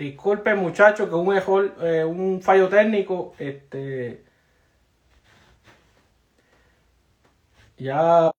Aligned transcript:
Disculpe, 0.00 0.54
muchachos, 0.54 1.10
que 1.10 1.14
un 1.14 1.36
error, 1.36 1.76
eh, 1.82 2.02
un 2.02 2.40
fallo 2.40 2.70
técnico, 2.70 3.34
este. 3.38 4.24
Ya. 7.78 8.32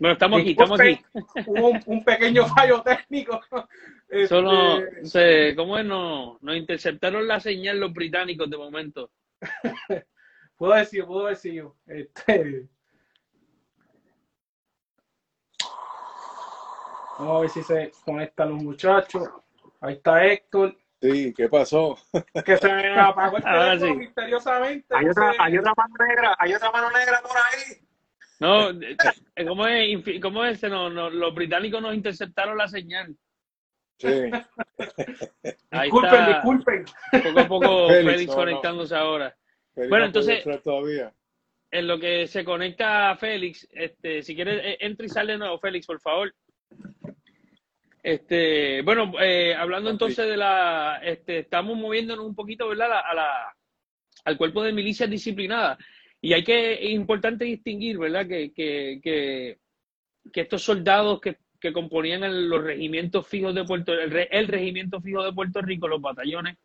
Bueno, 0.00 0.14
estamos 0.14 0.40
aquí, 0.40 0.50
estamos 0.50 0.80
aquí. 0.80 1.00
Hubo 1.46 1.68
un, 1.70 1.80
un 1.86 2.04
pequeño 2.04 2.46
fallo 2.48 2.82
técnico. 2.82 3.40
Solo, 4.28 4.78
Este, 4.78 5.06
se, 5.50 5.54
¿cómo 5.54 5.78
es? 5.78 5.84
No, 5.84 6.36
nos 6.40 6.56
interceptaron 6.56 7.28
la 7.28 7.38
señal 7.38 7.78
los 7.78 7.92
británicos 7.92 8.50
de 8.50 8.56
momento. 8.56 9.12
puedo 10.60 10.74
decir, 10.74 11.06
puedo 11.06 11.26
decir. 11.26 11.64
Este. 11.86 12.68
Vamos 17.18 17.36
a 17.36 17.40
ver 17.40 17.50
si 17.50 17.62
se 17.62 17.92
conectan 18.04 18.50
los 18.50 18.62
muchachos. 18.62 19.26
Ahí 19.80 19.94
está 19.94 20.24
Héctor. 20.26 20.76
Sí, 21.00 21.32
¿qué 21.34 21.48
pasó? 21.48 21.96
Que 22.44 22.58
se 22.58 22.70
me 22.70 23.00
apagó 23.00 23.38
el 23.38 23.42
teléfono 23.78 23.92
sí. 23.92 23.98
misteriosamente. 23.98 24.94
Hay 24.94 25.08
otra, 25.08 25.32
sé. 25.32 25.38
hay 25.40 25.58
otra 25.58 25.72
mano 25.74 25.94
negra, 26.06 26.36
hay 26.38 26.52
otra 26.54 26.70
mano 26.70 26.90
negra 26.90 27.22
por 27.22 27.36
ahí. 27.36 27.88
No, 28.38 28.70
eh, 28.70 29.46
¿cómo 29.46 29.66
es? 29.66 30.20
¿Cómo 30.20 30.44
es? 30.44 30.62
No, 30.64 30.90
no, 30.90 31.08
los 31.08 31.34
británicos 31.34 31.80
nos 31.80 31.94
interceptaron 31.94 32.58
la 32.58 32.68
señal. 32.68 33.16
Sí. 33.98 34.08
Ahí 35.70 35.84
Disculpen, 35.84 36.10
está, 36.14 36.26
disculpen. 36.28 36.84
poco 37.22 37.40
a 37.40 37.48
poco 37.48 37.88
Félix, 37.88 38.12
Félix 38.12 38.26
no, 38.28 38.32
no. 38.32 38.40
conectándose 38.40 38.94
ahora. 38.96 39.36
Félix 39.80 39.90
Bueno, 39.90 40.04
no 40.04 40.06
entonces- 40.08 40.62
todavía. 40.62 41.12
En 41.72 41.86
lo 41.86 42.00
que 42.00 42.26
se 42.26 42.44
conecta 42.44 43.16
Félix, 43.16 43.68
este, 43.72 44.22
si 44.22 44.34
quieres, 44.34 44.60
eh, 44.64 44.76
entra 44.80 45.06
y 45.06 45.08
sale 45.08 45.32
de 45.32 45.38
nuevo, 45.38 45.58
Félix, 45.58 45.86
por 45.86 46.00
favor. 46.00 46.34
Este, 48.02 48.80
bueno, 48.82 49.12
eh, 49.20 49.54
hablando 49.54 49.90
entonces 49.90 50.26
de 50.26 50.36
la, 50.36 51.00
este, 51.04 51.40
estamos 51.40 51.76
moviéndonos 51.76 52.24
un 52.26 52.34
poquito, 52.34 52.68
¿verdad? 52.68 52.86
A 53.04 53.14
la, 53.14 53.28
a 53.28 53.54
al 54.24 54.36
cuerpo 54.36 54.62
de 54.62 54.72
milicias 54.72 55.08
disciplinadas. 55.08 55.78
Y 56.20 56.32
hay 56.32 56.42
que, 56.44 56.74
es 56.74 56.90
importante 56.90 57.44
distinguir, 57.44 57.98
¿verdad? 57.98 58.26
Que, 58.26 58.52
que, 58.52 59.00
que, 59.02 59.58
que 60.32 60.40
estos 60.40 60.62
soldados 60.62 61.20
que, 61.20 61.36
que 61.60 61.72
componían 61.72 62.24
el- 62.24 62.48
los 62.48 62.62
regimientos 62.62 63.26
fijos 63.28 63.54
de 63.54 63.64
Puerto 63.64 63.92
el 63.92 64.48
regimiento 64.48 65.00
fijo 65.00 65.22
de 65.24 65.32
Puerto 65.32 65.60
Rico, 65.62 65.86
los 65.88 66.00
batallones, 66.00 66.56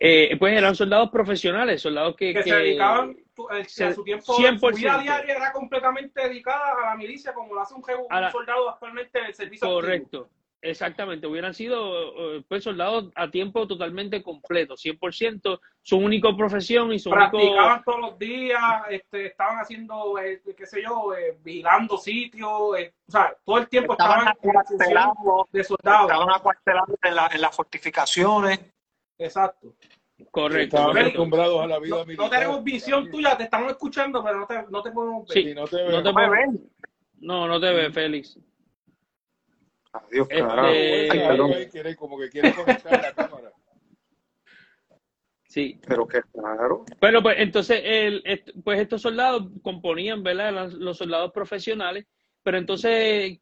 eh, 0.00 0.36
pues 0.38 0.56
eran 0.56 0.74
soldados 0.74 1.10
profesionales, 1.10 1.82
soldados 1.82 2.16
que, 2.16 2.32
que, 2.32 2.42
que- 2.42 2.50
se 2.50 2.56
dedicaban 2.56 3.16
tu- 3.34 3.48
eh, 3.50 3.64
se- 3.66 3.84
a 3.84 3.92
su 3.94 4.02
tiempo, 4.04 4.34
100%. 4.36 4.70
su 4.70 4.76
vida 4.76 4.98
diaria 4.98 5.34
era 5.36 5.52
completamente 5.52 6.28
dedicada 6.28 6.72
a 6.84 6.90
la 6.90 6.96
milicia, 6.96 7.32
como 7.34 7.54
lo 7.54 7.60
hace 7.60 7.74
un, 7.74 7.82
jefe- 7.82 8.06
A 8.10 8.20
la- 8.20 8.26
un 8.28 8.32
soldado 8.32 8.68
actualmente 8.70 9.18
en 9.18 9.24
el 9.26 9.34
servicio 9.34 9.66
activo. 9.66 9.80
Correcto, 9.80 10.28
exactamente. 10.62 11.26
Hubieran 11.26 11.52
sido 11.54 12.36
eh, 12.36 12.44
pues, 12.48 12.64
soldados 12.64 13.10
a 13.14 13.30
tiempo 13.30 13.66
totalmente 13.66 14.22
completo, 14.22 14.74
100%, 14.76 15.60
su 15.82 15.96
única 15.98 16.34
profesión 16.36 16.92
y 16.92 16.98
su 16.98 17.10
único... 17.10 17.30
Practicaban 17.38 17.84
todos 17.84 18.00
los 18.00 18.18
días, 18.18 18.62
este, 18.90 19.26
estaban 19.26 19.58
haciendo, 19.58 20.18
eh, 20.18 20.40
qué 20.56 20.66
sé 20.66 20.82
yo, 20.82 21.14
eh, 21.14 21.36
vigilando 21.44 21.96
sitios, 21.98 22.76
eh, 22.78 22.92
o 23.06 23.12
sea, 23.12 23.36
todo 23.44 23.58
el 23.58 23.68
tiempo 23.68 23.92
estaban, 23.92 24.28
Estaban 24.28 24.36
en 24.88 24.94
la 24.94 25.42
de 25.52 25.64
soldados. 25.64 26.10
estaban 26.10 26.30
acuartelados 26.34 26.96
en, 27.02 27.14
la- 27.14 27.30
en 27.32 27.40
las 27.40 27.54
fortificaciones. 27.54 28.60
Exacto. 29.18 29.74
Correcto, 30.30 30.76
correcto. 30.78 31.00
acostumbrados 31.10 31.60
a 31.62 31.66
la 31.66 31.78
vida 31.78 31.90
No, 31.90 31.98
no 32.00 32.06
militar. 32.06 32.30
tenemos 32.30 32.64
visión 32.64 33.10
tuya, 33.10 33.36
te 33.36 33.44
estamos 33.44 33.70
escuchando, 33.70 34.22
pero 34.24 34.40
no 34.40 34.46
te, 34.46 34.62
no 34.70 34.82
te 34.82 34.90
podemos 34.90 35.28
ver. 35.28 35.32
Sí. 35.44 35.54
No 35.54 35.66
te 35.66 35.84
No 35.90 36.02
te 36.02 36.12
No 36.12 36.30
ven. 36.30 36.70
No, 37.20 37.46
no 37.48 37.60
te 37.60 37.72
ve, 37.72 37.90
Félix. 37.92 38.38
Adiós, 39.92 40.26
Este- 40.30 40.40
carajo. 40.42 40.68
Ay, 40.68 41.08
perdón. 41.08 41.52
Ahí 41.52 41.66
quiere- 41.68 41.96
como 41.96 42.18
que 42.18 42.28
quiere 42.30 42.54
conectar 42.54 42.92
la 43.02 43.12
cámara. 43.14 43.52
Sí. 45.48 45.78
Pero 45.86 46.06
qué 46.06 46.20
raro. 46.34 46.84
Bueno, 47.00 47.22
pues 47.22 47.36
entonces, 47.38 47.80
el, 47.82 48.22
pues 48.62 48.80
estos 48.80 49.00
soldados 49.02 49.44
componían, 49.62 50.22
¿verdad? 50.22 50.70
Los 50.72 50.98
soldados 50.98 51.32
profesionales, 51.32 52.06
pero 52.42 52.58
entonces 52.58 53.38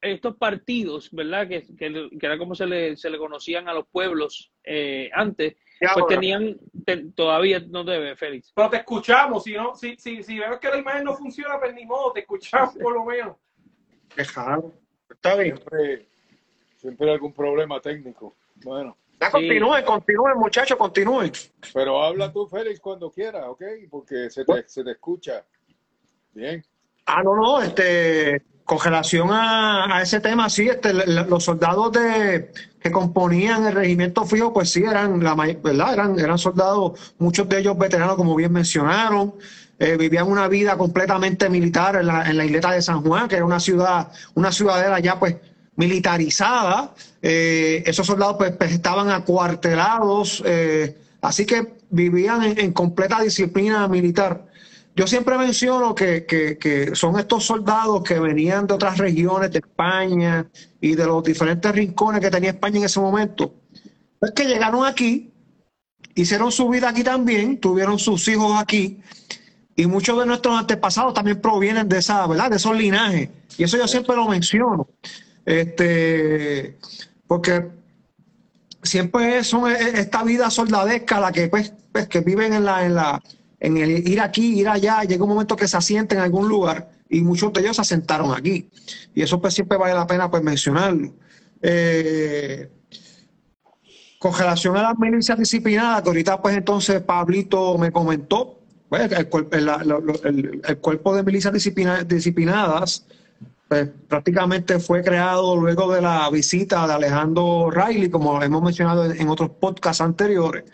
estos 0.00 0.36
partidos, 0.36 1.10
¿verdad? 1.12 1.48
Que, 1.48 1.62
que, 1.76 2.08
que 2.18 2.26
era 2.26 2.38
como 2.38 2.54
se 2.54 2.66
le, 2.66 2.96
se 2.96 3.10
le 3.10 3.18
conocían 3.18 3.68
a 3.68 3.74
los 3.74 3.86
pueblos 3.88 4.52
eh, 4.64 5.10
antes, 5.12 5.56
pues 5.80 5.90
ahora, 5.92 6.06
tenían, 6.06 6.56
te- 6.84 7.04
todavía 7.14 7.60
no 7.68 7.84
te 7.84 7.98
ve, 7.98 8.16
Félix. 8.16 8.52
Pero 8.54 8.70
te 8.70 8.76
escuchamos, 8.78 9.44
si 9.44 9.54
no, 9.54 9.74
si, 9.74 9.96
si, 9.96 10.22
si 10.22 10.38
vemos 10.38 10.58
que 10.60 10.68
la 10.68 10.78
imagen 10.78 11.04
no 11.04 11.14
funciona, 11.14 11.58
pues 11.58 11.74
ni 11.74 11.84
modo, 11.86 12.12
te 12.12 12.20
escuchamos 12.20 12.74
por 12.76 12.92
lo 12.94 13.04
menos. 13.04 13.36
Está 14.16 15.36
bien. 15.36 15.56
Siempre, 15.56 16.08
siempre 16.76 17.06
hay 17.08 17.14
algún 17.14 17.32
problema 17.32 17.80
técnico. 17.80 18.36
Bueno, 18.64 18.96
Ya 19.20 19.26
Sí. 19.26 19.32
continúen, 19.32 19.84
continúen, 19.84 20.38
muchachos, 20.38 20.76
continúen. 20.78 21.32
pero 21.74 22.02
habla 22.02 22.32
tú, 22.32 22.46
Félix, 22.46 22.78
cuando 22.80 23.10
quieras, 23.10 23.44
¿ok? 23.48 23.62
Porque 23.90 24.30
se 24.30 24.44
te, 24.44 24.68
se 24.68 24.84
te 24.84 24.92
escucha. 24.92 25.44
Bien. 26.32 26.64
Ah, 27.10 27.22
no, 27.22 27.34
no, 27.34 27.62
este, 27.62 28.42
con 28.64 28.78
relación 28.78 29.30
a, 29.32 30.00
ese 30.02 30.20
tema, 30.20 30.50
sí, 30.50 30.68
este, 30.68 30.92
los 30.92 31.42
soldados 31.42 31.90
de, 31.92 32.52
que 32.82 32.90
componían 32.90 33.64
el 33.64 33.72
regimiento 33.72 34.26
fijo, 34.26 34.52
pues 34.52 34.70
sí, 34.70 34.82
eran, 34.84 35.24
la, 35.24 35.34
¿verdad? 35.34 35.94
Eran, 35.94 36.20
eran 36.20 36.36
soldados, 36.36 37.14
muchos 37.18 37.48
de 37.48 37.60
ellos 37.60 37.78
veteranos, 37.78 38.16
como 38.16 38.36
bien 38.36 38.52
mencionaron, 38.52 39.32
eh, 39.78 39.96
vivían 39.96 40.28
una 40.28 40.48
vida 40.48 40.76
completamente 40.76 41.48
militar 41.48 41.96
en 41.96 42.08
la, 42.08 42.28
en 42.28 42.36
la 42.36 42.44
isleta 42.44 42.72
de 42.72 42.82
San 42.82 43.00
Juan, 43.00 43.26
que 43.26 43.36
era 43.36 43.46
una 43.46 43.58
ciudad, 43.58 44.12
una 44.34 44.52
ciudadela 44.52 45.00
ya 45.00 45.18
pues 45.18 45.36
militarizada. 45.76 46.92
Eh, 47.22 47.84
esos 47.86 48.06
soldados 48.06 48.36
pues, 48.36 48.52
pues, 48.52 48.72
estaban 48.72 49.08
acuartelados, 49.10 50.42
eh, 50.44 50.94
así 51.22 51.46
que 51.46 51.72
vivían 51.88 52.42
en 52.58 52.72
completa 52.74 53.22
disciplina 53.22 53.88
militar. 53.88 54.47
Yo 54.98 55.06
siempre 55.06 55.38
menciono 55.38 55.94
que, 55.94 56.26
que- 56.26 56.58
que 56.58 56.96
son 56.96 57.16
estos 57.20 57.44
soldados 57.46 58.02
que 58.02 58.18
venían 58.18 58.66
de 58.66 58.74
otras 58.74 58.98
regiones 58.98 59.52
de 59.52 59.60
España 59.60 60.44
y 60.80 60.96
de 60.96 61.06
los 61.06 61.22
diferentes 61.22 61.70
rincones 61.72 62.20
que 62.20 62.32
tenía 62.32 62.50
España 62.50 62.78
en 62.78 62.84
ese 62.86 62.98
momento. 62.98 63.54
Es 64.20 64.32
que 64.32 64.44
llegaron 64.46 64.84
aquí, 64.84 65.30
hicieron 66.16 66.50
su 66.50 66.68
vida 66.68 66.88
aquí 66.88 67.04
también, 67.04 67.60
tuvieron 67.60 67.96
sus 68.00 68.26
hijos 68.26 68.60
aquí, 68.60 69.00
y 69.76 69.86
muchos 69.86 70.18
de 70.18 70.26
nuestros 70.26 70.58
antepasados 70.58 71.14
también 71.14 71.40
provienen 71.40 71.88
de 71.88 71.98
esa, 71.98 72.26
¿verdad? 72.26 72.50
De 72.50 72.56
esos 72.56 72.76
linajes. 72.76 73.28
Y 73.56 73.62
eso 73.62 73.76
yo 73.76 73.86
siempre 73.86 74.16
lo 74.16 74.26
menciono. 74.26 74.88
Este, 75.46 76.76
porque 77.28 77.68
siempre 78.82 79.44
son 79.44 79.70
esta 79.70 80.24
vida 80.24 80.50
soldadesca 80.50 81.20
la 81.20 81.30
que 81.30 81.46
pues, 81.46 81.72
pues, 81.92 82.08
que 82.08 82.18
viven 82.18 82.52
en 82.52 82.64
la 82.64 82.84
en 82.84 82.96
la 82.96 83.22
en 83.60 83.76
el 83.76 84.08
ir 84.08 84.20
aquí 84.20 84.60
ir 84.60 84.68
allá 84.68 85.02
llega 85.04 85.24
un 85.24 85.30
momento 85.30 85.56
que 85.56 85.66
se 85.68 85.76
asienten 85.76 86.18
en 86.18 86.24
algún 86.24 86.48
lugar 86.48 86.90
y 87.08 87.20
muchos 87.22 87.52
de 87.52 87.60
ellos 87.60 87.76
se 87.76 87.82
asentaron 87.82 88.32
aquí 88.32 88.68
y 89.14 89.22
eso 89.22 89.40
pues 89.40 89.54
siempre 89.54 89.76
vale 89.78 89.94
la 89.94 90.06
pena 90.06 90.30
pues 90.30 90.42
mencionarlo 90.42 91.12
Eh, 91.60 92.68
con 94.18 94.32
relación 94.36 94.76
a 94.76 94.82
las 94.82 94.98
milicias 94.98 95.38
disciplinadas 95.38 96.02
que 96.02 96.08
ahorita 96.08 96.40
pues 96.42 96.56
entonces 96.56 97.00
Pablito 97.02 97.76
me 97.78 97.90
comentó 97.92 98.60
pues, 98.88 99.10
el, 99.10 99.28
el- 99.52 100.60
el- 100.64 100.78
cuerpo 100.78 101.14
de 101.14 101.22
milicias 101.22 101.52
disciplina- 101.52 102.02
disciplinadas 102.04 103.06
pues, 103.68 103.88
prácticamente 104.08 104.78
fue 104.80 105.02
creado 105.02 105.54
luego 105.56 105.92
de 105.92 106.00
la 106.00 106.30
visita 106.30 106.86
de 106.86 106.94
Alejandro 106.94 107.70
Riley, 107.70 108.08
como 108.08 108.42
hemos 108.42 108.62
mencionado 108.62 109.04
en, 109.04 109.20
en 109.20 109.28
otros 109.28 109.50
podcasts 109.60 110.00
anteriores. 110.00 110.64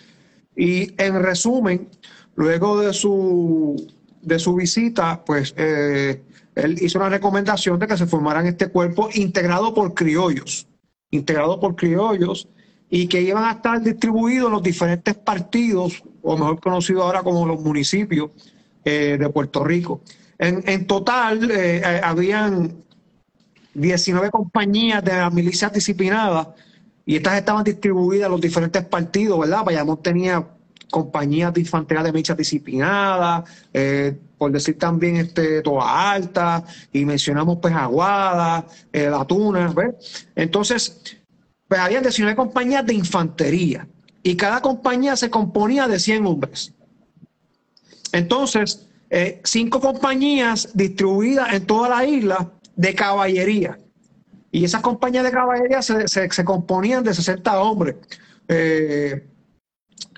Y 0.56 0.94
en 1.02 1.20
resumen, 1.20 1.88
luego 2.36 2.80
de 2.80 2.92
su, 2.92 3.88
de 4.20 4.38
su 4.38 4.54
visita, 4.54 5.24
pues 5.24 5.54
eh, 5.56 6.22
él 6.54 6.78
hizo 6.80 6.98
una 6.98 7.08
recomendación 7.08 7.78
de 7.78 7.86
que 7.86 7.96
se 7.96 8.06
formaran 8.06 8.46
este 8.46 8.68
cuerpo 8.68 9.08
integrado 9.14 9.74
por 9.74 9.94
criollos, 9.94 10.66
integrado 11.10 11.58
por 11.60 11.74
criollos, 11.74 12.48
y 12.90 13.08
que 13.08 13.20
iban 13.20 13.44
a 13.44 13.52
estar 13.52 13.82
distribuidos 13.82 14.46
en 14.46 14.52
los 14.52 14.62
diferentes 14.62 15.14
partidos, 15.16 16.02
o 16.22 16.36
mejor 16.36 16.60
conocido 16.60 17.02
ahora 17.02 17.22
como 17.22 17.46
los 17.46 17.60
municipios 17.60 18.30
eh, 18.84 19.16
de 19.18 19.28
Puerto 19.30 19.64
Rico. 19.64 20.00
En, 20.38 20.62
en 20.66 20.86
total, 20.86 21.50
eh, 21.50 21.78
eh, 21.78 22.00
habían 22.02 22.84
19 23.74 24.30
compañías 24.30 25.02
de 25.02 25.12
las 25.12 25.32
milicias 25.32 25.72
disciplinadas 25.72 26.48
y 27.04 27.16
estas 27.16 27.36
estaban 27.36 27.64
distribuidas 27.64 28.26
en 28.26 28.32
los 28.32 28.40
diferentes 28.40 28.84
partidos, 28.84 29.40
¿verdad? 29.40 29.64
Bayamón 29.64 30.02
tenía 30.02 30.46
compañías 30.94 31.52
de 31.52 31.62
infantería 31.62 32.04
de 32.04 32.12
milicias 32.12 32.38
disciplinadas, 32.38 33.50
eh, 33.72 34.16
por 34.38 34.52
decir 34.52 34.78
también 34.78 35.16
este, 35.16 35.60
Toa 35.60 36.12
Alta, 36.12 36.62
y 36.92 37.04
mencionamos 37.04 37.58
pues 37.60 37.74
Aguada, 37.74 38.64
eh, 38.92 39.10
La 39.10 39.24
Tuna, 39.24 39.72
¿ves? 39.74 40.28
Entonces, 40.36 41.18
pues 41.66 41.80
había 41.80 42.00
19 42.00 42.36
compañías 42.36 42.86
de 42.86 42.94
infantería 42.94 43.88
y 44.22 44.36
cada 44.36 44.60
compañía 44.60 45.16
se 45.16 45.30
componía 45.30 45.88
de 45.88 45.98
100 45.98 46.26
hombres. 46.26 46.72
Entonces, 48.12 48.86
eh, 49.10 49.40
cinco 49.42 49.80
compañías 49.80 50.68
distribuidas 50.74 51.54
en 51.54 51.66
toda 51.66 51.88
la 51.88 52.04
isla 52.04 52.52
de 52.76 52.94
caballería. 52.94 53.80
Y 54.52 54.64
esas 54.64 54.80
compañías 54.80 55.24
de 55.24 55.32
caballería 55.32 55.82
se, 55.82 56.06
se, 56.06 56.30
se 56.30 56.44
componían 56.44 57.02
de 57.02 57.14
60 57.14 57.60
hombres. 57.60 57.96
Eh, 58.46 59.26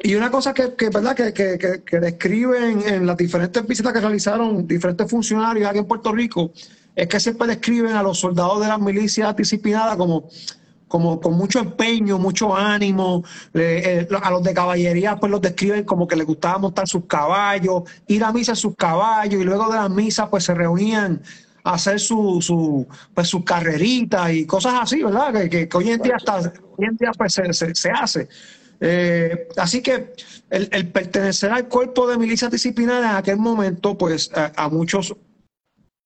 y 0.03 0.15
una 0.15 0.31
cosa 0.31 0.53
que, 0.53 0.75
que 0.75 0.91
¿verdad? 0.91 1.17
Que, 1.17 1.33
que, 1.33 1.83
que, 1.85 2.01
describen 2.01 2.83
en 2.87 3.07
las 3.07 3.17
diferentes 3.17 3.67
visitas 3.67 3.93
que 3.93 4.01
realizaron 4.01 4.67
diferentes 4.67 5.11
funcionarios 5.11 5.69
aquí 5.69 5.79
en 5.79 5.87
Puerto 5.87 6.13
Rico 6.13 6.53
es 6.95 7.09
que 7.09 7.21
siempre 7.21 7.47
describen 7.47 7.93
a 7.93 8.03
los 8.03 8.19
soldados 8.19 8.61
de 8.61 8.69
las 8.69 8.81
milicias 8.81 9.35
disciplinadas 9.37 9.97
como, 9.97 10.29
como 10.89 11.21
con 11.21 11.35
mucho 11.35 11.59
empeño, 11.61 12.19
mucho 12.19 12.57
ánimo. 12.57 13.23
Eh, 13.53 14.09
a 14.23 14.31
los 14.31 14.43
de 14.43 14.55
caballería 14.55 15.17
pues 15.17 15.31
los 15.31 15.41
describen 15.41 15.85
como 15.85 16.07
que 16.07 16.17
les 16.17 16.27
gustaba 16.27 16.59
montar 16.59 16.89
sus 16.89 17.05
caballos, 17.07 17.83
ir 18.07 18.25
a 18.25 18.33
misa 18.33 18.53
en 18.53 18.57
sus 18.57 18.77
caballos 18.77 19.41
y 19.41 19.45
luego 19.45 19.69
de 19.71 19.77
la 19.77 19.89
misa 19.89 20.31
pues 20.31 20.45
se 20.45 20.55
reunían 20.55 21.23
a 21.65 21.75
hacer 21.75 21.99
su, 21.99 22.41
su, 22.41 22.87
pues, 23.13 23.29
sus 23.29 23.45
carreritas 23.45 24.33
y 24.33 24.47
cosas 24.47 24.75
así, 24.81 25.03
¿verdad? 25.03 25.33
Que, 25.33 25.69
que, 25.69 25.77
hoy 25.77 25.91
en 25.91 26.01
día 26.01 26.15
hasta 26.17 26.39
hoy 26.39 26.87
en 26.87 26.97
día 26.97 27.11
pues 27.17 27.35
se, 27.35 27.53
se, 27.53 27.75
se 27.75 27.91
hace. 27.91 28.29
Eh, 28.81 29.49
así 29.57 29.83
que 29.83 30.13
el, 30.51 30.69
el, 30.73 30.89
pertenecer 30.91 31.51
al 31.51 31.69
cuerpo 31.69 32.07
de 32.07 32.19
milicias 32.19 32.51
disciplinadas 32.51 33.11
en 33.11 33.17
aquel 33.17 33.37
momento, 33.39 33.97
pues 33.97 34.31
a, 34.35 34.53
a 34.57 34.69
muchos 34.69 35.15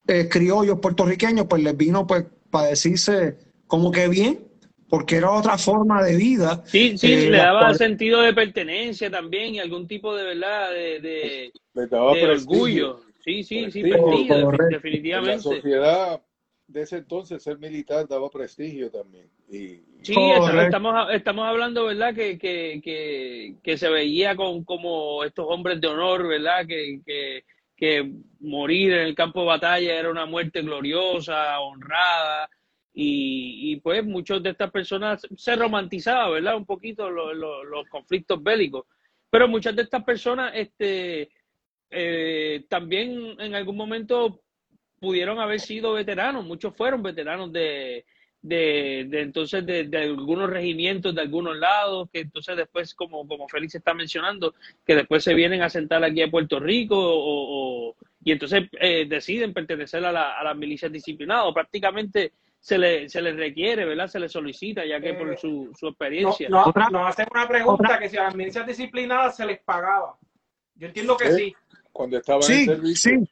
eh, 0.07 0.29
criollos 0.29 0.79
puertorriqueños, 0.81 1.47
pues 1.49 1.63
les 1.63 1.77
vino 1.77 2.07
pues 2.07 2.27
para 2.51 2.69
decirse 2.69 3.37
como 3.67 3.91
que 3.91 4.09
bien, 4.09 4.41
porque 4.89 5.17
era 5.17 5.31
otra 5.31 5.57
forma 5.57 6.03
de 6.03 6.17
vida. 6.17 6.63
Sí, 6.67 6.99
sí, 6.99 7.13
eh, 7.13 7.31
le 7.31 7.39
daba 7.39 7.61
cual... 7.61 7.77
sentido 7.77 8.21
de 8.21 8.35
pertenencia 8.35 9.11
también 9.11 9.55
y 9.55 9.61
algún 9.61 9.87
tipo 9.87 10.15
de 10.15 10.25
verdad, 10.25 10.71
de, 10.73 11.01
de, 11.01 11.53
de 11.75 11.97
orgullo. 11.97 13.01
Sí, 13.25 13.45
sí, 13.45 13.63
prestigio, 13.63 13.71
sí, 13.71 13.83
prestigio, 13.83 14.51
definitivamente. 14.71 15.37
La 15.37 15.43
sociedad 15.43 16.23
de 16.67 16.83
ese 16.83 16.97
entonces 16.99 17.43
ser 17.43 17.59
militar 17.59 18.09
daba 18.09 18.31
prestigio 18.31 18.91
también. 18.91 19.29
Y, 19.49 19.83
sí, 20.03 20.15
estamos, 20.59 21.13
estamos 21.13 21.47
hablando, 21.47 21.87
¿verdad? 21.87 22.15
Que, 22.15 22.39
que, 22.39 22.81
que, 22.83 23.57
que, 23.63 23.77
se 23.77 23.89
veía 23.89 24.37
con 24.37 24.65
como 24.65 25.25
estos 25.25 25.47
hombres 25.49 25.81
de 25.81 25.89
honor, 25.89 26.27
¿verdad? 26.29 26.67
Que, 26.67 27.01
que, 27.05 27.45
que 27.77 28.13
morir 28.41 28.93
en 28.93 29.01
el 29.01 29.15
campo 29.15 29.41
de 29.41 29.47
batalla 29.47 29.99
era 29.99 30.11
una 30.11 30.27
muerte 30.27 30.63
gloriosa, 30.63 31.59
honrada. 31.61 32.49
Y, 32.93 33.73
y 33.73 33.77
pues 33.77 34.05
muchos 34.05 34.43
de 34.43 34.51
estas 34.51 34.71
personas 34.71 35.23
se 35.37 35.57
romantizaban, 35.57 36.33
¿verdad? 36.33 36.57
Un 36.57 36.67
poquito 36.67 37.09
lo, 37.09 37.33
lo, 37.33 37.65
los 37.65 37.89
conflictos 37.89 38.43
bélicos. 38.43 38.87
Pero 39.31 39.49
muchas 39.49 39.77
de 39.77 39.83
estas 39.83 40.03
personas 40.05 40.53
este, 40.55 41.31
eh, 41.91 42.65
también 42.69 43.37
en 43.39 43.55
algún 43.55 43.77
momento 43.77 44.43
pudieron 45.01 45.41
haber 45.41 45.61
sido 45.61 45.95
veteranos, 45.95 46.45
muchos 46.45 46.77
fueron 46.77 47.03
veteranos 47.03 47.53
de, 47.53 48.05
de, 48.43 49.07
de 49.09 49.21
entonces 49.21 49.67
de, 49.67 49.85
de, 49.85 49.99
algunos 49.99 50.49
regimientos 50.49 51.15
de 51.15 51.21
algunos 51.21 51.57
lados, 51.57 52.09
que 52.13 52.21
entonces 52.21 52.57
después, 52.57 52.95
como, 52.95 53.27
como 53.27 53.49
Félix 53.49 53.75
está 53.75 53.95
mencionando, 53.95 54.55
que 54.87 54.95
después 54.95 55.23
se 55.23 55.35
vienen 55.35 55.63
a 55.63 55.69
sentar 55.69 56.03
aquí 56.03 56.23
a 56.23 56.31
Puerto 56.31 56.59
Rico 56.59 56.97
o, 56.97 57.91
o 57.91 57.97
y 58.23 58.33
entonces 58.33 58.69
eh, 58.81 59.07
deciden 59.09 59.53
pertenecer 59.53 60.05
a, 60.05 60.13
la, 60.13 60.39
a 60.39 60.45
las 60.45 60.57
milicias 60.57 60.93
disciplinadas, 60.93 61.45
o 61.47 61.55
prácticamente 61.55 62.33
se 62.61 62.77
le, 62.77 63.09
se 63.09 63.23
les 63.23 63.37
requiere, 63.37 63.87
¿verdad? 63.87 64.07
Se 64.09 64.21
les 64.21 64.31
solicita, 64.31 64.85
ya 64.85 65.01
que 65.01 65.15
por 65.15 65.39
su, 65.39 65.71
su 65.79 65.89
experiencia. 65.89 66.49
Nos 66.49 66.75
no, 66.75 66.91
no 66.91 67.07
hacen 67.07 67.27
una 67.31 67.49
pregunta 67.49 67.85
¿Otra? 67.85 67.99
que 67.99 68.11
si 68.11 68.19
a 68.19 68.25
las 68.25 68.35
milicias 68.35 68.67
disciplinadas 68.67 69.37
se 69.37 69.47
les 69.47 69.61
pagaba. 69.61 70.17
Yo 70.75 70.87
entiendo 70.87 71.17
que 71.17 71.29
¿Eh? 71.29 71.33
sí. 71.33 71.57
Cuando 71.93 72.19
estaban 72.19 72.43
sí, 72.43 72.61
en 72.61 72.67
servicio. 72.67 73.11
Sí, 73.11 73.31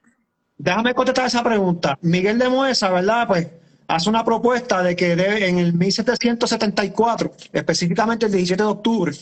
Déjame 0.57 0.93
contestar 0.93 1.27
esa 1.27 1.45
pregunta. 1.45 1.97
Miguel 2.03 2.39
de 2.39 2.49
Moesa, 2.49 2.91
¿verdad? 2.91 3.29
Pues 3.29 3.49
hace 3.89 4.09
una 4.11 4.25
propuesta 4.25 4.83
de 4.83 4.95
que 4.95 5.17
debe, 5.17 5.49
en 5.49 5.59
el 5.59 5.73
1774, 5.73 7.33
específicamente 7.53 8.27
el 8.27 8.33
17 8.33 8.63
de 8.63 8.69
octubre, 8.69 9.13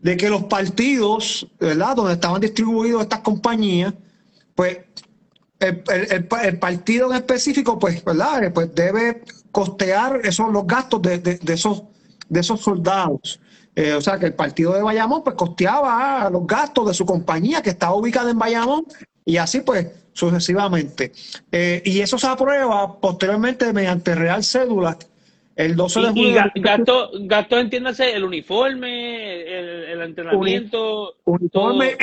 de 0.00 0.16
que 0.16 0.30
los 0.30 0.44
partidos, 0.44 1.46
¿verdad? 1.60 1.94
Donde 1.94 2.14
estaban 2.14 2.40
distribuidos 2.40 3.02
estas 3.02 3.20
compañías, 3.20 3.92
pues 4.54 4.78
el, 5.60 5.82
el, 6.42 6.58
partido 6.58 7.10
en 7.10 7.18
específico, 7.18 7.78
pues, 7.78 8.02
¿verdad? 8.02 8.50
Pues 8.52 8.74
debe 8.74 9.22
costear 9.52 10.20
esos, 10.24 10.50
los 10.50 10.66
gastos 10.66 11.02
de 11.02 11.38
esos, 11.46 11.84
de 12.28 12.40
esos 12.40 12.60
soldados. 12.60 13.38
Eh, 13.76 13.92
o 13.92 14.00
sea, 14.00 14.18
que 14.18 14.26
el 14.26 14.34
partido 14.34 14.72
de 14.72 14.82
Bayamón 14.82 15.22
pues 15.22 15.36
costeaba 15.36 16.28
los 16.30 16.46
gastos 16.46 16.88
de 16.88 16.94
su 16.94 17.06
compañía 17.06 17.62
que 17.62 17.70
estaba 17.70 17.94
ubicada 17.94 18.30
en 18.30 18.38
Bayamón 18.38 18.84
y 19.24 19.36
así 19.36 19.60
pues 19.60 19.86
sucesivamente. 20.12 21.12
Eh, 21.50 21.82
y 21.84 22.00
eso 22.00 22.18
se 22.18 22.26
aprueba 22.26 23.00
posteriormente 23.00 23.72
mediante 23.72 24.14
Real 24.14 24.44
Cédula 24.44 24.96
el 25.56 25.76
12 25.76 26.00
de 26.00 26.08
julio. 26.08 26.44
Y 26.54 26.60
gasto, 26.60 27.10
gasto, 27.22 27.58
entiéndase, 27.58 28.14
el 28.14 28.24
uniforme, 28.24 29.42
el, 29.42 29.68
el 29.84 30.02
entrenamiento. 30.02 31.16
Uniforme, 31.24 31.96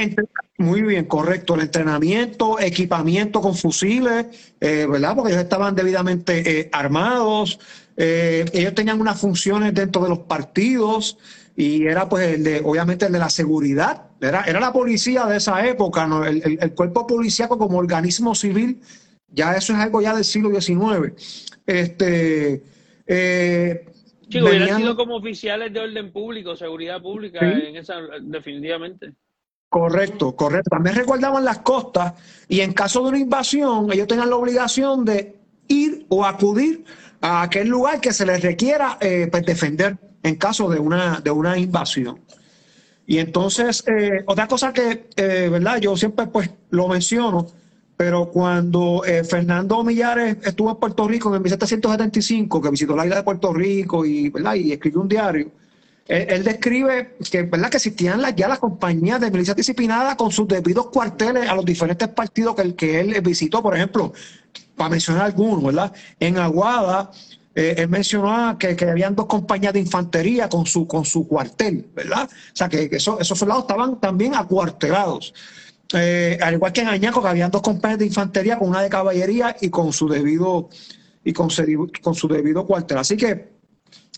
muy 0.58 0.82
bien, 0.82 1.06
correcto. 1.06 1.56
El 1.56 1.62
entrenamiento, 1.62 2.60
equipamiento 2.60 3.42
con 3.42 3.56
fusiles, 3.56 4.54
eh, 4.60 4.86
¿verdad? 4.88 5.16
Porque 5.16 5.32
ellos 5.32 5.44
estaban 5.44 5.76
debidamente 5.76 6.60
eh, 6.60 6.70
armados. 6.72 7.60
Ellos 8.00 8.76
tenían 8.76 9.02
unas 9.02 9.20
funciones 9.20 9.74
dentro 9.74 10.04
de 10.04 10.10
los 10.10 10.20
partidos 10.20 11.18
y 11.58 11.88
era 11.88 12.08
pues 12.08 12.36
el 12.36 12.44
de, 12.44 12.62
obviamente 12.64 13.08
el 13.08 13.12
de 13.12 13.18
la 13.18 13.32
seguridad, 13.32 14.12
era, 14.22 14.44
era 14.44 14.60
la 14.60 14.72
policía 14.72 15.26
de 15.26 15.38
esa 15.38 15.68
época, 15.68 16.06
¿no? 16.06 16.24
el, 16.24 16.40
el, 16.46 16.60
el, 16.62 16.74
cuerpo 16.76 17.08
policíaco 17.08 17.58
como 17.58 17.80
organismo 17.80 18.36
civil, 18.36 18.80
ya 19.28 19.56
eso 19.56 19.74
es 19.74 19.80
algo 19.80 20.00
ya 20.00 20.14
del 20.14 20.24
siglo 20.24 20.50
XIX. 20.62 21.14
Este, 21.66 22.62
eh, 23.08 23.86
sí, 24.30 24.40
venían... 24.40 24.46
hubieran 24.46 24.78
sido 24.78 24.96
como 24.96 25.16
oficiales 25.16 25.74
de 25.74 25.80
orden 25.80 26.12
público, 26.14 26.56
seguridad 26.56 27.02
pública, 27.02 27.40
¿Sí? 27.40 27.68
en 27.70 27.76
esa, 27.78 27.96
definitivamente. 28.22 29.14
Correcto, 29.68 30.36
correcto. 30.36 30.70
También 30.70 30.96
recordaban 30.96 31.44
las 31.44 31.60
costas 31.60 32.14
y 32.48 32.60
en 32.62 32.74
caso 32.74 33.02
de 33.02 33.10
una 33.10 33.20
invasión, 33.20 33.92
ellos 33.92 34.08
tenían 34.08 34.30
la 34.30 34.36
obligación 34.36 35.04
de 35.06 35.40
ir 35.68 36.06
o 36.10 36.24
acudir 36.24 36.86
a 37.20 37.42
aquel 37.42 37.68
lugar 37.68 38.00
que 38.00 38.14
se 38.14 38.28
les 38.28 38.44
requiera 38.44 39.00
eh, 39.02 39.28
pues 39.32 39.44
defender 39.44 39.98
en 40.28 40.36
caso 40.36 40.70
de 40.70 40.80
una, 40.80 41.20
de 41.20 41.32
una 41.32 41.58
invasión. 41.58 42.20
Y 43.06 43.20
entonces, 43.20 43.84
eh, 43.88 44.24
otra 44.26 44.48
cosa 44.48 44.74
que, 44.74 45.08
eh, 45.16 45.48
¿verdad? 45.50 45.80
Yo 45.80 45.96
siempre 45.96 46.28
pues 46.28 46.50
lo 46.70 46.88
menciono, 46.90 47.48
pero 47.96 48.30
cuando 48.30 49.04
eh, 49.06 49.24
Fernando 49.24 49.84
Millares 49.84 50.38
estuvo 50.44 50.72
en 50.72 50.76
Puerto 50.76 51.08
Rico 51.08 51.30
en 51.30 51.36
el 51.36 51.42
1775, 51.42 52.62
que 52.62 52.70
visitó 52.70 52.96
la 52.96 53.06
isla 53.06 53.16
de 53.18 53.24
Puerto 53.24 53.54
Rico 53.54 54.06
y, 54.06 54.30
¿verdad? 54.30 54.56
y 54.56 54.74
escribió 54.74 55.02
un 55.02 55.08
diario, 55.08 55.52
él, 56.08 56.44
describe 56.44 57.18
que, 57.30 57.44
¿verdad? 57.44 57.70
que 57.70 57.78
existían 57.78 58.22
ya 58.36 58.48
las 58.48 58.60
compañías 58.60 59.20
de 59.20 59.30
milicias 59.30 59.58
disciplinadas 59.58 60.16
con 60.16 60.32
sus 60.32 60.48
debidos 60.48 60.88
cuarteles 60.88 61.50
a 61.50 61.56
los 61.56 61.66
diferentes 61.66 62.08
partidos 62.10 62.56
que, 62.56 62.76
que 62.76 63.00
él 63.02 63.20
visitó, 63.22 63.62
por 63.62 63.76
ejemplo, 63.76 64.14
para 64.78 64.90
mencionar 64.92 65.26
algunos, 65.26 65.64
¿verdad? 65.64 65.94
En 66.20 66.38
Aguada, 66.38 67.12
eh, 67.58 67.74
él 67.76 67.90
mencionó 67.90 68.56
que, 68.60 68.76
que, 68.76 68.86
habían 68.86 69.16
dos 69.16 69.26
compañías 69.26 69.74
de 69.74 69.80
infantería 69.80 70.48
con 70.48 70.68
su, 70.68 70.86
con 70.86 71.04
su 71.04 71.28
cuartel, 71.28 71.90
¿verdad? 71.96 72.30
O 72.32 72.56
sea, 72.56 72.70
que, 72.70 72.88
que 72.88 72.98
eso, 72.98 73.20
esos 73.20 73.40
soldados 73.40 73.64
estaban 73.64 74.00
también 74.00 74.36
acuartelados. 74.36 75.34
Eh, 75.96 76.38
al 76.40 76.54
igual 76.54 76.72
que 76.72 76.82
en 76.82 76.90
Añaco, 76.90 77.20
que 77.20 77.30
habían 77.30 77.50
dos 77.50 77.64
compañías 77.64 77.98
de 77.98 78.06
infantería 78.06 78.60
con 78.60 78.70
una 78.70 78.84
de 78.84 78.90
caballería 78.90 79.58
y 79.60 79.72
con 79.72 79.92
su 79.92 80.08
debido, 80.08 80.70
y 81.24 81.34
con, 81.34 81.50
su, 81.50 81.92
con 82.04 82.14
su 82.14 82.28
debido 82.28 82.64
cuartel. 82.68 83.00
Así 83.00 83.18
que, 83.18 83.50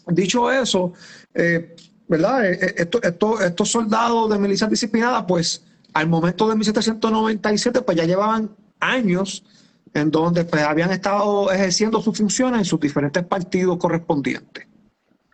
dicho 0.08 0.52
eso, 0.52 0.92
eh, 1.34 1.78
¿verdad? 2.10 2.46
Esto, 2.46 3.02
esto, 3.02 3.40
estos 3.40 3.72
soldados 3.72 4.30
de 4.30 4.38
milicias 4.38 4.70
disciplinadas, 4.70 5.24
pues, 5.26 5.64
al 5.94 6.10
momento 6.10 6.50
de 6.50 6.58
1797, 6.58 7.84
pues 7.84 7.96
ya 7.96 8.04
llevaban 8.04 8.54
años 8.82 9.46
en 9.94 10.12
donde 10.12 10.46
pues, 10.46 10.64
habían 10.64 10.92
estado 10.92 11.52
ejerciendo 11.52 12.02
sus 12.02 12.18
funciones 12.18 12.60
en 12.60 12.66
sus 12.66 12.80
diferentes 12.80 13.24
partidos 13.24 13.78
correspondientes. 13.78 14.68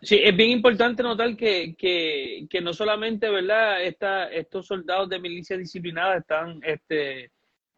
Sí, 0.02 0.20
es 0.22 0.36
bien 0.36 0.50
importante 0.50 1.02
notar 1.02 1.36
que, 1.36 1.74
que, 1.74 2.46
que 2.48 2.60
no 2.60 2.72
solamente, 2.72 3.28
¿verdad? 3.28 3.82
Esta, 3.82 4.30
estos 4.30 4.66
soldados 4.66 5.08
de 5.08 5.18
milicia 5.18 5.56
disciplinada 5.56 6.18
están, 6.18 6.60
este, 6.62 7.30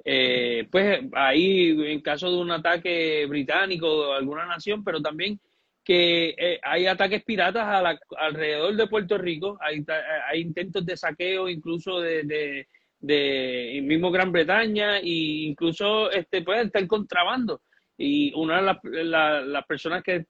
eh, 0.05 0.69
pues 0.71 1.01
ahí 1.15 1.71
en 1.91 2.01
caso 2.01 2.31
de 2.31 2.39
un 2.39 2.51
ataque 2.51 3.25
británico 3.27 4.09
de 4.09 4.17
alguna 4.17 4.47
nación, 4.47 4.85
pero 4.85 5.01
también 5.01 5.41
que 5.85 6.35
eh, 6.37 6.61
hay 6.63 6.87
ataques 6.87 7.25
piratas 7.25 7.67
a 7.67 7.81
la, 7.81 7.99
alrededor 8.19 8.77
de 8.77 8.87
Puerto 8.89 9.17
Rico, 9.17 9.57
hay, 9.61 9.83
hay 10.31 10.41
intentos 10.43 10.85
de 10.85 10.99
saqueo 10.99 11.49
incluso 11.49 12.01
de, 12.01 12.25
de 12.25 12.69
de 12.99 13.81
mismo 13.83 14.11
Gran 14.11 14.33
Bretaña 14.33 14.99
e 14.99 15.47
incluso 15.47 16.11
este 16.11 16.43
puede 16.43 16.63
estar 16.63 16.87
contrabando 16.87 17.63
y 17.97 18.33
una 18.35 18.57
de 18.57 18.63
las 18.63 18.79
la, 18.83 19.41
la 19.41 19.63
personas 19.63 20.03
que 20.03 20.27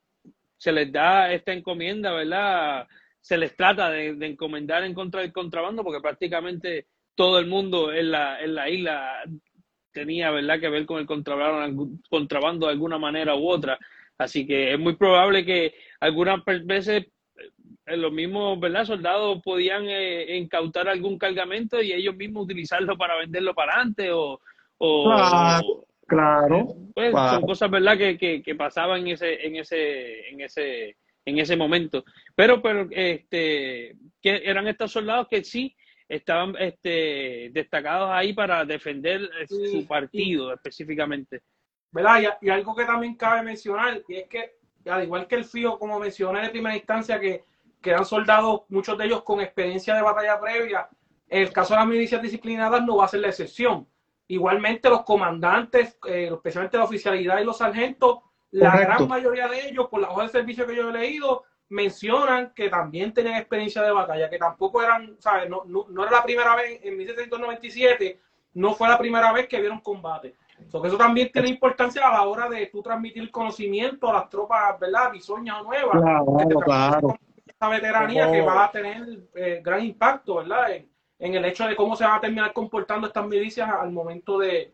se 0.56 0.72
les 0.72 0.92
da 0.92 1.32
esta 1.32 1.52
encomienda 1.52 2.12
verdad 2.12 2.86
se 3.20 3.36
les 3.36 3.54
trata 3.56 3.90
de, 3.90 4.16
encomendar 4.26 4.84
en 4.84 4.94
contra 4.94 5.20
del 5.20 5.32
contrabando 5.32 5.84
porque 5.84 6.00
prácticamente 6.00 6.86
todo 7.14 7.38
el 7.38 7.46
mundo 7.46 7.92
en 7.92 8.10
la, 8.10 8.40
en 8.40 8.54
la 8.54 8.70
isla 8.70 9.22
tenía, 9.92 10.30
¿verdad?, 10.30 10.60
que 10.60 10.68
ver 10.68 10.86
con 10.86 11.00
el 11.00 11.06
contrabando, 11.06 11.88
contrabando 12.08 12.66
de 12.66 12.72
alguna 12.72 12.98
manera 12.98 13.34
u 13.34 13.48
otra. 13.48 13.78
Así 14.16 14.46
que 14.46 14.72
es 14.72 14.78
muy 14.78 14.96
probable 14.96 15.44
que 15.44 15.74
algunas 16.00 16.42
veces 16.64 17.06
los 17.96 18.12
mismos 18.12 18.58
¿verdad? 18.60 18.84
soldados 18.84 19.40
podían 19.42 19.84
eh, 19.88 20.36
incautar 20.36 20.88
algún 20.88 21.18
cargamento 21.18 21.80
y 21.80 21.92
ellos 21.92 22.16
mismos 22.16 22.44
utilizarlo 22.44 22.96
para 22.96 23.16
venderlo 23.16 23.54
para 23.54 23.74
adelante 23.74 24.10
o, 24.10 24.40
claro, 24.78 25.84
claro, 26.06 26.66
pues, 26.94 27.12
son 27.12 27.42
cosas 27.42 27.70
verdad 27.70 27.98
que, 27.98 28.16
que, 28.16 28.42
que, 28.42 28.54
pasaban 28.54 29.00
en 29.00 29.08
ese 29.08 29.46
en 29.46 29.56
ese 29.56 30.28
en 30.28 30.40
ese 30.40 30.96
en 31.24 31.38
ese 31.38 31.56
momento. 31.56 32.04
Pero 32.34 32.62
pero 32.62 32.88
este 32.90 33.96
que 34.22 34.42
eran 34.44 34.68
estos 34.68 34.92
soldados 34.92 35.28
que 35.28 35.42
sí 35.42 35.74
estaban 36.08 36.54
este 36.58 37.50
destacados 37.52 38.10
ahí 38.12 38.32
para 38.32 38.64
defender 38.64 39.22
eh, 39.40 39.46
su 39.48 39.86
partido 39.86 40.54
específicamente. 40.54 41.42
¿verdad? 41.90 42.38
Y, 42.40 42.50
algo 42.50 42.74
que 42.74 42.84
también 42.84 43.14
cabe 43.14 43.42
mencionar, 43.42 44.02
y 44.08 44.16
es 44.16 44.28
que, 44.28 44.56
al 44.86 45.04
igual 45.04 45.26
que 45.26 45.36
el 45.36 45.44
FIO, 45.44 45.78
como 45.78 45.98
mencioné 45.98 46.42
de 46.42 46.50
primera 46.50 46.76
instancia, 46.76 47.18
que, 47.18 47.44
que 47.80 47.90
eran 47.90 48.04
soldados, 48.04 48.62
muchos 48.68 48.96
de 48.98 49.06
ellos 49.06 49.22
con 49.22 49.40
experiencia 49.40 49.94
de 49.94 50.02
batalla 50.02 50.40
previa, 50.40 50.88
en 51.28 51.42
el 51.42 51.52
caso 51.52 51.74
de 51.74 51.80
las 51.80 51.88
milicias 51.88 52.22
disciplinadas 52.22 52.84
no 52.84 52.96
va 52.96 53.04
a 53.04 53.08
ser 53.08 53.20
la 53.20 53.28
excepción. 53.28 53.86
Igualmente 54.28 54.90
los 54.90 55.02
comandantes, 55.04 55.98
eh, 56.06 56.30
especialmente 56.32 56.76
la 56.76 56.84
oficialidad 56.84 57.40
y 57.40 57.44
los 57.44 57.58
sargentos, 57.58 58.18
la 58.50 58.78
gran 58.78 59.06
mayoría 59.08 59.48
de 59.48 59.68
ellos, 59.68 59.88
por 59.88 60.00
la 60.00 60.10
hoja 60.10 60.24
de 60.24 60.28
servicio 60.30 60.66
que 60.66 60.76
yo 60.76 60.88
he 60.88 60.92
leído, 60.92 61.44
mencionan 61.70 62.52
que 62.54 62.68
también 62.68 63.12
tenían 63.12 63.36
experiencia 63.36 63.82
de 63.82 63.92
batalla, 63.92 64.30
que 64.30 64.38
tampoco 64.38 64.82
eran, 64.82 65.16
¿sabes? 65.18 65.50
No, 65.50 65.64
no, 65.66 65.86
no 65.88 66.02
era 66.02 66.12
la 66.12 66.22
primera 66.22 66.56
vez, 66.56 66.80
en 66.82 66.96
1797, 66.96 68.20
no 68.54 68.74
fue 68.74 68.88
la 68.88 68.98
primera 68.98 69.32
vez 69.32 69.46
que 69.46 69.60
vieron 69.60 69.80
combate 69.80 70.34
eso 70.84 70.98
también 70.98 71.30
tiene 71.32 71.48
importancia 71.48 72.06
a 72.06 72.12
la 72.12 72.22
hora 72.26 72.48
de 72.48 72.66
tú 72.66 72.82
transmitir 72.82 73.30
conocimiento 73.30 74.08
a 74.08 74.14
las 74.14 74.28
tropas, 74.28 74.78
¿verdad? 74.78 75.12
Bisoñas 75.12 75.60
o 75.60 75.64
nuevas. 75.64 76.00
Claro, 76.00 76.60
claro. 76.60 77.18
Esta 77.60 77.70
veteranía 77.70 78.30
que 78.30 78.40
va 78.40 78.66
a 78.66 78.70
tener 78.70 79.18
eh, 79.34 79.60
gran 79.64 79.84
impacto, 79.84 80.36
¿verdad? 80.36 80.76
En, 81.18 81.34
el 81.34 81.44
hecho 81.44 81.66
de 81.66 81.74
cómo 81.74 81.96
se 81.96 82.04
van 82.04 82.18
a 82.18 82.20
terminar 82.20 82.52
comportando 82.52 83.08
estas 83.08 83.26
milicias 83.26 83.68
al 83.68 83.90
momento 83.90 84.38
de, 84.38 84.70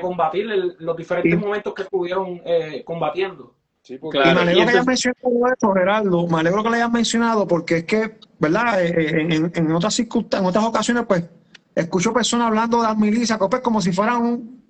combatir 0.00 0.46
los 0.80 0.96
diferentes 0.96 1.38
momentos 1.38 1.72
que 1.72 1.82
estuvieron 1.82 2.42
eh, 2.44 2.82
combatiendo. 2.84 3.54
Sí, 3.82 3.98
porque... 3.98 4.18
y 4.18 4.34
me 4.34 4.40
alegro 4.40 4.64
que 4.64 4.70
hayas 4.70 4.86
mencionado 4.86 5.54
eso, 5.56 5.72
Gerardo. 5.74 6.26
Me 6.26 6.40
alegro 6.40 6.64
que 6.64 6.68
lo 6.70 6.74
hayas 6.74 6.90
mencionado 6.90 7.46
porque 7.46 7.76
es 7.76 7.84
que, 7.84 8.18
¿verdad? 8.40 8.84
Eh, 8.84 9.20
en, 9.32 9.52
en, 9.54 9.72
otras 9.72 9.94
circunstancias, 9.94 10.42
en 10.42 10.48
otras 10.48 10.64
ocasiones, 10.64 11.04
pues, 11.06 11.24
escucho 11.72 12.12
personas 12.12 12.48
hablando 12.48 12.78
de 12.78 12.88
las 12.88 12.96
milicias 12.96 13.38
pues, 13.38 13.62
como 13.62 13.80
si 13.80 13.92
fueran 13.92 14.22
un, 14.22 14.64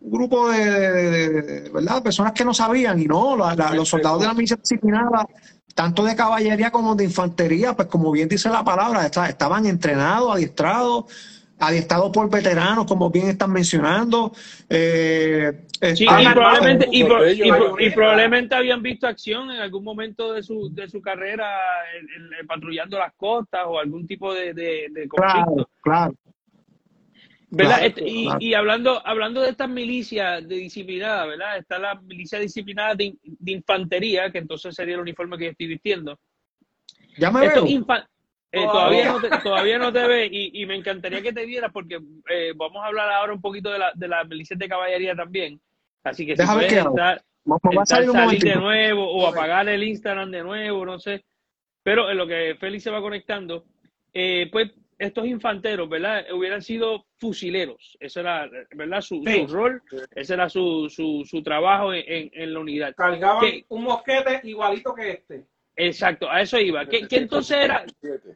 grupo 0.00 0.50
de, 0.50 1.70
¿verdad? 1.72 2.02
personas 2.02 2.32
que 2.32 2.44
no 2.44 2.52
sabían 2.52 3.00
y 3.00 3.06
no, 3.06 3.36
los 3.36 3.88
soldados 3.88 4.20
de 4.20 4.26
la 4.26 4.34
milicia 4.34 4.56
disciplinada, 4.56 5.26
tanto 5.74 6.04
de 6.04 6.14
caballería 6.16 6.70
como 6.70 6.94
de 6.94 7.04
infantería, 7.04 7.74
pues 7.74 7.88
como 7.88 8.12
bien 8.12 8.28
dice 8.28 8.48
la 8.48 8.64
palabra, 8.64 9.06
estaban 9.06 9.66
entrenados, 9.66 10.32
adiestrados, 10.32 11.04
adiestrados 11.58 12.10
por 12.12 12.30
veteranos, 12.30 12.86
como 12.86 13.10
bien 13.10 13.28
están 13.28 13.52
mencionando. 13.52 14.32
Eh, 14.68 15.66
sí, 15.94 16.04
y, 16.04 16.28
probablemente, 16.28 16.88
y, 16.90 17.90
probablemente 17.90 18.54
habían 18.54 18.82
visto 18.82 19.06
acción 19.06 19.50
en 19.50 19.60
algún 19.60 19.84
momento 19.84 20.32
de 20.32 20.42
su, 20.42 20.72
de 20.72 20.88
su 20.88 21.00
carrera 21.00 21.46
patrullando 22.46 22.98
las 22.98 23.12
costas 23.14 23.62
o 23.66 23.78
algún 23.78 24.06
tipo 24.06 24.32
de, 24.32 24.54
de 24.54 25.08
conflicto. 25.08 25.68
Claro, 25.82 26.14
claro. 26.14 26.14
¿Verdad? 27.54 27.84
Este, 27.84 28.04
y, 28.06 28.54
hablando, 28.54 29.06
hablando 29.06 29.40
de 29.40 29.50
estas 29.50 29.68
milicias 29.68 30.46
de 30.46 30.56
disciplinada, 30.56 31.26
¿verdad? 31.26 31.58
Está 31.58 31.78
la 31.78 31.94
milicia 31.94 32.38
disciplinada 32.38 32.94
de, 32.94 33.16
infantería, 33.46 34.30
que 34.30 34.38
entonces 34.38 34.74
sería 34.74 34.94
el 34.94 35.00
uniforme 35.00 35.38
que 35.38 35.44
yo 35.44 35.50
estoy 35.50 35.66
vistiendo. 35.66 36.18
Ya 37.16 37.30
me 37.30 37.48
veo. 37.48 37.64
Eh, 38.56 38.66
todavía, 38.66 39.06
no 39.06 39.20
te, 39.20 39.28
todavía 39.42 39.78
no 39.78 39.92
te 39.92 40.06
ve 40.06 40.28
y, 40.30 40.64
me 40.66 40.76
encantaría 40.76 41.20
que 41.20 41.32
te 41.32 41.44
vieras 41.44 41.72
porque 41.72 41.98
eh, 42.30 42.52
vamos 42.54 42.84
a 42.84 42.86
hablar 42.86 43.10
ahora 43.10 43.32
un 43.32 43.40
poquito 43.40 43.70
de 43.70 43.80
la, 43.80 43.92
de 43.94 44.06
las 44.06 44.28
milicias 44.28 44.58
de 44.58 44.68
caballería 44.68 45.16
también. 45.16 45.60
Así 46.04 46.24
que 46.24 46.36
si 46.36 46.46
puedes 46.46 46.72
estar, 46.72 47.20
vamos, 47.44 47.78
a 47.78 47.86
salir, 47.86 48.40
de 48.40 48.54
nuevo 48.54 49.10
o 49.10 49.26
apagar 49.26 49.68
el 49.68 49.82
Instagram 49.82 50.30
de 50.30 50.42
nuevo, 50.42 50.86
no 50.86 51.00
sé. 51.00 51.24
Pero 51.82 52.10
en 52.10 52.16
lo 52.16 52.26
que 52.28 52.56
Félix 52.60 52.84
se 52.84 52.90
va 52.90 53.00
conectando, 53.00 53.64
eh, 54.12 54.48
pues 54.52 54.70
estos 54.98 55.26
infanteros, 55.26 55.88
¿verdad? 55.88 56.24
Hubieran 56.32 56.62
sido 56.62 57.06
fusileros. 57.18 57.96
Ese 58.00 58.20
era, 58.20 58.48
¿verdad? 58.74 59.00
Su, 59.00 59.22
rol, 59.48 59.82
ese 60.14 60.34
era 60.34 60.48
su, 60.48 60.88
su, 60.88 61.24
su 61.24 61.42
trabajo 61.42 61.92
en, 61.92 62.30
en, 62.32 62.52
la 62.52 62.60
unidad. 62.60 62.94
Cargaban 62.96 63.44
un 63.68 63.84
mosquete 63.84 64.40
igualito 64.44 64.94
que 64.94 65.10
este. 65.10 65.46
Exacto, 65.76 66.30
a 66.30 66.40
eso 66.40 66.58
iba. 66.58 66.86
¿Qué, 66.86 67.06
entonces 67.10 67.56
era? 67.56 67.84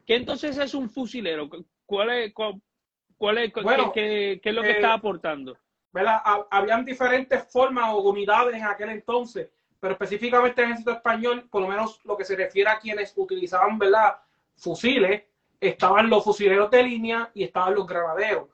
¿Qué 0.05 0.15
entonces 0.15 0.57
es 0.57 0.73
un 0.73 0.89
fusilero? 0.89 1.49
¿Cuál 1.85 2.09
es, 2.09 2.33
cuál, 2.33 3.37
es, 3.37 3.53
qué, 3.93 4.41
es 4.43 4.53
lo 4.53 4.61
que 4.61 4.71
está 4.71 4.89
eh, 4.89 4.93
aportando? 4.93 5.57
¿verdad? 5.91 6.21
Habían 6.51 6.85
diferentes 6.85 7.51
formas 7.51 7.93
o 7.93 8.01
unidades 8.01 8.55
en 8.55 8.65
aquel 8.65 8.89
entonces, 8.89 9.49
pero 9.79 9.93
específicamente 9.93 10.61
en 10.61 10.67
el 10.67 10.71
ejército 10.73 10.91
español, 10.91 11.47
por 11.49 11.61
lo 11.61 11.67
menos 11.67 11.99
lo 12.03 12.17
que 12.17 12.25
se 12.25 12.35
refiere 12.35 12.69
a 12.69 12.79
quienes 12.79 13.13
utilizaban, 13.15 13.79
¿verdad? 13.79 14.17
Fusiles, 14.55 15.23
estaban 15.59 16.09
los 16.09 16.23
fusileros 16.23 16.71
de 16.71 16.83
línea 16.83 17.29
y 17.33 17.43
estaban 17.43 17.75
los 17.75 17.85
granaderos. 17.85 18.47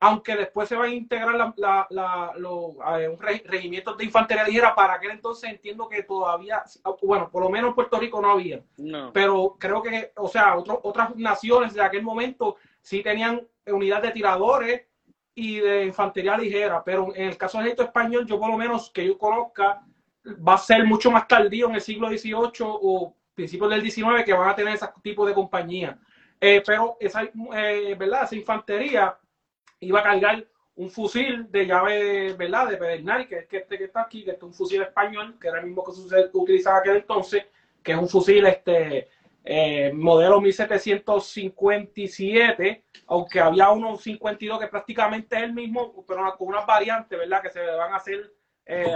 Aunque 0.00 0.34
después 0.34 0.68
se 0.68 0.74
van 0.74 0.90
a 0.90 0.94
integrar 0.94 1.54
los 2.36 2.76
regimientos 3.20 3.96
de 3.96 4.04
infantería 4.04 4.42
ligera, 4.42 4.74
para 4.74 4.94
aquel 4.94 5.12
entonces 5.12 5.48
entiendo 5.48 5.88
que 5.88 6.02
todavía, 6.02 6.64
bueno, 7.02 7.30
por 7.30 7.44
lo 7.44 7.50
menos 7.50 7.68
en 7.68 7.74
Puerto 7.76 8.00
Rico 8.00 8.20
no 8.20 8.32
había. 8.32 8.60
Pero 9.12 9.56
creo 9.60 9.80
que, 9.80 10.12
o 10.16 10.26
sea, 10.26 10.56
otras 10.56 11.14
naciones 11.14 11.74
de 11.74 11.82
aquel 11.82 12.02
momento 12.02 12.56
sí 12.80 13.00
tenían 13.00 13.46
unidades 13.64 14.02
de 14.02 14.10
tiradores 14.10 14.82
y 15.36 15.60
de 15.60 15.84
infantería 15.84 16.36
ligera, 16.36 16.82
pero 16.84 17.14
en 17.14 17.28
el 17.28 17.36
caso 17.38 17.58
del 17.58 17.68
ejército 17.68 17.84
español, 17.84 18.26
yo 18.26 18.40
por 18.40 18.50
lo 18.50 18.56
menos 18.58 18.90
que 18.90 19.06
yo 19.06 19.16
conozca, 19.16 19.84
va 20.26 20.54
a 20.54 20.58
ser 20.58 20.84
mucho 20.84 21.12
más 21.12 21.28
tardío 21.28 21.68
en 21.68 21.76
el 21.76 21.80
siglo 21.80 22.08
XVIII 22.08 22.52
o 22.60 23.14
principios 23.34 23.70
del 23.70 23.88
XIX 23.88 24.24
que 24.24 24.32
van 24.32 24.48
a 24.48 24.56
tener 24.56 24.74
ese 24.74 24.88
tipo 25.00 25.24
de 25.24 25.32
compañía. 25.32 25.96
Eh, 26.44 26.60
pero 26.66 26.96
esa, 26.98 27.22
eh, 27.22 27.94
¿verdad? 27.96 28.24
esa 28.24 28.34
infantería 28.34 29.16
iba 29.78 30.00
a 30.00 30.02
cargar 30.02 30.44
un 30.74 30.90
fusil 30.90 31.48
de 31.52 31.66
llave, 31.66 32.32
¿verdad? 32.32 32.66
De 32.66 32.76
pedernal, 32.76 33.28
que 33.28 33.38
es 33.38 33.46
que 33.46 33.58
este 33.58 33.78
que 33.78 33.84
está 33.84 34.02
aquí, 34.02 34.24
que 34.24 34.32
es 34.32 34.42
un 34.42 34.52
fusil 34.52 34.82
español, 34.82 35.36
que 35.40 35.46
era 35.46 35.60
el 35.60 35.66
mismo 35.66 35.84
que 35.84 35.92
se 35.92 36.30
utilizaba 36.32 36.78
aquel 36.78 36.96
entonces, 36.96 37.46
que 37.80 37.92
es 37.92 37.98
un 37.98 38.08
fusil 38.08 38.44
este 38.46 39.08
eh, 39.44 39.92
modelo 39.94 40.40
1757, 40.40 42.84
aunque 43.06 43.38
había 43.38 43.70
uno 43.70 43.96
52 43.96 44.58
que 44.58 44.66
prácticamente 44.66 45.36
es 45.36 45.44
el 45.44 45.52
mismo, 45.52 46.04
pero 46.08 46.36
con 46.36 46.48
unas 46.48 46.66
variantes, 46.66 47.16
¿verdad? 47.16 47.40
Que 47.40 47.50
se 47.50 47.64
van 47.64 47.92
a 47.92 47.98
hacer 47.98 48.32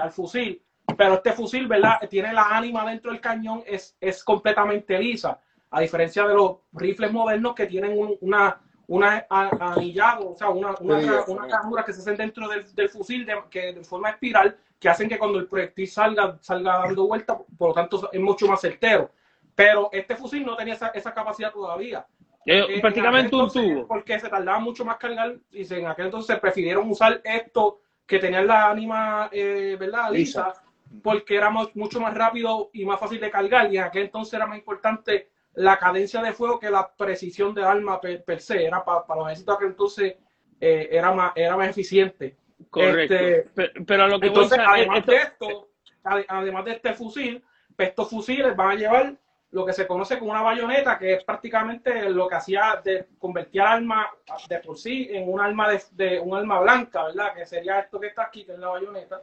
al 0.02 0.10
fusil. 0.10 0.60
Pero 0.98 1.14
este 1.14 1.30
fusil, 1.30 1.68
¿verdad? 1.68 2.00
Tiene 2.10 2.32
la 2.32 2.56
ánima 2.56 2.84
dentro 2.84 3.12
del 3.12 3.20
cañón, 3.20 3.62
es, 3.66 3.96
es 4.00 4.24
completamente 4.24 4.98
lisa 4.98 5.40
a 5.76 5.80
diferencia 5.80 6.26
de 6.26 6.32
los 6.32 6.56
rifles 6.72 7.12
modernos 7.12 7.54
que 7.54 7.66
tienen 7.66 8.16
una, 8.22 8.58
una 8.86 9.26
anillado, 9.28 10.30
o 10.30 10.34
sea, 10.34 10.48
una, 10.48 10.74
una, 10.80 11.26
una 11.68 11.84
que 11.84 11.92
se 11.92 12.00
hacen 12.00 12.16
dentro 12.16 12.48
del, 12.48 12.74
del 12.74 12.88
fusil 12.88 13.26
de, 13.26 13.34
que 13.50 13.74
de 13.74 13.84
forma 13.84 14.08
espiral, 14.08 14.56
que 14.80 14.88
hacen 14.88 15.06
que 15.06 15.18
cuando 15.18 15.38
el 15.38 15.46
proyectil 15.46 15.86
salga, 15.86 16.38
salga 16.40 16.78
dando 16.78 17.06
vuelta, 17.06 17.36
por 17.58 17.68
lo 17.68 17.74
tanto 17.74 18.08
es 18.10 18.18
mucho 18.18 18.46
más 18.46 18.62
certero. 18.62 19.10
Pero 19.54 19.90
este 19.92 20.16
fusil 20.16 20.46
no 20.46 20.56
tenía 20.56 20.72
esa, 20.72 20.88
esa 20.88 21.12
capacidad 21.12 21.52
todavía. 21.52 22.06
Eh, 22.46 22.80
prácticamente 22.80 23.36
un 23.36 23.50
tubo. 23.50 23.86
Porque 23.86 24.18
se 24.18 24.30
tardaba 24.30 24.58
mucho 24.58 24.82
más 24.82 24.96
cargar 24.96 25.36
y 25.50 25.74
en 25.74 25.88
aquel 25.88 26.06
entonces 26.06 26.40
prefirieron 26.40 26.90
usar 26.90 27.20
esto 27.22 27.80
que 28.06 28.18
tenían 28.18 28.46
la 28.46 28.70
ánima, 28.70 29.28
eh, 29.30 29.76
¿verdad? 29.78 30.10
Lisa, 30.10 30.54
porque 31.02 31.36
era 31.36 31.50
mucho 31.50 32.00
más 32.00 32.14
rápido 32.14 32.70
y 32.72 32.86
más 32.86 32.98
fácil 32.98 33.20
de 33.20 33.30
cargar 33.30 33.70
y 33.70 33.76
en 33.76 33.84
aquel 33.84 34.04
entonces 34.04 34.32
era 34.32 34.46
más 34.46 34.56
importante 34.56 35.35
la 35.56 35.78
cadencia 35.78 36.22
de 36.22 36.32
fuego 36.32 36.58
que 36.60 36.70
la 36.70 36.88
precisión 36.88 37.54
de 37.54 37.64
arma 37.64 38.00
per, 38.00 38.40
se. 38.40 38.64
Era 38.64 38.84
para, 38.84 39.04
los 39.16 39.26
ejércitos 39.26 39.58
que 39.58 39.64
entonces 39.64 40.14
eh, 40.60 40.88
era, 40.92 41.12
más, 41.12 41.32
era 41.34 41.56
más 41.56 41.70
eficiente. 41.70 42.36
Correcto. 42.70 43.14
Este, 43.14 43.82
pero, 43.86 44.04
a 44.04 44.08
lo 44.08 44.20
que 44.20 44.28
entonces, 44.28 44.58
además 44.64 45.04
de 45.06 45.16
esto, 45.16 45.68
además 46.02 46.64
de 46.64 46.72
este 46.72 46.92
fusil, 46.92 47.42
pues, 47.74 47.88
estos 47.88 48.10
fusiles 48.10 48.54
van 48.54 48.72
a 48.72 48.74
llevar 48.74 49.14
lo 49.50 49.64
que 49.64 49.72
se 49.72 49.86
conoce 49.86 50.18
como 50.18 50.32
una 50.32 50.42
bayoneta, 50.42 50.98
que 50.98 51.14
es 51.14 51.24
prácticamente 51.24 52.10
lo 52.10 52.28
que 52.28 52.34
hacía 52.34 52.80
de 52.84 53.06
convertir 53.18 53.62
al 53.62 53.68
arma 53.68 54.10
de 54.48 54.58
por 54.58 54.76
sí 54.76 55.08
en 55.10 55.32
un 55.32 55.40
arma 55.40 55.70
de, 55.70 55.82
de, 55.92 56.20
un 56.20 56.36
arma 56.36 56.60
blanca, 56.60 57.04
¿verdad? 57.04 57.32
Que 57.34 57.46
sería 57.46 57.80
esto 57.80 57.98
que 57.98 58.08
está 58.08 58.24
aquí, 58.24 58.44
que 58.44 58.52
es 58.52 58.58
la 58.58 58.68
bayoneta, 58.68 59.22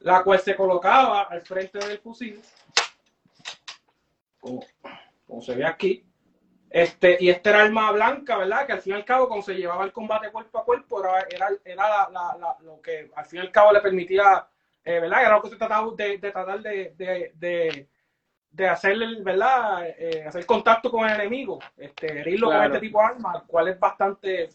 la 0.00 0.22
cual 0.22 0.38
se 0.40 0.54
colocaba 0.54 1.22
al 1.22 1.40
frente 1.40 1.78
del 1.78 1.98
fusil 1.98 2.42
como, 4.40 4.62
se 5.42 5.54
ve 5.54 5.64
aquí, 5.66 6.04
Este, 6.70 7.16
y 7.20 7.30
este 7.30 7.48
era 7.50 7.62
arma 7.62 7.90
blanca, 7.92 8.36
¿verdad? 8.36 8.66
Que 8.66 8.72
al 8.74 8.80
fin 8.82 8.92
y 8.92 8.96
al 8.96 9.04
cabo, 9.04 9.26
cuando 9.28 9.44
se 9.46 9.54
llevaba 9.54 9.84
el 9.84 9.92
combate 9.92 10.30
cuerpo 10.30 10.58
a 10.58 10.64
cuerpo, 10.64 11.00
era, 11.02 11.26
era, 11.30 11.48
era 11.64 11.88
la, 12.10 12.36
la, 12.38 12.56
lo 12.62 12.80
que 12.82 13.10
al 13.14 13.24
fin 13.24 13.38
y 13.38 13.42
al 13.42 13.50
cabo 13.50 13.72
le 13.72 13.80
permitía, 13.80 14.46
eh, 14.84 15.00
¿verdad? 15.00 15.22
Era 15.22 15.36
lo 15.36 15.42
que 15.42 15.48
se 15.50 15.56
trataba 15.56 15.90
de, 15.96 16.18
de 16.18 16.30
tratar 16.30 16.60
de, 16.60 16.92
de, 16.96 17.32
de, 17.36 17.88
de 18.50 18.68
hacer, 18.68 18.96
¿verdad? 19.22 19.86
Eh, 19.98 20.24
hacer 20.26 20.44
contacto 20.44 20.90
con 20.90 21.08
el 21.08 21.14
enemigo, 21.18 21.58
este, 21.76 22.20
herirlo 22.20 22.48
Claro. 22.48 22.64
con 22.64 22.72
este 22.76 22.86
tipo 22.86 22.98
de 23.00 23.04
arma, 23.06 23.44
cual 23.46 23.68
es 23.68 23.78
bastante, 23.78 24.48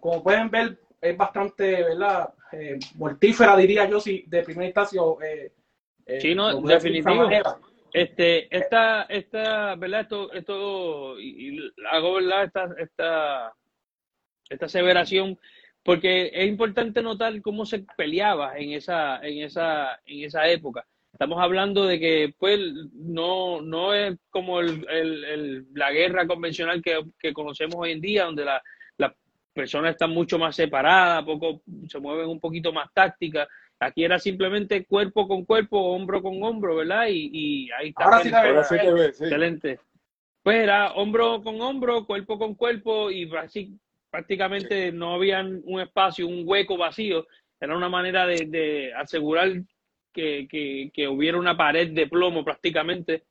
como 0.00 0.22
pueden 0.22 0.50
ver, 0.50 0.78
es 1.00 1.16
bastante, 1.16 1.82
¿verdad? 1.84 2.34
Eh, 2.52 2.78
mortífera, 2.96 3.56
diría 3.56 3.86
yo, 3.86 3.98
si 3.98 4.24
de 4.26 4.42
primera 4.42 4.66
instancia. 4.66 5.00
Eh, 5.22 5.52
eh, 6.06 6.20
Sí, 6.20 6.34
no, 6.34 6.60
de 6.60 6.74
definitivo. 6.74 7.14
manera. 7.14 7.56
Este, 7.96 8.54
esta, 8.54 9.04
esta, 9.04 9.74
¿verdad? 9.76 10.02
Esto, 10.02 10.30
esto, 10.34 11.18
y, 11.18 11.56
y 11.56 11.70
hago, 11.90 12.14
¿verdad? 12.16 12.44
Esta, 12.44 12.68
esta, 12.78 13.54
esta 14.50 14.66
aseveración, 14.66 15.38
porque 15.82 16.30
es 16.34 16.46
importante 16.46 17.00
notar 17.00 17.40
cómo 17.40 17.64
se 17.64 17.86
peleaba 17.96 18.58
en 18.58 18.72
esa, 18.72 19.20
en 19.26 19.44
esa, 19.44 19.98
en 20.04 20.24
esa 20.24 20.46
época. 20.46 20.84
Estamos 21.10 21.40
hablando 21.40 21.86
de 21.86 21.98
que, 21.98 22.34
pues, 22.38 22.60
no, 22.92 23.62
no 23.62 23.94
es 23.94 24.18
como 24.28 24.60
el, 24.60 24.86
el- 24.90 25.66
la 25.74 25.90
guerra 25.90 26.26
convencional 26.26 26.82
que, 26.82 27.00
que 27.18 27.32
conocemos 27.32 27.76
hoy 27.78 27.92
en 27.92 28.02
día, 28.02 28.24
donde 28.26 28.44
la- 28.44 28.62
las 28.98 29.12
personas 29.54 29.92
están 29.92 30.10
mucho 30.10 30.38
más 30.38 30.54
separadas, 30.54 31.24
poco, 31.24 31.62
se 31.88 31.98
mueven 31.98 32.28
un 32.28 32.40
poquito 32.40 32.74
más 32.74 32.92
tácticas. 32.92 33.48
Aquí 33.78 34.04
era 34.04 34.18
simplemente 34.18 34.86
cuerpo 34.86 35.28
con 35.28 35.44
cuerpo, 35.44 35.78
hombro 35.78 36.22
con 36.22 36.42
hombro, 36.42 36.76
¿verdad? 36.76 37.08
Y, 37.08 37.30
y 37.32 37.70
ahí 37.72 37.90
está. 37.90 38.04
Ahora 38.04 38.22
sí 38.22 38.30
veo. 38.30 38.40
Ahora 38.40 38.64
sí 38.64 38.76
te 38.78 38.92
ves, 38.92 39.16
sí. 39.18 39.24
Excelente. 39.24 39.80
Pues 40.42 40.58
era 40.58 40.92
hombro 40.94 41.42
con 41.42 41.60
hombro, 41.60 42.06
cuerpo 42.06 42.38
con 42.38 42.54
cuerpo 42.54 43.10
y 43.10 43.30
así 43.36 43.76
prácticamente 44.10 44.92
no 44.92 45.14
había 45.14 45.40
un 45.42 45.80
espacio, 45.80 46.26
un 46.26 46.44
hueco 46.46 46.76
vacío. 46.78 47.26
Era 47.60 47.76
una 47.76 47.88
manera 47.88 48.26
de, 48.26 48.46
de 48.46 48.94
asegurar 48.94 49.50
que, 50.12 50.46
que, 50.48 50.90
que 50.94 51.08
hubiera 51.08 51.38
una 51.38 51.56
pared 51.56 51.90
de 51.90 52.06
plomo 52.06 52.44
prácticamente. 52.44 53.24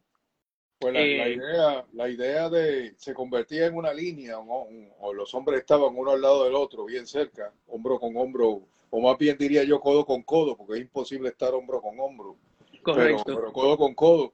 Pues 0.78 0.94
la, 0.94 1.00
la 1.00 1.06
Eh, 1.06 1.34
idea, 1.34 1.86
la 1.94 2.10
idea 2.10 2.50
de 2.50 2.94
se 2.98 3.14
convertía 3.14 3.68
en 3.68 3.75
una 3.75 3.94
línea, 3.94 4.38
o 4.38 5.14
los 5.14 5.34
hombres 5.34 5.62
estaban 5.62 5.96
uno 5.96 6.12
al 6.12 6.22
lado 6.22 6.44
del 6.44 6.54
otro, 6.54 6.86
bien 6.86 7.08
cerca, 7.08 7.52
hombro 7.68 7.98
con 7.98 8.16
hombro, 8.18 8.68
o 8.98 9.02
más 9.02 9.18
bien 9.18 9.38
diría 9.38 9.66
yo 9.66 9.82
codo 9.82 10.06
con 10.06 10.24
codo, 10.24 10.56
porque 10.56 10.75
es 10.75 10.82
imposible 10.86 11.28
estar 11.28 11.54
hombro 11.54 11.82
con 11.82 12.00
hombro, 12.00 12.38
Correcto. 12.82 13.24
pero 13.25 13.52
codo 13.52 13.78
con 13.78 13.94
codo. 13.94 14.34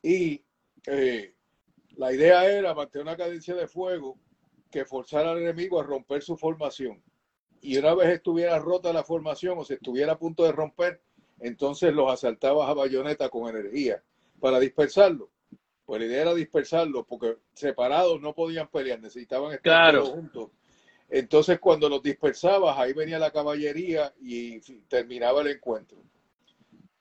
Y 0.00 0.44
eh, 0.86 1.34
la 1.96 2.12
idea 2.12 2.48
era 2.48 2.72
mantener 2.72 3.04
una 3.04 3.16
cadencia 3.16 3.56
de 3.56 3.66
fuego 3.66 4.16
que 4.70 4.84
forzara 4.84 5.32
al 5.32 5.38
enemigo 5.38 5.80
a 5.80 5.82
romper 5.82 6.22
su 6.22 6.36
formación. 6.36 7.02
Y 7.60 7.76
una 7.78 7.94
vez 7.94 8.10
estuviera 8.10 8.56
rota 8.60 8.92
la 8.92 9.02
formación 9.02 9.58
o 9.58 9.64
se 9.64 9.74
estuviera 9.74 10.12
a 10.12 10.18
punto 10.20 10.44
de 10.44 10.52
romper, 10.52 11.00
entonces 11.40 11.92
los 11.92 12.08
asaltabas 12.12 12.68
a 12.68 12.74
bayoneta 12.74 13.28
con 13.28 13.48
energía 13.48 14.04
para 14.38 14.60
dispersarlo. 14.60 15.30
Pues 15.84 16.00
la 16.00 16.06
idea 16.06 16.22
era 16.22 16.34
dispersarlos 16.34 17.04
porque 17.08 17.38
separados 17.54 18.20
no 18.20 18.34
podían 18.36 18.68
pelear, 18.68 19.00
necesitaban 19.00 19.50
estar 19.50 19.62
Claro. 19.62 20.02
todos 20.04 20.14
juntos. 20.14 20.50
Entonces 21.08 21.58
cuando 21.60 21.88
los 21.88 22.02
dispersabas, 22.02 22.76
ahí 22.78 22.92
venía 22.92 23.18
la 23.18 23.30
caballería 23.30 24.12
y 24.20 24.60
terminaba 24.88 25.40
el 25.42 25.48
encuentro. 25.48 25.98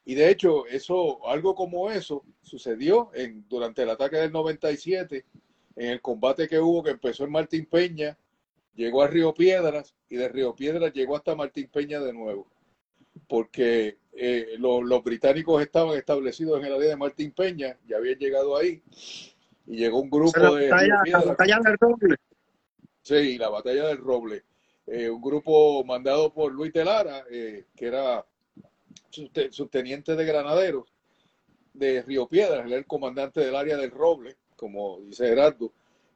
Y 0.05 0.13
de 0.13 0.29
hecho, 0.29 0.67
eso, 0.67 1.27
algo 1.27 1.55
como 1.55 1.89
eso 1.89 2.23
sucedió 2.43 3.09
en, 3.15 3.43
durante 3.49 3.81
el 3.81 3.89
ataque 3.89 4.17
del 4.17 4.31
97, 4.31 5.25
en 5.77 5.87
el 5.89 6.01
combate 6.01 6.47
que 6.47 6.59
hubo 6.59 6.83
que 6.83 6.91
empezó 6.91 7.23
en 7.23 7.31
Martín 7.31 7.65
Peña, 7.65 8.15
llegó 8.75 9.01
a 9.01 9.07
Río 9.07 9.33
Piedras 9.33 9.95
y 10.07 10.17
de 10.17 10.29
Río 10.29 10.53
Piedras 10.55 10.93
llegó 10.93 11.15
hasta 11.15 11.35
Martín 11.35 11.67
Peña 11.73 11.99
de 11.99 12.13
nuevo. 12.13 12.47
Porque 13.27 13.97
eh, 14.13 14.55
lo- 14.59 14.83
los 14.83 15.03
británicos 15.03 15.61
estaban 15.61 15.97
establecidos 15.97 16.59
en 16.59 16.65
el 16.67 16.73
área 16.73 16.89
de 16.89 16.95
Martín 16.97 17.31
Peña, 17.31 17.77
ya 17.87 17.97
habían 17.97 18.19
llegado 18.19 18.55
ahí, 18.55 18.83
y 19.65 19.77
llegó 19.77 19.99
un 19.99 20.09
la 20.11 20.17
grupo 20.17 20.55
de 20.55 20.61
Río 20.61 20.69
batalla, 20.69 20.93
la 20.97 21.01
Piedras. 21.03 21.25
batalla 21.25 21.59
del 21.63 21.77
roble. 21.79 22.15
Sí, 23.05 23.37
la 23.37 23.49
batalla 23.49 23.85
del 23.87 23.99
Roble. 23.99 24.43
Eh, 24.87 25.07
un 25.09 25.21
grupo 25.21 25.83
mandado 25.83 26.33
por 26.33 26.51
Luis 26.51 26.73
de 26.73 26.83
Lara, 26.83 27.23
eh, 27.29 27.65
que 27.75 27.85
era 27.85 28.25
subte- 29.11 29.51
subteniente 29.51 30.15
de 30.15 30.25
granaderos 30.25 30.91
de 31.73 32.01
Río 32.01 32.27
Piedras, 32.27 32.65
era 32.65 32.77
el 32.77 32.87
comandante 32.87 33.41
del 33.41 33.55
área 33.55 33.77
del 33.77 33.91
Roble, 33.91 34.37
como 34.55 35.01
dice 35.01 35.27
Gerardo. 35.27 35.71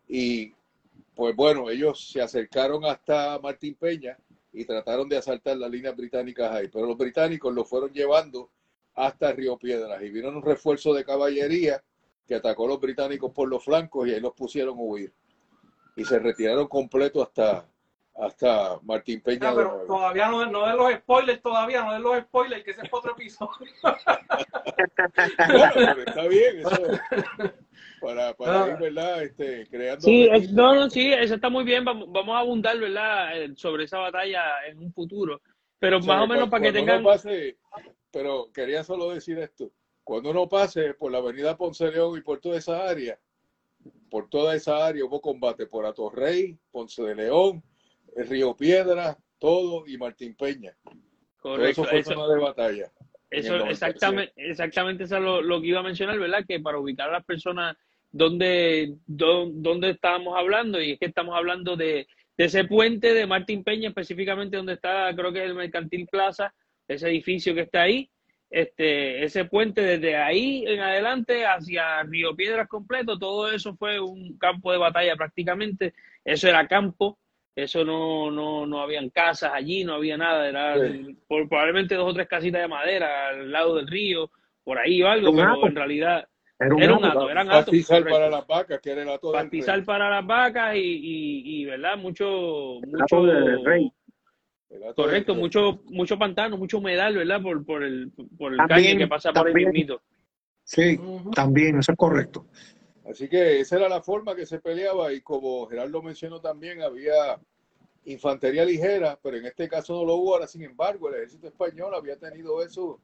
Y 0.07 0.51
pues 1.13 1.35
bueno, 1.35 1.69
ellos 1.69 2.09
se 2.11 2.21
acercaron 2.21 2.83
hasta 2.85 3.37
Martín 3.37 3.75
Peña 3.75 4.17
y 4.51 4.65
trataron 4.65 5.07
de 5.07 5.17
asaltar 5.17 5.57
las 5.57 5.69
líneas 5.69 5.95
británicas 5.95 6.51
ahí, 6.51 6.69
pero 6.69 6.87
los 6.87 6.97
británicos 6.97 7.53
lo 7.53 7.65
fueron 7.65 7.93
llevando 7.93 8.49
hasta 8.95 9.31
Río 9.31 9.57
Piedras 9.59 10.01
y 10.01 10.09
vino 10.09 10.29
un 10.29 10.41
refuerzo 10.41 10.91
de 10.95 11.05
caballería 11.05 11.83
que 12.25 12.33
atacó 12.33 12.65
a 12.65 12.69
los 12.69 12.79
británicos 12.79 13.31
por 13.31 13.47
los 13.47 13.63
flancos 13.63 14.07
y 14.07 14.13
ahí 14.13 14.19
los 14.19 14.33
pusieron 14.33 14.75
a 14.79 14.81
huir 14.81 15.13
y 15.95 16.05
se 16.05 16.19
retiraron 16.19 16.67
completo 16.67 17.21
hasta, 17.21 17.65
hasta 18.15 18.79
Martín 18.83 19.21
Peña 19.21 19.49
Ah, 19.49 19.51
de 19.51 19.55
pero 19.57 19.69
nuevo. 19.69 19.85
todavía 19.87 20.27
no, 20.29 20.45
no 20.45 20.67
de 20.67 20.73
los 20.75 20.93
spoilers, 20.93 21.41
todavía 21.41 21.83
no 21.83 21.93
de 21.93 21.99
los 21.99 22.19
spoilers, 22.23 22.63
que 22.63 22.71
ese 22.71 22.81
es 22.83 22.89
otro 22.91 23.11
episodio. 23.11 23.49
Bueno, 25.47 25.71
pero 25.75 26.03
está 26.03 26.27
bien, 26.27 26.59
eso 26.59 26.81
para, 28.01 28.33
para 28.33 28.63
Ah. 28.63 28.67
ir, 28.69 28.77
¿verdad? 28.77 29.23
Este, 29.23 29.67
creando 29.67 30.01
Sí, 30.01 30.27
es- 30.31 30.51
no, 30.51 30.73
no, 30.75 30.89
sí, 30.89 31.11
eso 31.11 31.35
está 31.35 31.49
muy 31.49 31.63
bien. 31.63 31.83
Vamos, 31.85 32.11
vamos 32.11 32.35
a 32.35 32.39
abundar, 32.39 32.77
¿verdad? 32.79 33.37
eh, 33.41 33.53
Sobre 33.55 33.83
esa 33.85 33.97
batalla 33.99 34.65
en 34.67 34.79
un 34.79 34.93
futuro. 34.93 35.41
Pero 35.79 35.97
O 35.97 36.01
sea, 36.01 36.15
más 36.15 36.23
o 36.23 36.27
menos 36.27 36.49
para 36.49 36.61
que 36.63 36.71
cuando 36.71 36.79
tengan. 36.79 36.99
uno 37.01 37.09
pase, 37.09 37.57
pero 38.11 38.51
quería 38.53 38.83
solo 38.83 39.09
decir 39.11 39.37
esto, 39.39 39.71
cuando 40.03 40.31
uno 40.31 40.47
pase 40.47 40.93
por 40.93 41.11
la 41.11 41.19
avenida 41.19 41.57
Ponce 41.57 41.85
de 41.85 41.91
León 41.91 42.17
y 42.17 42.21
por 42.21 42.39
toda 42.39 42.57
esa 42.57 42.87
área, 42.87 43.17
por 44.09 44.29
toda 44.29 44.55
esa 44.55 44.85
área 44.85 45.05
hubo 45.05 45.21
combate 45.21 45.65
por 45.67 45.85
Atorrey, 45.85 46.57
Ponce 46.71 47.03
de 47.03 47.15
León, 47.15 47.63
el 48.15 48.27
Río 48.27 48.55
Piedra, 48.55 49.17
todo 49.37 49.87
y 49.87 49.97
Martín 49.97 50.35
Peña. 50.35 50.73
Todo 51.41 51.55
Correcto. 51.55 51.81
eso 51.81 51.83
fue 51.85 51.99
eso- 51.99 52.13
zona 52.13 52.33
de 52.33 52.39
batalla. 52.41 52.91
Eso, 53.31 53.49
en 53.49 53.53
el 53.53 53.59
97. 53.59 53.71
exactamente, 53.71 54.33
exactamente 54.37 55.03
eso 55.03 55.17
es 55.17 55.21
lo, 55.23 55.41
lo 55.41 55.61
que 55.61 55.67
iba 55.67 55.79
a 55.79 55.83
mencionar, 55.83 56.17
¿verdad? 56.17 56.43
Que 56.47 56.59
para 56.59 56.79
ubicar 56.79 57.09
a 57.09 57.13
las 57.13 57.25
personas 57.25 57.77
donde, 58.11 58.95
do- 59.05 59.49
donde 59.53 59.91
estábamos 59.91 60.35
hablando, 60.37 60.81
y 60.81 60.91
es 60.93 60.99
que 60.99 61.05
estamos 61.05 61.35
hablando 61.35 61.75
de, 61.77 62.07
de 62.37 62.45
ese 62.45 62.63
puente 62.65 63.13
de 63.13 63.27
Martín 63.27 63.63
Peña, 63.63 63.89
específicamente 63.89 64.57
donde 64.57 64.73
está, 64.73 65.13
creo 65.15 65.31
que 65.31 65.39
es 65.43 65.45
el 65.45 65.53
Mercantil 65.55 66.07
Plaza, 66.07 66.53
ese 66.87 67.07
edificio 67.07 67.53
que 67.53 67.61
está 67.61 67.83
ahí, 67.83 68.09
este, 68.49 69.23
ese 69.23 69.45
puente 69.45 69.81
desde 69.81 70.15
ahí 70.15 70.63
en 70.67 70.79
adelante 70.79 71.45
hacia 71.45 72.01
Río 72.03 72.35
Piedras 72.35 72.67
completo, 72.67 73.17
todo 73.19 73.51
eso 73.51 73.75
fue 73.75 73.99
un 73.99 74.37
campo 74.37 74.71
de 74.71 74.77
batalla 74.79 75.15
prácticamente, 75.15 75.93
eso 76.25 76.47
era 76.47 76.67
campo, 76.67 77.19
eso 77.55 77.83
no, 77.85 78.31
no, 78.31 78.65
no 78.65 78.81
habían 78.81 79.09
casas 79.09 79.51
allí, 79.53 79.83
no 79.83 79.93
había 79.95 80.17
nada, 80.17 80.47
era 80.49 80.75
Sí. 80.79 81.15
por- 81.27 81.47
probablemente 81.47 81.95
dos 81.95 82.09
o 82.09 82.13
tres 82.13 82.27
casitas 82.27 82.61
de 82.61 82.67
madera 82.67 83.29
al 83.29 83.51
lado 83.51 83.75
del 83.75 83.87
río, 83.87 84.31
por 84.63 84.77
ahí 84.79 85.01
o 85.03 85.07
algo, 85.07 85.31
pero 85.35 85.67
en 85.67 85.75
realidad 85.75 86.27
Era 86.59 86.75
un 86.75 86.83
era 86.83 86.95
un 86.97 87.29
eran 87.29 87.47
atos. 87.49 87.65
Pastizal 87.65 87.99
correcto. 88.03 88.19
para 88.19 88.29
las 88.29 88.47
vacas, 88.47 88.79
que 88.81 88.91
era 88.91 89.01
el 89.03 89.09
hato 89.09 89.31
del 89.31 89.41
Pastizal 89.41 89.83
para 89.83 90.09
las 90.09 90.25
vacas 90.25 90.75
y, 90.75 90.79
y, 90.79 91.61
y 91.61 91.65
¿verdad? 91.65 91.97
Mucho, 91.97 92.79
El 92.83 92.89
mucho, 92.91 93.23
del 93.23 93.63
rey. 93.65 93.91
El 94.69 94.93
correcto, 94.93 95.33
mucho, 95.33 95.81
mucho 95.85 96.17
pantano, 96.17 96.57
mucho 96.57 96.77
humedal, 96.77 97.15
¿verdad? 97.15 97.41
Por, 97.41 97.65
por 97.65 97.83
el, 97.83 98.11
por 98.37 98.51
el 98.51 98.57
También, 98.57 98.97
caño 98.97 98.99
que 98.99 99.07
pasa 99.07 99.33
por 99.33 99.47
ahí 99.47 99.53
también. 99.53 99.71
mismito. 99.71 100.01
Sí, 100.63 100.99
también, 101.33 101.79
eso 101.79 101.91
es 101.91 101.97
correcto. 101.97 102.45
Así 103.09 103.27
que 103.27 103.59
esa 103.61 103.77
era 103.77 103.89
la 103.89 104.03
forma 104.03 104.35
que 104.35 104.45
se 104.45 104.59
peleaba 104.59 105.11
y 105.11 105.21
como 105.21 105.65
Gerardo 105.67 106.03
mencionó 106.03 106.39
también, 106.39 106.83
había 106.83 107.39
infantería 108.05 108.63
ligera, 108.63 109.17
pero 109.21 109.37
en 109.37 109.47
este 109.47 109.67
caso 109.67 109.93
no 109.93 110.05
lo 110.05 110.15
hubo. 110.15 110.35
Ahora, 110.35 110.47
sin 110.47 110.61
embargo, 110.63 111.09
el 111.09 111.15
ejército 111.15 111.47
español 111.47 111.95
había 111.95 112.17
tenido 112.17 112.61
eso 112.63 112.99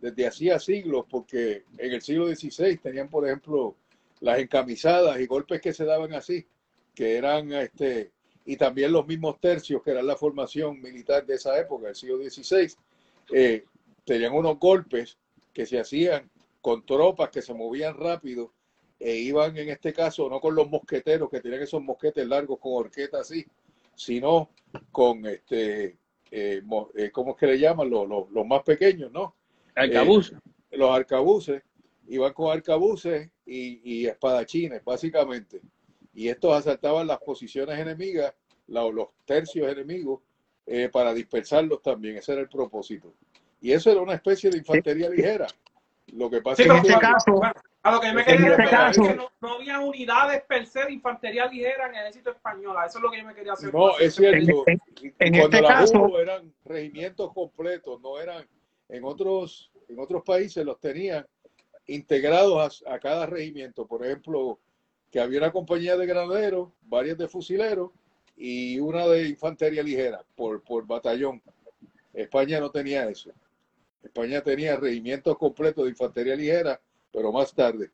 desde 0.00 0.26
hacía 0.26 0.58
siglos, 0.58 1.04
porque 1.10 1.64
en 1.76 1.92
el 1.92 2.00
siglo 2.00 2.26
XVI 2.34 2.78
tenían, 2.78 3.10
por 3.10 3.26
ejemplo, 3.26 3.76
las 4.20 4.38
encamisadas 4.38 5.20
y 5.20 5.26
golpes 5.26 5.60
que 5.60 5.74
se 5.74 5.84
daban 5.84 6.14
así, 6.14 6.46
que 6.94 7.16
eran, 7.16 7.52
este, 7.52 8.10
y 8.44 8.56
también 8.56 8.92
los 8.92 9.06
mismos 9.06 9.40
tercios, 9.40 9.82
que 9.82 9.90
eran 9.90 10.06
la 10.06 10.16
formación 10.16 10.80
militar 10.80 11.24
de 11.26 11.34
esa 11.34 11.58
época, 11.58 11.86
del 11.86 11.94
siglo 11.94 12.18
XVI, 12.18 12.74
eh, 13.32 13.64
tenían 14.04 14.32
unos 14.32 14.58
golpes 14.58 15.18
que 15.52 15.66
se 15.66 15.78
hacían 15.78 16.30
con 16.60 16.84
tropas 16.84 17.30
que 17.30 17.42
se 17.42 17.54
movían 17.54 17.96
rápido 17.96 18.52
e 18.98 19.16
iban 19.16 19.56
en 19.56 19.70
este 19.70 19.94
caso 19.94 20.28
no 20.28 20.40
con 20.40 20.54
los 20.54 20.68
mosqueteros 20.68 21.30
que 21.30 21.40
tenían 21.40 21.62
esos 21.62 21.82
mosquetes 21.82 22.26
largos 22.26 22.58
con 22.58 22.74
horqueta 22.74 23.20
así, 23.20 23.46
sino 23.94 24.50
con 24.92 25.26
este, 25.26 25.96
eh, 26.30 26.62
eh, 26.94 27.10
¿cómo 27.10 27.32
es 27.32 27.36
que 27.36 27.46
le 27.46 27.58
llaman? 27.58 27.88
Los, 27.88 28.08
los, 28.08 28.30
los 28.30 28.46
más 28.46 28.62
pequeños, 28.62 29.10
¿no? 29.10 29.34
Alcabuz. 29.74 30.34
Los 30.70 30.90
arcabuces, 30.90 31.62
iban 32.08 32.32
con 32.32 32.52
arcabuces 32.52 33.30
y, 33.46 33.80
y 33.82 34.06
espadachines, 34.06 34.84
básicamente. 34.84 35.60
Y 36.12 36.28
estos 36.28 36.54
asaltaban 36.56 37.06
las 37.06 37.18
posiciones 37.18 37.78
enemigas, 37.78 38.34
la- 38.66 38.88
los 38.88 39.08
tercios 39.24 39.70
enemigos, 39.70 40.20
eh, 40.66 40.88
para 40.92 41.12
dispersarlos 41.14 41.82
también. 41.82 42.16
Ese 42.16 42.32
era 42.32 42.40
el 42.42 42.48
propósito. 42.48 43.12
Y 43.60 43.72
eso 43.72 43.90
era 43.90 44.00
una 44.00 44.14
especie 44.14 44.50
de 44.50 44.58
infantería 44.58 45.08
ligera. 45.08 45.46
Lo 46.12 46.28
que 46.30 46.40
pasa 46.40 46.56
Sí, 46.56 46.62
es 46.62 46.68
En 46.70 46.76
este 46.76 46.92
que 46.94 46.98
caso- 47.00 47.32
bueno, 47.32 47.54
a 47.82 47.92
lo 47.92 48.00
que 48.00 48.12
me 48.12 48.20
en 48.22 48.26
quería 48.26 48.50
este 48.50 48.62
referir 48.62 48.90
es 48.90 48.98
que 49.08 49.14
no, 49.14 49.30
no 49.40 49.54
había 49.54 49.80
unidades 49.80 50.42
per 50.44 50.66
se 50.66 50.84
de 50.84 50.92
infantería 50.92 51.46
ligera 51.46 51.86
en 51.88 51.94
el 51.94 52.00
ejército 52.02 52.30
español. 52.30 52.76
Eso 52.86 52.98
es 52.98 53.02
lo 53.02 53.10
que 53.10 53.18
yo 53.18 53.24
me 53.24 53.34
quería 53.34 53.52
hacer. 53.52 53.72
no, 53.72 53.98
es 53.98 54.14
cierto. 54.14 54.64
En- 54.66 54.80
Y- 55.02 55.06
y 55.06 55.14
en 55.18 55.38
cuando 55.38 55.44
este 55.56 55.62
la 55.62 55.68
caso- 55.68 56.02
hubo 56.02 56.18
eran 56.20 56.52
regimientos 56.64 57.32
completos, 57.32 58.00
no 58.00 58.18
eran 58.20 58.46
en 58.88 59.04
otros 59.04 59.70
en 59.88 59.98
otros 59.98 60.22
países 60.24 60.64
los 60.64 60.78
tenían 60.78 61.26
integrados 61.86 62.82
a, 62.86 62.94
a 62.94 62.98
cada 63.00 63.26
regimiento. 63.26 63.86
Por 63.86 64.04
ejemplo, 64.04 64.58
que 65.10 65.20
había 65.20 65.38
una 65.38 65.52
compañía 65.52 65.96
de 65.96 66.06
granaderos, 66.06 66.68
varias 66.82 67.18
de 67.18 67.28
fusileros 67.28 67.90
y 68.36 68.78
una 68.78 69.06
de 69.06 69.28
infantería 69.28 69.82
ligera 69.82 70.22
por, 70.36 70.62
por 70.62 70.86
batallón. 70.86 71.42
España 72.14 72.60
no 72.60 72.70
tenía 72.70 73.08
eso. 73.08 73.30
España 74.02 74.40
tenía 74.40 74.76
regimientos 74.76 75.36
completos 75.36 75.84
de 75.84 75.90
infantería 75.90 76.34
ligera, 76.34 76.80
pero 77.12 77.32
más 77.32 77.52
tarde. 77.54 77.90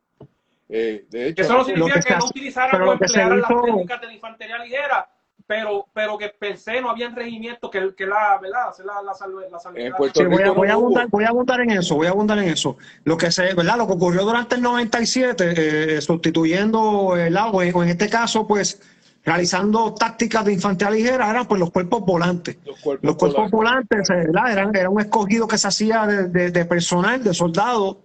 Eh, 0.69 1.05
de 1.09 1.29
hecho, 1.29 1.43
Eso 1.43 1.53
no 1.53 1.59
Lo 1.59 1.65
significa 1.65 2.01
que 2.01 2.09
que, 2.09 2.17
no 2.17 2.27
utilizaran 2.27 2.83
o 2.83 2.93
emplearan 2.93 3.41
las 3.41 3.49
técnicas 3.49 4.01
de 4.01 4.07
la 4.07 4.13
infantería 4.13 4.59
ligera, 4.59 5.11
pero, 5.47 5.87
pero 5.93 6.19
que 6.19 6.29
per 6.29 6.57
se 6.59 6.81
no 6.81 6.91
habían 6.91 7.15
regimientos 7.15 7.71
que, 7.71 7.95
que 7.97 8.05
la, 8.07 8.39
¿verdad? 8.41 8.73
La, 8.85 9.03
la, 9.03 9.13
salve- 9.13 9.49
la 9.51 9.59
salvedad. 9.61 9.87
En 9.87 9.93
Puerto 9.95 10.21
Sí, 10.21 10.27
voy, 10.27 10.43
a, 10.43 10.51
voy 10.51 10.69
a 10.69 10.73
abundar, 10.75 11.07
voy 11.09 11.25
a 11.25 11.29
abundar 11.29 11.61
en 11.61 11.71
eso, 11.71 11.95
voy 11.95 12.07
a 12.07 12.11
abundar 12.11 12.39
en 12.39 12.49
eso. 12.49 12.77
Lo 13.05 13.17
que 13.17 13.31
se, 13.31 13.55
¿verdad? 13.55 13.77
Lo 13.79 13.87
que 13.87 13.93
ocurrió 13.93 14.23
durante 14.25 14.57
el 14.57 14.63
97, 14.63 15.97
eh, 15.97 16.01
sustituyendo 16.01 17.17
el 17.17 17.37
agua, 17.37 17.65
o 17.73 17.83
en 17.83 17.89
este 17.91 18.09
caso, 18.09 18.47
pues, 18.47 18.81
realizando 19.25 19.93
tácticas 19.95 20.45
de 20.45 20.53
infantería 20.53 20.95
ligera, 20.95 21.31
eran 21.31 21.47
pues 21.47 21.59
los 21.61 21.71
cuerpos 21.71 22.01
volantes. 22.05 22.57
los 22.65 22.79
cuerpos, 22.81 23.05
Los 23.05 23.17
cuerpos 23.17 23.51
volantes, 23.51 24.11
eh, 24.11 24.15
¿verdad? 24.15 24.53
Eran, 24.53 24.77
era 24.77 24.89
un 24.91 25.01
escogido 25.01 25.47
que 25.49 25.59
se 25.59 25.69
hacía 25.69 26.07
de, 26.07 26.29
de- 26.29 26.51
de 26.51 26.65
personal, 26.65 27.23
de 27.23 27.35
soldados, 27.35 27.99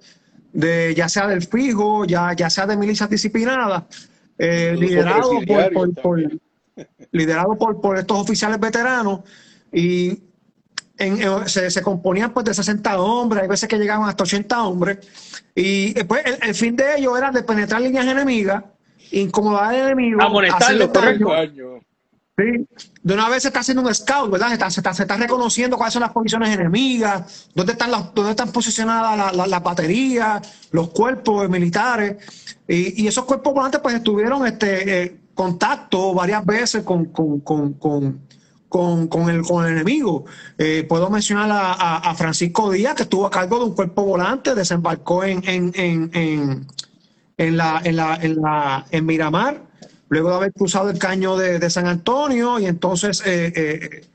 de, 0.53 0.93
ya 0.95 1.07
sea 1.09 1.27
del 1.27 1.43
fijo, 1.43 2.05
ya, 2.05 2.33
ya 2.33 2.49
sea 2.49 2.65
de 2.67 2.75
milicias 2.75 3.09
disciplinadas, 3.09 3.83
eh, 4.37 4.71
Incluso 4.73 4.91
liderado 5.39 6.01
por. 6.01 6.21
Liderado 7.11 7.57
por, 7.57 7.79
por 7.81 7.97
estos 7.97 8.17
oficiales 8.19 8.59
veteranos 8.59 9.21
y 9.71 10.09
en- 10.97 11.21
en- 11.21 11.47
se, 11.49 11.69
se 11.71 11.81
componían 11.81 12.31
pues 12.33 12.45
de 12.45 12.53
60 12.53 12.99
hombres, 13.01 13.41
hay 13.43 13.49
veces 13.49 13.67
que 13.67 13.77
llegaban 13.77 14.07
hasta 14.07 14.23
80 14.23 14.63
hombres 14.63 14.99
y 15.55 15.93
después 15.93 16.21
el, 16.25 16.37
el 16.49 16.55
fin 16.55 16.75
de 16.75 16.97
ellos 16.97 17.17
era 17.17 17.31
de 17.31 17.43
penetrar 17.43 17.81
líneas 17.81 18.05
enemigas, 18.05 18.63
incomodar 19.11 19.69
al 19.69 19.75
enemigo, 19.75 20.21
Amonestarlo, 20.21 20.85
hacerle 20.85 21.25
daño. 21.25 21.79
Sí. 22.37 22.65
De 23.03 23.13
una 23.13 23.29
vez 23.29 23.43
se 23.43 23.49
está 23.49 23.59
haciendo 23.59 23.83
un 23.83 23.93
scout, 23.93 24.31
¿verdad? 24.31 24.47
Se 24.47 24.53
está, 24.53 24.69
se 24.71 24.79
está- 24.79 24.93
se 24.93 25.03
está 25.03 25.17
reconociendo 25.17 25.75
cuáles 25.77 25.93
son 25.93 26.01
las 26.01 26.11
posiciones 26.11 26.49
enemigas, 26.49 27.49
dónde 27.53 27.73
están, 27.73 27.91
las, 27.91 28.13
dónde 28.15 28.31
están 28.31 28.51
posicionadas 28.51 29.17
la- 29.17 29.31
la- 29.33 29.47
las 29.47 29.61
baterías, 29.63 30.41
los 30.71 30.89
cuerpos 30.89 31.49
militares. 31.49 32.55
Y, 32.67 33.03
y 33.03 33.07
esos 33.07 33.25
cuerpos 33.25 33.53
volantes 33.53 33.81
pues 33.81 33.95
estuvieron 33.95 34.47
este, 34.47 35.03
eh, 35.03 35.20
contacto 35.41 36.13
varias 36.13 36.45
veces 36.45 36.83
con, 36.83 37.05
con, 37.05 37.39
con, 37.39 37.73
con, 38.69 39.07
con, 39.07 39.29
el, 39.29 39.41
con 39.41 39.65
el 39.65 39.71
enemigo. 39.71 40.25
Eh, 40.57 40.85
puedo 40.87 41.09
mencionar 41.09 41.49
a, 41.51 42.13
Francisco 42.15 42.69
Díaz, 42.69 42.93
que 42.93 43.03
estuvo 43.03 43.25
a 43.25 43.31
cargo 43.31 43.57
de 43.57 43.65
un 43.65 43.73
cuerpo 43.73 44.03
volante, 44.03 44.53
desembarcó 44.53 45.23
en, 45.23 45.41
en, 45.49 45.71
en, 45.73 46.67
en, 47.37 47.57
la, 47.57 47.81
en 47.83 47.95
la, 47.95 48.19
en 48.21 48.35
la, 48.39 48.85
en 48.91 49.03
Miramar, 49.03 49.63
luego 50.09 50.29
de 50.29 50.35
haber 50.35 50.53
cruzado 50.53 50.91
el 50.91 50.99
caño 50.99 51.35
de, 51.37 51.69
San 51.71 51.87
Antonio, 51.87 52.59
y 52.59 52.67
entonces 52.67 53.23
eh, 53.25 53.51
eh, 53.55 54.05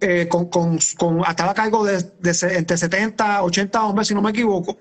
eh, 0.00 0.28
con, 0.28 0.50
con, 0.50 0.78
con, 0.98 1.20
estaba 1.26 1.52
a 1.52 1.54
cargo 1.54 1.82
de, 1.86 2.02
de 2.20 2.56
entre 2.58 2.76
70, 2.76 3.42
80 3.42 3.84
hombres, 3.84 4.08
si 4.08 4.14
no 4.14 4.20
me 4.20 4.30
equivoco, 4.30 4.76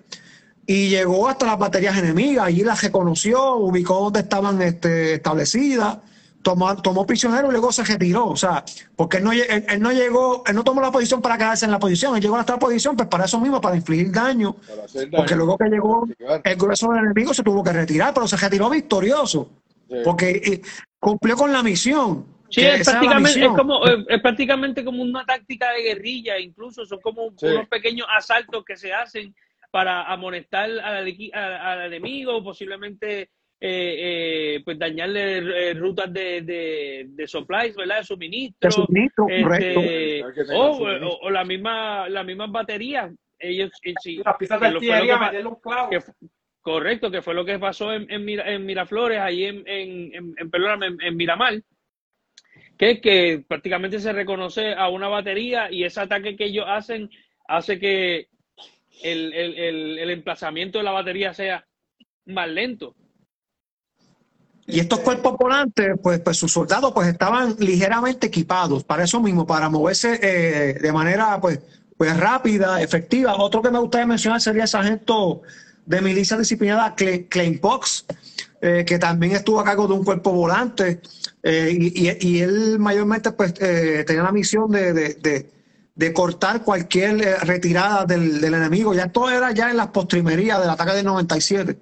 y 0.71 0.88
llegó 0.88 1.27
hasta 1.27 1.45
las 1.47 1.60
baterías 1.60 1.97
enemigas, 1.97 2.45
allí 2.45 2.63
las 2.63 2.81
reconoció, 2.81 3.55
ubicó 3.55 4.05
donde 4.05 4.21
estaban 4.21 4.62
este, 4.62 5.15
establecidas, 5.15 5.97
tomó, 6.41 6.81
tomó 6.81 7.05
prisionero 7.05 7.49
y 7.49 7.51
luego 7.51 7.73
se 7.73 7.84
retiró, 7.84 8.27
o 8.27 8.38
sea, 8.38 8.63
porque 8.95 9.17
él 9.17 9.25
no, 9.25 9.34
él, 9.34 9.65
él 9.67 9.81
no 9.81 9.91
llegó, 9.91 10.43
él 10.47 10.55
no 10.55 10.63
tomó 10.63 10.79
la 10.79 10.89
posición 10.89 11.21
para 11.21 11.38
quedarse 11.38 11.65
en 11.65 11.71
la 11.71 11.79
posición, 11.79 12.15
él 12.15 12.21
llegó 12.21 12.38
hasta 12.38 12.53
la 12.53 12.60
posición, 12.60 12.95
pues 12.95 13.10
para 13.10 13.25
eso 13.25 13.38
mismo, 13.41 13.60
para 13.60 13.75
infligir 13.75 14.13
daño, 14.13 14.53
Para 14.53 15.17
porque 15.17 15.36
luego 15.36 15.57
que 15.57 15.65
llegó 15.65 16.07
el 16.41 16.55
grueso 16.55 16.89
del 16.93 17.03
enemigo 17.03 17.34
se 17.34 17.43
tuvo 17.43 17.62
que 17.62 17.73
retirar, 17.73 18.13
pero 18.13 18.25
se 18.25 18.38
retiró 18.38 18.69
victorioso, 18.69 19.49
Sí. 19.89 19.97
porque 20.05 20.29
eh, 20.29 20.62
cumplió 21.01 21.36
con 21.36 21.51
la 21.51 21.62
misión. 21.62 22.25
Sí, 22.49 22.62
es 22.62 22.88
prácticamente, 22.88 23.43
es, 23.45 23.51
como, 23.57 23.86
es, 23.86 24.05
es 24.07 24.21
prácticamente 24.21 24.86
como 24.86 25.03
una 25.03 25.25
táctica 25.25 25.69
de 25.73 25.84
guerrilla, 25.84 26.39
incluso. 26.39 26.86
Son 26.86 26.99
como 27.01 27.29
Sí. 27.36 27.47
unos 27.47 27.67
pequeños 27.67 28.07
asaltos 28.17 28.63
que 28.63 28.77
se 28.77 28.93
hacen 28.93 29.36
para 29.71 30.03
amonestar 30.03 30.69
al, 30.69 31.07
al- 31.34 31.34
al 31.34 31.86
enemigo, 31.88 32.43
posiblemente 32.43 33.21
eh, 33.63 34.55
eh, 34.60 34.62
pues 34.65 34.77
dañarle 34.77 35.69
eh, 35.69 35.73
rutas 35.75 36.12
de, 36.12 36.41
de, 36.41 37.05
de 37.10 37.27
supplies, 37.27 37.75
¿verdad? 37.75 37.99
De 37.99 38.03
suministro. 38.03 38.67
De 38.67 38.71
suministro, 38.71 39.25
correcto. 39.25 39.79
este, 39.79 40.23
tener 40.34 40.55
o, 40.55 40.73
suministro. 40.75 41.10
o- 41.10 41.19
o 41.21 41.29
la 41.29 41.43
misma, 41.45 42.10
las 42.10 42.25
mismas 42.25 42.51
baterías. 42.51 43.12
Ellos, 43.39 43.71
sí, 44.03 44.17
Las 44.23 44.38
piezas 44.38 44.60
de 44.60 44.67
artillería, 44.67 45.13
que 45.13 45.19
pa- 45.19 45.25
meterle 45.27 45.47
un 45.49 45.55
clavo. 45.62 45.89
que 45.89 46.01
fu- 46.01 46.13
correcto, 46.62 47.10
que 47.10 47.21
fue 47.23 47.34
lo 47.34 47.45
que 47.45 47.57
pasó 47.60 47.91
en, 47.93 48.12
en, 48.12 48.23
Mira- 48.25 48.51
en 48.51 48.65
Miraflores, 48.65 49.19
ahí 49.19 49.45
en, 49.45 49.63
en, 49.67 50.13
en, 50.15 50.34
en, 50.38 50.49
perdóname, 50.51 50.88
en- 50.88 51.01
en 51.01 51.15
Miramar, 51.17 51.53
que, 52.77 52.99
que 52.99 53.43
prácticamente 53.47 53.99
se 53.99 54.12
reconoce 54.13 54.73
a 54.73 54.89
una 54.89 55.07
batería 55.07 55.71
y 55.71 55.84
ese 55.84 56.01
ataque 56.01 56.36
que 56.36 56.45
ellos 56.45 56.65
hacen 56.67 57.10
hace 57.47 57.79
que 57.79 58.27
el, 59.03 59.33
el, 59.33 59.57
el, 59.57 59.99
el 59.99 60.09
emplazamiento 60.11 60.77
de 60.77 60.83
la 60.83 60.91
batería 60.91 61.33
sea 61.33 61.65
más 62.25 62.47
lento. 62.49 62.95
Y 64.67 64.79
estos 64.79 64.99
cuerpos 64.99 65.35
volantes, 65.37 65.95
pues, 66.01 66.19
pues 66.19 66.37
sus 66.37 66.53
soldados 66.53 66.93
pues 66.93 67.07
estaban 67.07 67.55
ligeramente 67.59 68.27
equipados 68.27 68.83
para 68.83 69.03
eso 69.03 69.19
mismo, 69.19 69.45
para 69.45 69.69
moverse 69.69 70.19
eh, 70.21 70.73
de 70.79 70.91
manera 70.93 71.41
pues, 71.41 71.59
pues 71.97 72.15
rápida, 72.17 72.81
efectiva. 72.81 73.35
Otro 73.35 73.61
que 73.61 73.71
me 73.71 73.79
gustaría 73.79 74.05
mencionar 74.07 74.39
sería 74.39 74.63
el 74.63 74.67
sargento 74.69 75.41
de 75.85 76.01
milicia 76.01 76.37
disciplinada 76.37 76.95
Cle- 76.95 77.27
Klein 77.27 77.59
Pox, 77.59 78.05
eh, 78.61 78.85
que 78.87 78.97
también 78.99 79.33
estuvo 79.33 79.59
a 79.59 79.63
cargo 79.65 79.87
de 79.87 79.93
un 79.95 80.05
cuerpo 80.05 80.31
volante 80.31 81.01
eh, 81.43 81.75
y, 81.77 82.07
y- 82.09 82.17
y 82.21 82.39
él 82.41 82.77
mayormente 82.79 83.31
pues 83.31 83.53
eh, 83.59 84.03
tenía 84.05 84.23
la 84.23 84.31
misión 84.31 84.69
de, 84.71 84.93
de- 84.93 85.13
de- 85.15 85.49
de 85.95 86.13
cortar 86.13 86.63
cualquier 86.63 87.21
eh, 87.21 87.36
retirada 87.38 88.06
del, 88.06 88.39
del 88.41 88.54
enemigo. 88.54 88.93
Ya 88.93 89.04
esto 89.04 89.30
era 89.30 89.51
ya 89.51 89.69
en 89.71 89.77
las 89.77 89.88
postrimerías 89.88 90.60
del 90.60 90.69
ataque 90.69 90.93
del 90.93 91.06
97. 91.06 91.77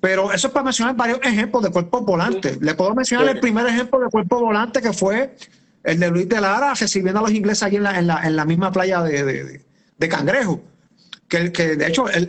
Pero 0.00 0.32
eso 0.32 0.48
es 0.48 0.52
para 0.52 0.64
mencionar 0.64 0.94
varios 0.96 1.20
ejemplos 1.22 1.62
de 1.62 1.70
cuerpos 1.70 2.04
volantes. 2.04 2.60
Le 2.60 2.74
puedo 2.74 2.94
mencionar 2.94 3.26
Sí. 3.26 3.32
el 3.32 3.40
primer 3.40 3.66
ejemplo 3.66 3.98
de 4.00 4.08
cuerpo 4.08 4.40
volante 4.40 4.80
que 4.82 4.92
fue 4.92 5.34
el 5.84 5.98
de 5.98 6.10
Luis 6.10 6.28
de 6.28 6.40
Lara 6.40 6.74
recibiendo 6.74 7.20
a 7.20 7.22
los 7.22 7.32
ingleses 7.32 7.62
allí 7.62 7.76
en 7.76 7.82
la, 7.84 7.98
en 7.98 8.06
la, 8.06 8.26
en 8.26 8.36
la 8.36 8.44
misma 8.44 8.70
playa 8.72 9.02
de, 9.02 9.22
de, 9.24 9.44
de- 9.44 9.64
de 9.96 10.08
Cangrejo. 10.08 10.60
Que, 11.28 11.52
que 11.52 11.76
de 11.76 11.86
hecho 11.86 12.06
los 12.08 12.28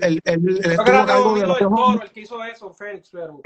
Toro 0.86 2.02
el 2.02 2.12
que 2.12 2.22
hizo 2.22 2.44
eso, 2.44 2.72
Félix, 2.74 3.10
pero... 3.12 3.42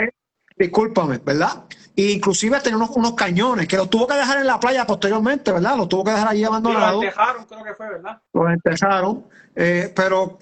Discúlpame, 0.57 1.17
¿verdad? 1.23 1.63
E 1.97 2.11
inclusive 2.11 2.59
tenía 2.59 2.75
unos, 2.77 2.89
unos 2.91 3.13
cañones 3.13 3.67
que 3.67 3.77
los 3.77 3.89
tuvo 3.89 4.05
que 4.05 4.15
dejar 4.15 4.39
en 4.39 4.47
la 4.47 4.59
playa 4.59 4.85
posteriormente, 4.85 5.51
¿verdad? 5.51 5.77
Los 5.77 5.87
tuvo 5.87 6.03
que 6.03 6.11
dejar 6.11 6.27
allí 6.27 6.43
abandonados. 6.43 7.03
entejaron, 7.03 7.45
creo 7.45 7.63
que 7.63 7.73
fue, 7.73 7.89
¿verdad? 7.89 8.21
los 8.33 8.49
enterraron, 8.51 9.25
eh, 9.55 9.93
pero 9.95 10.37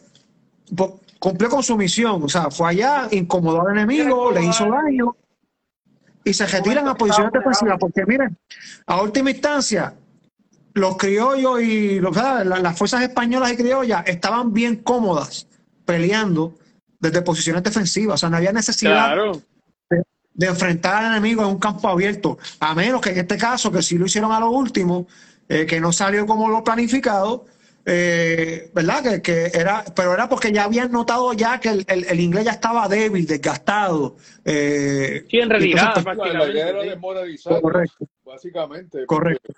po- 0.76 1.00
cumplió 1.20 1.50
con 1.50 1.62
su 1.62 1.78
misión, 1.78 2.24
o 2.24 2.28
sea, 2.30 2.50
fue 2.50 2.70
allá, 2.70 3.08
incomodó 3.12 3.62
al 3.68 3.78
enemigo, 3.78 4.32
le 4.32 4.44
hizo 4.46 4.66
daño 4.68 5.16
y 6.24 6.34
se 6.34 6.46
retiran 6.48 6.88
a 6.88 6.96
posiciones 6.96 7.32
defensivas, 7.34 7.78
porque 7.80 8.06
miren, 8.06 8.38
a 8.88 9.02
última 9.02 9.30
instancia, 9.30 9.94
los 10.74 10.98
criollos 10.98 11.62
y 11.62 12.00
los- 12.00 12.16
las 12.16 12.76
fuerzas 12.78 13.04
españolas 13.04 13.52
y 13.52 13.58
criollas 13.58 14.04
estaban 14.08 14.54
bien 14.54 14.78
cómodas 14.78 15.48
peleando 15.86 16.56
desde 17.00 17.22
posiciones 17.22 17.62
defensivas, 17.62 18.16
o 18.16 18.18
sea, 18.18 18.30
no 18.30 18.38
había 18.38 18.52
necesidad 18.54 19.14
Claro. 19.14 19.42
De 20.34 20.48
enfrentar 20.48 21.04
al 21.04 21.12
enemigo 21.12 21.42
en 21.44 21.50
un 21.50 21.60
campo 21.60 21.88
abierto, 21.88 22.38
a 22.60 22.74
menos 22.74 23.02
que 23.02 23.12
en 23.12 23.20
este 23.20 23.38
caso, 23.38 23.72
que 23.72 23.82
sí 23.82 23.98
lo 23.98 24.06
hicieron 24.06 24.32
a 24.32 24.40
lo 24.40 24.50
último, 24.50 25.08
eh, 25.48 25.66
que 25.66 25.80
no 25.80 25.92
salió 25.92 26.26
como 26.26 26.48
lo 26.50 26.64
planificado, 26.64 27.46
eh, 27.86 28.72
¿verdad? 28.74 29.04
Que, 29.04 29.22
que 29.22 29.46
era, 29.54 29.84
pero 29.96 30.14
era 30.14 30.30
porque 30.30 30.52
ya 30.52 30.64
habían 30.64 30.92
notado 30.92 31.34
ya 31.34 31.60
que 31.60 31.70
el, 31.70 31.86
el- 31.88 32.06
el 32.06 32.20
inglés 32.20 32.46
ya 32.46 32.52
estaba 32.52 32.88
débil, 32.88 33.28
desgastado. 33.28 34.16
eh, 34.46 35.26
Sí, 35.30 35.40
en 35.40 35.50
realidad, 35.50 35.94
entonces, 35.98 36.14
pues, 36.18 36.34
La, 36.34 36.50
idea 36.50 36.70
era 36.70 36.82
desmoralizar, 36.84 37.62
Correcto. 37.62 38.08
básicamente. 38.26 39.06
Correcto. 39.06 39.54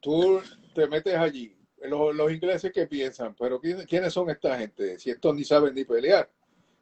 Tú 0.00 0.40
te 0.74 0.86
metes 0.86 1.16
allí. 1.16 1.56
Los, 1.84 2.14
los 2.14 2.30
ingleses 2.32 2.70
que 2.72 2.86
piensan, 2.86 3.34
pero 3.38 3.60
¿quién- 3.60 3.84
¿quiénes 3.86 4.12
son 4.12 4.30
esta 4.30 4.56
gente? 4.58 4.98
Si 4.98 5.10
estos 5.10 5.34
ni 5.34 5.42
saben 5.44 5.74
ni 5.74 5.84
pelear. 5.84 6.30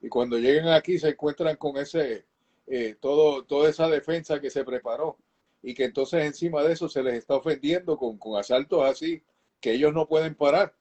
Y 0.03 0.09
cuando 0.09 0.39
llegan 0.39 0.69
aquí 0.69 0.99
se 0.99 1.11
encuentran 1.11 1.57
con 1.57 1.77
ese 1.79 2.27
eh, 2.73 2.97
todo, 3.01 3.45
toda 3.45 3.69
esa 3.69 3.89
defensa 3.89 4.41
que 4.41 4.49
se 4.49 4.65
preparó 4.65 5.19
y 5.61 5.75
que 5.75 5.85
entonces 5.85 6.25
encima 6.25 6.63
de 6.63 6.73
eso 6.73 6.89
se 6.89 7.03
les 7.03 7.15
está 7.15 7.35
ofendiendo 7.35 7.97
con, 7.99 8.17
con 8.17 8.39
asaltos 8.39 8.85
así 8.85 9.23
que 9.61 9.73
ellos 9.73 9.93
no 9.93 10.07
pueden 10.07 10.37
parar 10.37 10.75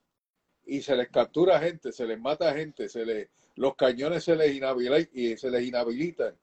y 0.66 0.84
se 0.84 0.96
les 0.96 1.10
captura 1.10 1.60
gente, 1.60 1.92
se 1.92 2.06
les 2.06 2.20
mata 2.20 2.54
gente, 2.54 2.88
se 2.88 3.06
les, 3.06 3.28
los 3.56 3.76
cañones 3.76 4.24
se 4.24 4.36
les, 4.36 4.56
inhabilitan, 4.56 5.10
y 5.14 5.36
se 5.36 5.50
les 5.50 5.64
inhabilitan 5.64 6.36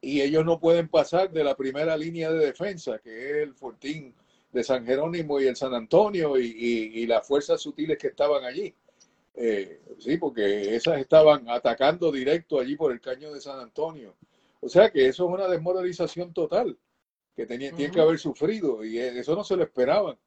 y 0.00 0.22
ellos 0.22 0.44
no 0.44 0.60
pueden 0.60 0.88
pasar 0.88 1.32
de 1.32 1.42
la 1.42 1.56
primera 1.56 1.96
línea 1.96 2.30
de 2.30 2.46
defensa, 2.46 3.00
que 3.00 3.30
es 3.30 3.36
el 3.38 3.54
Fortín 3.54 4.14
de 4.52 4.62
San 4.62 4.86
Jerónimo 4.86 5.40
y 5.40 5.48
el 5.48 5.56
San 5.56 5.74
Antonio 5.74 6.38
y, 6.38 6.46
y, 6.94 7.06
las 7.06 7.26
fuerzas 7.26 7.60
sutiles 7.60 7.98
que 7.98 8.08
estaban 8.08 8.44
allí. 8.44 8.72
Eh, 9.34 9.80
sí, 9.98 10.16
porque 10.16 10.76
esas 10.76 10.98
estaban 10.98 11.48
atacando 11.50 12.10
directo 12.12 12.60
allí 12.60 12.76
por 12.76 12.92
el 12.92 13.00
caño 13.00 13.32
de 13.32 13.40
San 13.40 13.58
Antonio. 13.58 14.14
O 14.60 14.68
sea 14.68 14.90
que 14.90 15.06
eso 15.06 15.26
es 15.26 15.34
una 15.34 15.48
desmoralización 15.48 16.32
total 16.32 16.78
que 17.34 17.46
tenía, 17.46 17.72
tienen 17.72 17.94
que 17.94 18.00
haber 18.00 18.18
sufrido 18.18 18.84
y 18.84 18.98
eso 18.98 19.34
no 19.34 19.44
se 19.44 19.56
lo 19.56 19.62
esperaban. 19.62 20.18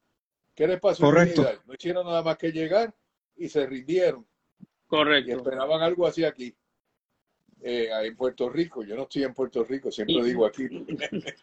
¿Qué 0.54 0.66
les 0.66 0.80
pasó? 0.80 1.04
Correcto. 1.04 1.46
No 1.66 1.74
hicieron 1.74 2.06
nada 2.06 2.22
más 2.22 2.36
que 2.36 2.52
llegar 2.52 2.94
y 3.36 3.48
se 3.48 3.66
rindieron. 3.66 4.26
Correcto. 4.86 5.30
Y 5.30 5.34
esperaban 5.34 5.82
algo 5.82 6.06
así 6.06 6.24
aquí. 6.24 6.54
Eh, 7.62 7.90
en 8.04 8.16
Puerto 8.16 8.48
Rico. 8.48 8.82
Yo 8.82 8.96
no 8.96 9.02
estoy 9.02 9.24
en 9.24 9.34
Puerto 9.34 9.64
Rico, 9.64 9.90
siempre 9.90 10.22
digo 10.24 10.46
aquí. 10.46 10.64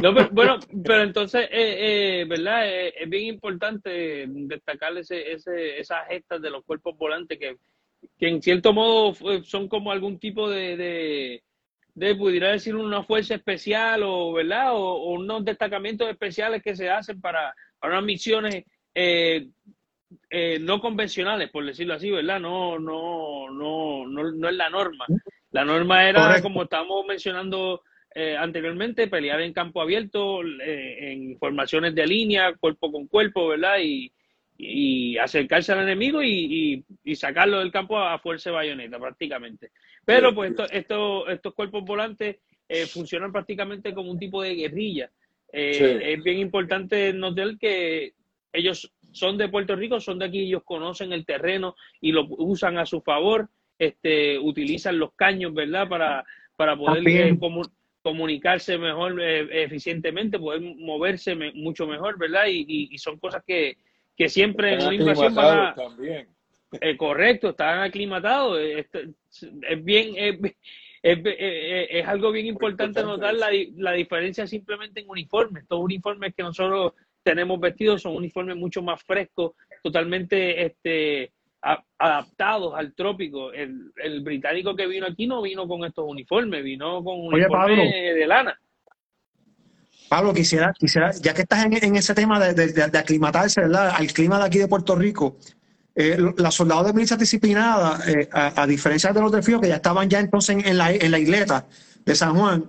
No, 0.00 0.14
pero, 0.14 0.30
bueno, 0.30 0.58
pero 0.82 1.02
entonces, 1.02 1.42
eh, 1.50 2.20
eh, 2.20 2.24
¿verdad? 2.24 2.66
es 2.66 3.10
bien 3.10 3.26
importante 3.26 4.24
destacar 4.26 4.96
ese, 4.96 5.32
ese, 5.32 5.78
esas 5.78 6.08
gestas 6.08 6.40
de 6.40 6.48
los 6.48 6.64
cuerpos 6.64 6.96
volantes 6.96 7.38
que, 7.38 7.58
que 8.18 8.28
en 8.28 8.40
cierto 8.40 8.72
modo 8.72 9.12
son 9.44 9.68
como 9.68 9.92
algún 9.92 10.18
tipo 10.18 10.48
de, 10.48 10.78
de, 10.78 11.42
de 11.94 12.14
pudiera 12.14 12.50
decir, 12.50 12.74
una 12.74 13.02
fuerza 13.02 13.34
especial 13.34 14.02
o, 14.04 14.32
¿verdad? 14.32 14.74
O, 14.74 15.12
unos 15.12 15.44
destacamentos 15.44 16.08
especiales 16.08 16.62
que 16.62 16.74
se 16.76 16.90
hacen 16.90 17.20
para, 17.20 17.54
para 17.78 17.94
unas 17.94 18.06
misiones 18.06 18.64
eh, 18.94 19.48
no 20.60 20.80
convencionales, 20.80 21.50
por 21.50 21.64
decirlo 21.64 21.94
así, 21.94 22.10
¿verdad? 22.10 22.40
No, 22.40 22.78
no, 22.78 23.50
no, 23.50 24.06
no, 24.06 24.32
no 24.32 24.48
es 24.48 24.54
la 24.54 24.70
norma. 24.70 25.06
La 25.50 25.64
norma 25.64 26.08
era, 26.08 26.40
como 26.40 26.62
estábamos 26.62 27.04
mencionando 27.06 27.82
eh, 28.14 28.36
anteriormente, 28.36 29.08
pelear 29.08 29.40
en 29.40 29.52
campo 29.52 29.80
abierto, 29.80 30.42
eh, 30.42 31.12
en 31.12 31.38
formaciones 31.38 31.94
de 31.94 32.06
línea, 32.06 32.54
cuerpo 32.54 32.90
con 32.90 33.06
cuerpo, 33.06 33.48
¿verdad? 33.48 33.78
Y, 33.82 34.12
y 34.64 35.18
acercarse 35.18 35.72
al 35.72 35.80
enemigo 35.80 36.22
y, 36.22 36.84
y, 37.02 37.16
sacarlo 37.16 37.58
del 37.58 37.72
campo 37.72 37.98
a 37.98 38.18
fuerza 38.18 38.50
de 38.50 38.56
bayoneta, 38.56 38.98
prácticamente. 38.98 39.72
Pero 40.04 40.34
pues 40.34 40.52
esto, 40.70 41.26
estos 41.28 41.54
cuerpos 41.54 41.84
volantes 41.84 42.36
eh, 42.68 42.86
funcionan 42.86 43.32
prácticamente 43.32 43.92
como 43.92 44.10
un 44.10 44.18
tipo 44.18 44.40
de 44.42 44.54
guerrilla. 44.54 45.10
Es 45.52 46.22
bien 46.22 46.38
importante 46.38 47.12
notar 47.12 47.58
que 47.58 48.14
ellos 48.52 48.90
son 49.10 49.36
de 49.36 49.48
Puerto 49.48 49.76
Rico, 49.76 50.00
son 50.00 50.18
de 50.18 50.26
aquí, 50.26 50.40
ellos 50.40 50.62
conocen 50.64 51.12
el 51.12 51.26
terreno 51.26 51.74
y 52.00 52.12
lo 52.12 52.26
usan 52.28 52.78
a 52.78 52.86
su 52.86 53.02
favor 53.02 53.50
este, 53.82 54.38
utilizan 54.38 54.96
los 54.96 55.12
caños, 55.14 55.52
¿verdad? 55.52 55.88
Para, 55.88 56.24
para 56.56 56.76
poder 56.76 57.02
eh, 57.08 57.36
comunicarse 58.00 58.78
mejor, 58.78 59.20
eh, 59.20 59.64
eficientemente, 59.64 60.38
poder 60.38 60.60
moverse 60.60 61.34
mucho 61.54 61.88
mejor, 61.88 62.16
¿verdad? 62.16 62.44
Y, 62.48 62.96
son 62.98 63.18
cosas 63.18 63.42
que, 63.44 63.78
que 64.16 64.28
siempre 64.28 64.74
en 64.74 64.82
una 64.82 64.94
invasión 64.94 65.34
van 65.34 65.74
También. 65.74 66.28
Eh, 66.80 66.96
correcto, 66.96 67.50
están 67.50 67.80
aclimatados. 67.80 68.58
Es, 68.60 69.84
bien, 69.84 70.14
es, 70.16 70.54
es, 71.02 72.06
algo 72.06 72.32
bien 72.32 72.46
importante 72.46 73.02
notar 73.02 73.34
la, 73.34 73.50
la 73.76 73.92
diferencia 73.92 74.46
simplemente 74.46 75.00
en 75.00 75.10
uniformes. 75.10 75.64
Estos 75.64 75.80
uniformes 75.80 76.34
que 76.34 76.42
nosotros 76.42 76.94
tenemos 77.22 77.60
vestidos 77.60 78.02
son 78.02 78.16
uniformes 78.16 78.56
mucho 78.56 78.82
más 78.82 79.02
frescos, 79.02 79.52
totalmente 79.82 80.64
este, 80.64 81.32
adaptados 81.98 82.74
al 82.74 82.94
trópico. 82.94 83.52
El, 83.52 83.92
el, 84.02 84.20
británico 84.20 84.74
que 84.74 84.86
vino 84.86 85.06
aquí 85.06 85.26
no 85.26 85.42
vino 85.42 85.68
con 85.68 85.84
estos 85.84 86.04
uniformes, 86.08 86.64
vino 86.64 87.02
con 87.04 87.20
un 87.20 87.34
uniforme 87.34 88.14
de 88.14 88.26
lana. 88.26 88.58
Pablo, 90.12 90.34
quisiera, 90.34 90.74
quisiera, 90.78 91.10
ya 91.12 91.32
que 91.32 91.40
estás 91.40 91.64
en, 91.64 91.96
ese 91.96 92.14
tema 92.14 92.38
de, 92.38 92.52
de, 92.52 92.98
aclimatarse 92.98 93.62
¿verdad? 93.62 93.94
al 93.96 94.08
clima 94.08 94.38
de 94.38 94.44
aquí 94.44 94.58
de 94.58 94.68
Puerto 94.68 94.94
Rico, 94.94 95.38
eh, 95.94 96.18
los 96.36 96.54
soldados 96.54 96.88
de 96.88 96.92
milicias 96.92 97.18
disciplinadas, 97.18 98.06
eh, 98.06 98.28
a, 98.30 98.66
diferencia 98.66 99.10
de 99.10 99.22
los 99.22 99.32
de 99.32 99.42
FIO, 99.42 99.58
que 99.58 99.68
ya 99.68 99.76
estaban 99.76 100.10
ya 100.10 100.20
entonces 100.20 100.66
en 100.66 100.76
la, 100.76 100.92
en 100.92 101.10
la 101.10 101.18
isleta 101.18 101.64
de 102.04 102.14
San 102.14 102.36
Juan, 102.36 102.62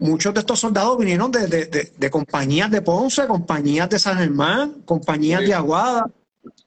muchos 0.00 0.34
de 0.34 0.40
estos 0.40 0.60
soldados 0.60 0.98
vinieron 0.98 1.30
de, 1.30 1.90
de 1.96 2.10
compañías 2.10 2.70
de 2.70 2.82
Ponce, 2.82 3.26
compañías 3.26 3.88
de 3.88 3.98
San 3.98 4.18
Germán, 4.18 4.82
compañías 4.84 5.40
de 5.40 5.54
Aguada, 5.54 6.10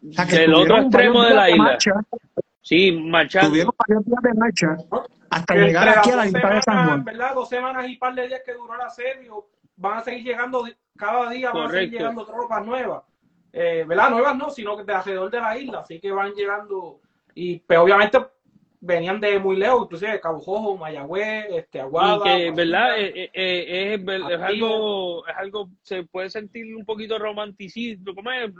del 0.02 0.56
otro 0.56 0.78
extremo 0.80 1.22
de 1.22 1.36
la 1.36 1.52
isla. 1.52 1.78
sí, 2.64 2.92
marchando. 2.94 3.50
Tuvieron 3.50 3.76
varios 3.78 4.06
días 4.06 4.24
de 4.24 4.34
marcha 4.34 4.78
hasta 5.30 5.54
llegar 5.54 5.90
aquí 5.90 6.10
a 6.10 6.16
la 6.16 6.26
isla 6.26 6.50
de 6.50 6.62
San 6.64 6.88
Juan. 6.88 7.04
¿verdad? 7.04 7.36
Dos 7.36 7.48
semanas 7.48 7.88
y 7.88 7.96
par 7.98 8.16
de 8.16 8.28
días 8.28 8.42
que 8.44 8.54
duró 8.54 8.74
el 8.74 8.82
asedio, 8.82 9.50
van 9.76 9.98
a 9.98 10.04
seguir 10.04 10.24
llegando, 10.24 10.66
cada 10.98 11.30
día 11.30 11.52
van 11.52 11.68
a 11.68 11.72
seguir 11.72 11.92
llegando 11.92 12.26
tropas 12.26 12.66
nuevas. 12.66 13.04
Eh, 13.52 13.86
¿Verdad? 13.88 14.10
Nuevas 14.10 14.38
no, 14.38 14.50
sino 14.50 14.76
que 14.76 14.84
de 14.84 14.94
alrededor 14.94 15.32
de 15.32 15.40
la 15.40 15.58
isla, 15.58 15.80
así 15.80 16.00
que 16.00 16.12
van 16.12 16.34
llegando. 16.34 17.00
Y 17.34 17.60
pero 17.60 17.84
pues, 17.84 17.94
obviamente 17.94 18.20
venían 18.86 19.20
de 19.20 19.40
muy 19.40 19.56
lejos, 19.56 19.84
inclusive 19.84 20.20
Cabo 20.20 20.40
Jojo, 20.40 20.78
Mayagüez, 20.78 21.46
este, 21.50 21.82
Aguada. 21.82 22.18
Y 22.18 22.46
que, 22.46 22.52
¿verdad? 22.52 23.00
Eh, 23.00 23.12
eh, 23.16 23.32
eh, 23.34 23.94
es, 23.96 24.32
es, 24.32 24.42
algo, 24.42 25.28
es 25.28 25.36
algo, 25.36 25.70
se 25.82 26.04
puede 26.04 26.30
sentir 26.30 26.76
un 26.76 26.86
poquito 26.86 27.18
romanticismo, 27.18 28.14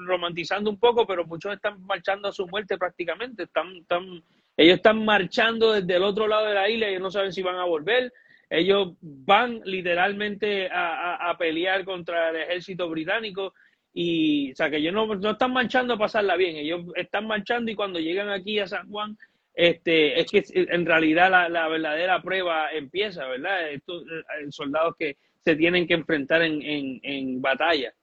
romantizando 0.08 0.70
un 0.70 0.80
poco, 0.80 1.06
pero 1.06 1.26
muchos 1.26 1.54
están 1.54 1.82
marchando 1.84 2.28
a 2.28 2.32
su 2.32 2.48
muerte 2.48 2.78
prácticamente. 2.78 3.44
Están, 3.44 3.76
están, 3.78 4.24
ellos 4.58 4.78
están 4.78 5.06
marchando 5.06 5.74
desde 5.74 5.96
el 5.96 6.04
otro 6.04 6.28
lado 6.28 6.48
de 6.48 6.56
la 6.56 6.70
isla 6.70 6.90
y 6.90 7.00
no 7.00 7.12
saben 7.12 7.32
si 7.32 7.44
van 7.44 7.58
a 7.58 7.66
volver. 7.66 8.12
Ellos 8.58 8.94
van 9.02 9.62
literalmente 9.66 10.70
a, 10.70 11.30
a, 11.30 11.38
pelear 11.38 11.84
contra 11.84 12.30
el 12.30 12.38
ejército 12.38 12.90
británico 12.90 13.54
y, 13.94 14.52
o 14.52 14.56
sea, 14.56 14.70
que 14.70 14.78
ellos 14.78 14.94
no, 14.94 15.08
no 15.16 15.32
están 15.32 15.54
marchando 15.54 15.94
a 15.94 15.98
pasarla 15.98 16.36
bien, 16.36 16.56
ellos 16.58 16.82
están 16.96 17.28
marchando 17.28 17.72
y 17.72 17.76
cuando 17.76 18.00
llegan 18.00 18.30
aquí 18.30 18.60
a 18.60 18.68
San 18.68 18.90
Juan, 18.90 19.18
este, 19.54 20.20
es 20.20 20.30
que 20.30 20.44
en 20.54 20.86
realidad 20.86 21.30
la, 21.50 21.68
verdadera 21.70 22.22
prueba 22.22 22.72
empieza, 22.72 23.26
¿verdad? 23.26 23.72
Estos 23.72 24.04
eh, 24.04 24.48
soldados 24.50 24.96
que 25.00 25.18
se 25.44 25.56
tienen 25.56 25.88
que 25.88 25.94
enfrentar 25.94 26.42
en, 26.42 26.62
en, 27.04 27.42
batalla. 27.42 27.94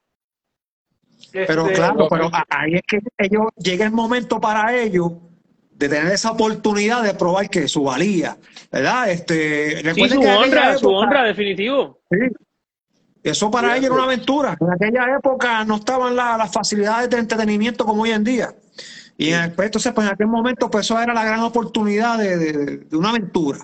Pero 1.31 1.62
este, 1.62 1.75
claro, 1.75 2.09
pero 2.09 2.31
ahí 2.49 2.75
es 2.75 2.83
que 2.88 2.99
ellos 3.19 3.49
llega 3.57 3.85
el 3.85 3.93
momento 3.93 4.41
para 4.41 4.75
ellos 4.75 5.12
de 5.83 5.88
tener 5.88 6.12
esa 6.12 6.31
oportunidad 6.31 7.03
de 7.03 7.12
probar 7.14 7.51
que 7.51 7.66
su 7.66 7.83
valía, 7.83 8.37
¿verdad? 8.71 9.11
Este, 9.11 9.92
sí, 9.92 10.09
su 10.09 10.21
honra, 10.21 10.79
su 10.79 10.88
honra, 10.88 11.25
definitivo. 11.25 11.99
Sí. 12.09 12.18
Eso 13.25 13.51
para 13.51 13.77
ellos 13.77 13.87
era 13.87 13.95
una 13.95 14.05
aventura. 14.05 14.57
En 14.61 14.71
aquella 14.71 15.16
época 15.16 15.64
no 15.64 15.77
estaban 15.77 16.14
las 16.14 16.53
facilidades 16.53 17.11
de 17.11 17.18
entretenimiento 17.18 17.85
como 17.85 18.03
hoy 18.03 18.11
en 18.11 18.23
día. 18.23 18.55
Y 19.18 19.33
pues, 19.57 19.66
entonces, 19.66 19.92
pues 19.92 20.07
en 20.07 20.12
aquel 20.12 20.29
momento, 20.29 20.71
pues 20.71 20.87
eso 20.87 21.01
era 21.01 21.12
la 21.14 21.25
gran 21.25 21.40
oportunidad 21.40 22.18
de, 22.18 22.87
una 22.92 23.11
aventura. 23.11 23.59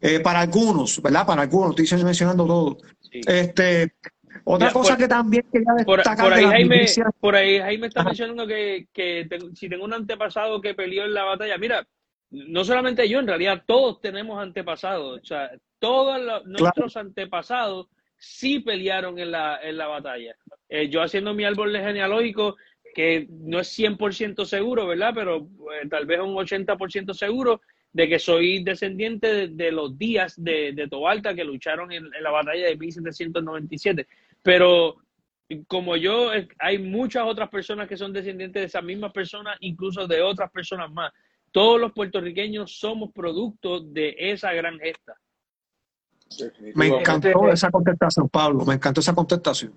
Eh, 0.00 0.20
para 0.20 0.40
algunos, 0.40 1.02
¿verdad? 1.02 1.26
Para 1.26 1.42
algunos, 1.42 1.76
estoy 1.76 2.04
mencionando 2.04 2.46
todo. 2.46 2.78
Este, 3.10 3.94
otra 4.44 4.72
cosa 4.72 4.96
que 4.96 5.08
también 5.08 5.44
quería 5.50 5.72
destacar. 5.74 6.24
Por, 6.24 6.32
ahí, 6.32 6.44
Jaime, 6.44 6.86
por 7.20 7.36
ahí 7.36 7.58
Jaime 7.58 7.86
está 7.86 8.04
mencionando 8.04 8.46
que, 8.46 8.86
que 8.92 9.26
si 9.54 9.68
tengo 9.68 9.84
un 9.84 9.94
antepasado 9.94 10.60
que 10.60 10.74
peleó 10.74 11.04
en 11.04 11.14
la 11.14 11.24
batalla, 11.24 11.56
mira, 11.58 11.86
no 12.30 12.64
solamente 12.64 13.08
yo, 13.08 13.20
en 13.20 13.26
realidad 13.26 13.62
todos 13.66 14.00
tenemos 14.00 14.40
antepasados. 14.40 15.20
O 15.20 15.24
sea, 15.24 15.50
todos 15.78 16.44
nuestros 16.46 16.96
antepasados 16.96 17.88
sí 18.18 18.60
pelearon 18.60 19.18
en 19.18 19.30
la, 19.30 19.60
en 19.62 19.76
la 19.76 19.86
batalla. 19.86 20.34
Eh, 20.68 20.88
yo 20.88 21.02
haciendo 21.02 21.34
mi 21.34 21.44
árbol 21.44 21.76
genealógico, 21.76 22.56
que 22.94 23.26
no 23.28 23.60
es 23.60 23.78
100% 23.78 24.44
seguro, 24.44 24.86
¿verdad? 24.86 25.12
Pero 25.14 25.48
eh, 25.72 25.88
tal 25.88 26.06
vez 26.06 26.20
un 26.20 26.34
80% 26.34 27.12
seguro 27.12 27.60
de 27.92 28.08
que 28.08 28.18
soy 28.18 28.62
descendiente 28.64 29.48
de, 29.48 29.72
los 29.72 29.96
días 29.96 30.34
de, 30.36 30.72
de, 30.72 30.88
Tobalta 30.88 31.34
que 31.34 31.44
lucharon 31.44 31.92
en, 31.92 32.10
la 32.20 32.30
batalla 32.30 32.66
de 32.66 32.76
1797. 32.76 34.06
Pero 34.44 34.96
como 35.66 35.96
yo, 35.96 36.30
hay 36.58 36.78
muchas 36.78 37.24
otras 37.24 37.48
personas 37.48 37.88
que 37.88 37.96
son 37.96 38.12
descendientes 38.12 38.60
de 38.60 38.66
esas 38.66 38.84
mismas 38.84 39.10
personas, 39.10 39.56
incluso 39.60 40.06
de 40.06 40.20
otras 40.20 40.50
personas 40.50 40.92
más. 40.92 41.12
Todos 41.50 41.80
los 41.80 41.92
puertorriqueños 41.92 42.78
somos 42.78 43.10
producto 43.12 43.80
de 43.80 44.14
esa 44.18 44.52
gran 44.52 44.78
gesta. 44.78 45.16
Me 46.74 46.88
encantó 46.88 47.48
esa 47.48 47.70
contestación, 47.70 48.28
Pablo. 48.28 48.66
Me 48.66 48.74
encantó 48.74 49.00
esa 49.00 49.14
contestación. 49.14 49.72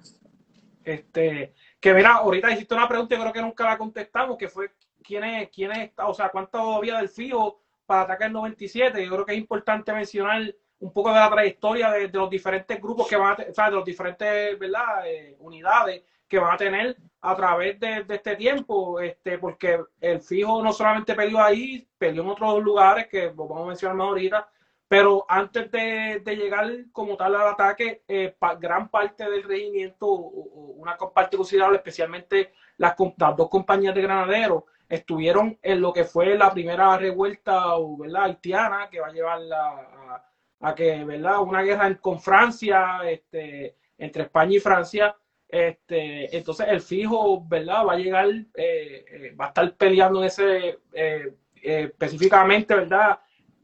Este, 0.83 1.53
que 1.79 1.93
mira, 1.93 2.15
ahorita 2.15 2.51
hiciste 2.51 2.73
una 2.73 2.89
pregunta 2.89 3.15
y 3.15 3.19
creo 3.19 3.33
que 3.33 3.41
nunca 3.41 3.63
la 3.65 3.77
contestamos, 3.77 4.37
que 4.37 4.49
fue 4.49 4.71
quién 5.01 5.23
es, 5.23 5.49
quién 5.49 5.71
es, 5.71 5.91
o 5.97 6.13
sea, 6.13 6.29
cuánto 6.29 6.75
había 6.75 6.97
del 6.97 7.09
FIO 7.09 7.61
para 7.85 8.01
atacar 8.01 8.27
el 8.27 8.33
97. 8.33 9.01
Yo 9.01 9.11
creo 9.11 9.25
que 9.25 9.33
es 9.33 9.37
importante 9.37 9.93
mencionar 9.93 10.53
un 10.79 10.93
poco 10.93 11.09
de 11.09 11.19
la 11.19 11.29
trayectoria 11.29 11.91
de, 11.91 12.07
los 12.09 12.29
diferentes 12.29 12.79
grupos 12.81 13.07
que 13.07 13.15
van 13.15 13.31
a, 13.39 13.45
o 13.49 13.53
sea, 13.53 13.65
de 13.65 13.75
los 13.75 13.85
diferentes, 13.85 14.57
¿verdad? 14.59 15.07
Eh, 15.07 15.35
unidades 15.39 16.03
que 16.27 16.39
van 16.39 16.53
a 16.53 16.57
tener 16.57 16.97
a 17.21 17.35
través 17.35 17.79
de, 17.79 18.05
este 18.07 18.35
tiempo, 18.35 18.99
este, 18.99 19.37
porque 19.37 19.79
el 20.01 20.21
fijo 20.21 20.61
no 20.61 20.71
solamente 20.71 21.15
peleó 21.15 21.41
ahí, 21.41 21.87
peleó 21.97 22.23
en 22.23 22.29
otros 22.29 22.63
lugares 22.63 23.07
que 23.07 23.29
vamos 23.29 23.61
a 23.61 23.65
mencionar 23.65 23.97
más 23.97 24.07
ahorita, 24.07 24.49
pero 24.87 25.25
antes 25.27 25.69
de, 25.71 26.21
llegar 26.25 26.69
como 26.91 27.17
tal 27.17 27.35
al 27.35 27.49
ataque, 27.49 28.03
eh, 28.07 28.35
gran 28.59 28.89
parte 28.89 29.29
del 29.29 29.43
regimiento, 29.43 30.07
una 30.07 30.97
parte 30.97 31.35
considerable, 31.35 31.77
especialmente 31.77 32.53
las, 32.77 32.95
dos 32.97 33.49
compañías 33.49 33.95
de 33.95 34.01
granaderos, 34.01 34.63
estuvieron 34.87 35.57
en 35.61 35.81
lo 35.81 35.91
que 35.91 36.05
fue 36.05 36.37
la 36.37 36.53
primera 36.53 36.97
revuelta 36.97 37.65
¿verdad? 37.97 38.23
haitiana 38.23 38.89
que 38.89 39.01
va 39.01 39.07
a 39.07 39.11
llevar 39.11 39.41
a, 39.51 40.23
que 40.75 41.03
¿verdad? 41.03 41.41
una 41.41 41.61
guerra 41.61 41.95
con 41.97 42.19
Francia, 42.19 42.99
este, 43.05 43.75
entre 43.97 44.23
España 44.23 44.57
y 44.57 44.59
Francia. 44.59 45.15
Este, 45.47 46.35
entonces 46.35 46.67
el 46.69 46.81
fijo, 46.81 47.45
¿verdad? 47.47 47.85
Va 47.85 47.93
a 47.93 47.97
llegar, 47.97 48.27
eh, 48.55 49.05
eh, 49.09 49.35
va 49.39 49.45
a 49.45 49.47
estar 49.49 49.75
peleando 49.75 50.19
en 50.19 50.25
ese, 50.25 50.79
específicamente, 51.61 52.75
¿verdad? 52.75 53.19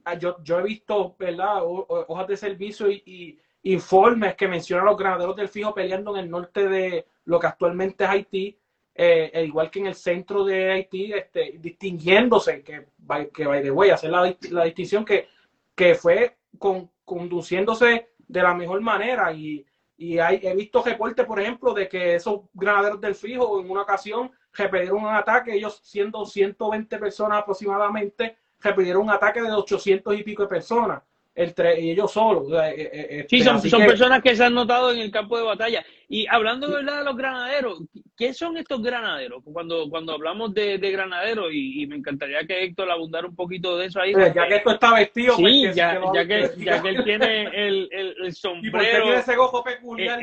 Ah, 0.05 0.15
yo, 0.15 0.41
yo 0.43 0.59
he 0.59 0.63
visto, 0.63 1.15
¿verdad? 1.17 1.61
hojas 1.63 2.27
de 2.27 2.37
servicio 2.37 2.89
y, 2.89 3.39
informes 3.65 4.35
que 4.35 4.45
mencionan 4.45 4.85
a 4.85 4.89
los 4.89 4.99
granaderos 4.99 5.37
del 5.37 5.47
fijo 5.47 5.73
peleando 5.73 6.17
en 6.17 6.25
el 6.25 6.29
norte 6.29 6.67
de 6.67 7.05
lo 7.23 7.39
que 7.39 7.47
actualmente 7.47 8.03
es 8.03 8.09
Haití, 8.09 8.59
eh, 8.93 9.43
igual 9.47 9.71
que 9.71 9.79
en 9.79 9.87
el 9.87 9.95
centro 9.95 10.43
de 10.43 10.71
Haití, 10.71 11.13
este, 11.13 11.55
distinguiéndose, 11.59 12.61
que, 12.61 12.87
que 13.33 13.47
by 13.47 13.63
the 13.63 13.71
way, 13.71 13.89
hacer 13.89 14.09
la, 14.09 14.35
la 14.51 14.65
distinción 14.65 15.05
que, 15.05 15.27
que 15.75 15.95
fue 15.95 16.35
con, 16.57 16.91
conduciéndose 17.03 18.09
de 18.19 18.41
la 18.41 18.53
mejor 18.53 18.81
manera 18.81 19.33
y, 19.33 19.65
y 19.97 20.19
hay, 20.19 20.39
he 20.43 20.55
visto 20.55 20.83
reportes, 20.83 21.25
por 21.25 21.39
ejemplo, 21.39 21.73
de 21.73 21.87
que 21.87 22.15
esos 22.15 22.41
granaderos 22.53 22.99
del 22.99 23.15
fijo 23.15 23.59
en 23.59 23.69
una 23.69 23.81
ocasión 23.81 24.31
repelieron 24.53 25.03
un 25.03 25.09
ataque, 25.09 25.53
ellos 25.53 25.79
siendo 25.83 26.25
120 26.25 26.97
personas 26.97 27.39
aproximadamente, 27.39 28.37
repitieron 28.59 29.03
un 29.03 29.09
ataque 29.11 29.41
de 29.41 29.51
800 29.51 30.17
y 30.17 30.23
pico 30.23 30.43
de 30.43 30.49
personas 30.49 31.03
entre 31.35 31.79
ellos 31.79 32.11
solos. 32.11 32.47
Eh, 32.51 32.73
eh, 32.77 33.07
eh, 33.09 33.25
sí, 33.29 33.41
son, 33.41 33.59
personas 33.61 34.21
que 34.21 34.35
se 34.35 34.43
han 34.43 34.53
notado 34.53 34.91
en 34.91 34.99
el 34.99 35.11
campo 35.11 35.37
de 35.37 35.43
batalla. 35.43 35.83
Y 36.13 36.27
hablando 36.29 36.67
de 36.67 36.75
verdad 36.75 36.99
de 36.99 37.05
los 37.05 37.17
granaderos, 37.17 37.81
¿qué 38.15 38.35
son 38.35 38.55
estos 38.57 38.83
granaderos? 38.83 39.43
Cuando, 39.43 39.89
cuando 39.89 40.13
hablamos 40.13 40.53
de, 40.53 40.77
granaderos, 40.77 41.47
y, 41.51 41.87
me 41.87 41.95
encantaría 41.95 42.45
que 42.45 42.65
Héctor 42.65 42.91
abundara 42.91 43.25
un 43.25 43.35
poquito 43.35 43.79
de 43.79 43.87
eso 43.87 43.99
ahí. 43.99 44.13
ya 44.13 44.47
que 44.47 44.57
esto 44.57 44.73
está 44.73 44.93
vestido. 44.93 45.35
Sí, 45.37 45.63
pues, 45.63 45.75
ya, 45.75 45.99
que, 46.27 46.51
ya, 46.59 46.83
que, 46.83 46.89
él 46.89 47.03
tiene 47.03 47.67
el, 47.67 47.89
el, 47.91 48.31
sombrero. 48.35 49.05
tiene 49.05 49.19
ese 49.21 49.35
gojo 49.35 49.63
peculiar. 49.63 50.19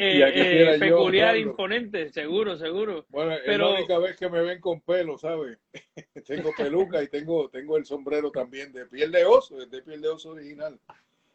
peculiar, 0.79 1.37
imponente, 1.37 2.13
seguro, 2.13 2.57
seguro. 2.57 3.05
Bueno, 3.09 3.33
es 3.33 3.59
la 3.59 3.71
única 3.71 3.99
vez 3.99 4.17
que 4.17 4.31
me 4.31 4.43
ven 4.43 4.61
con 4.61 4.81
pelo, 4.83 5.19
¿sabes? 5.19 5.59
tengo 6.25 6.53
peluca 6.57 7.03
y 7.03 7.09
tengo, 7.09 7.49
tengo 7.49 7.77
el 7.77 7.85
sombrero 7.85 8.31
también 8.31 8.73
de 8.73 8.87
piel 8.87 9.11
de 9.11 9.25
oso, 9.25 9.57
de 9.57 9.83
piel 9.83 10.01
de 10.01 10.09
oso 10.09 10.31
original. 10.31 10.79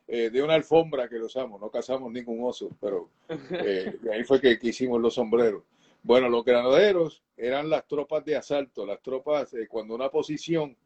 Eh, 0.08 0.30
de 0.30 0.44
una 0.44 0.54
alfombra 0.54 1.10
que 1.10 1.18
lo 1.18 1.26
usamos, 1.26 1.60
no 1.60 1.72
cazamos 1.72 2.12
ningún 2.12 2.48
oso, 2.48 2.70
pero 2.80 3.10
eh, 3.28 3.98
ahí 4.13 4.24
fue 4.24 4.39
que, 4.39 4.60
hicimos 4.62 5.02
los 5.02 5.15
sombreros. 5.15 5.63
Bueno, 6.04 6.30
los 6.30 6.46
granaderos 6.46 7.24
eran 7.36 7.72
las 7.72 7.88
tropas 7.88 8.24
de 8.24 8.36
asalto, 8.36 8.86
las 8.86 9.02
tropas 9.02 9.52
eh, 9.56 9.68
cuando 9.68 9.96
una 9.96 10.10
posición 10.10 10.78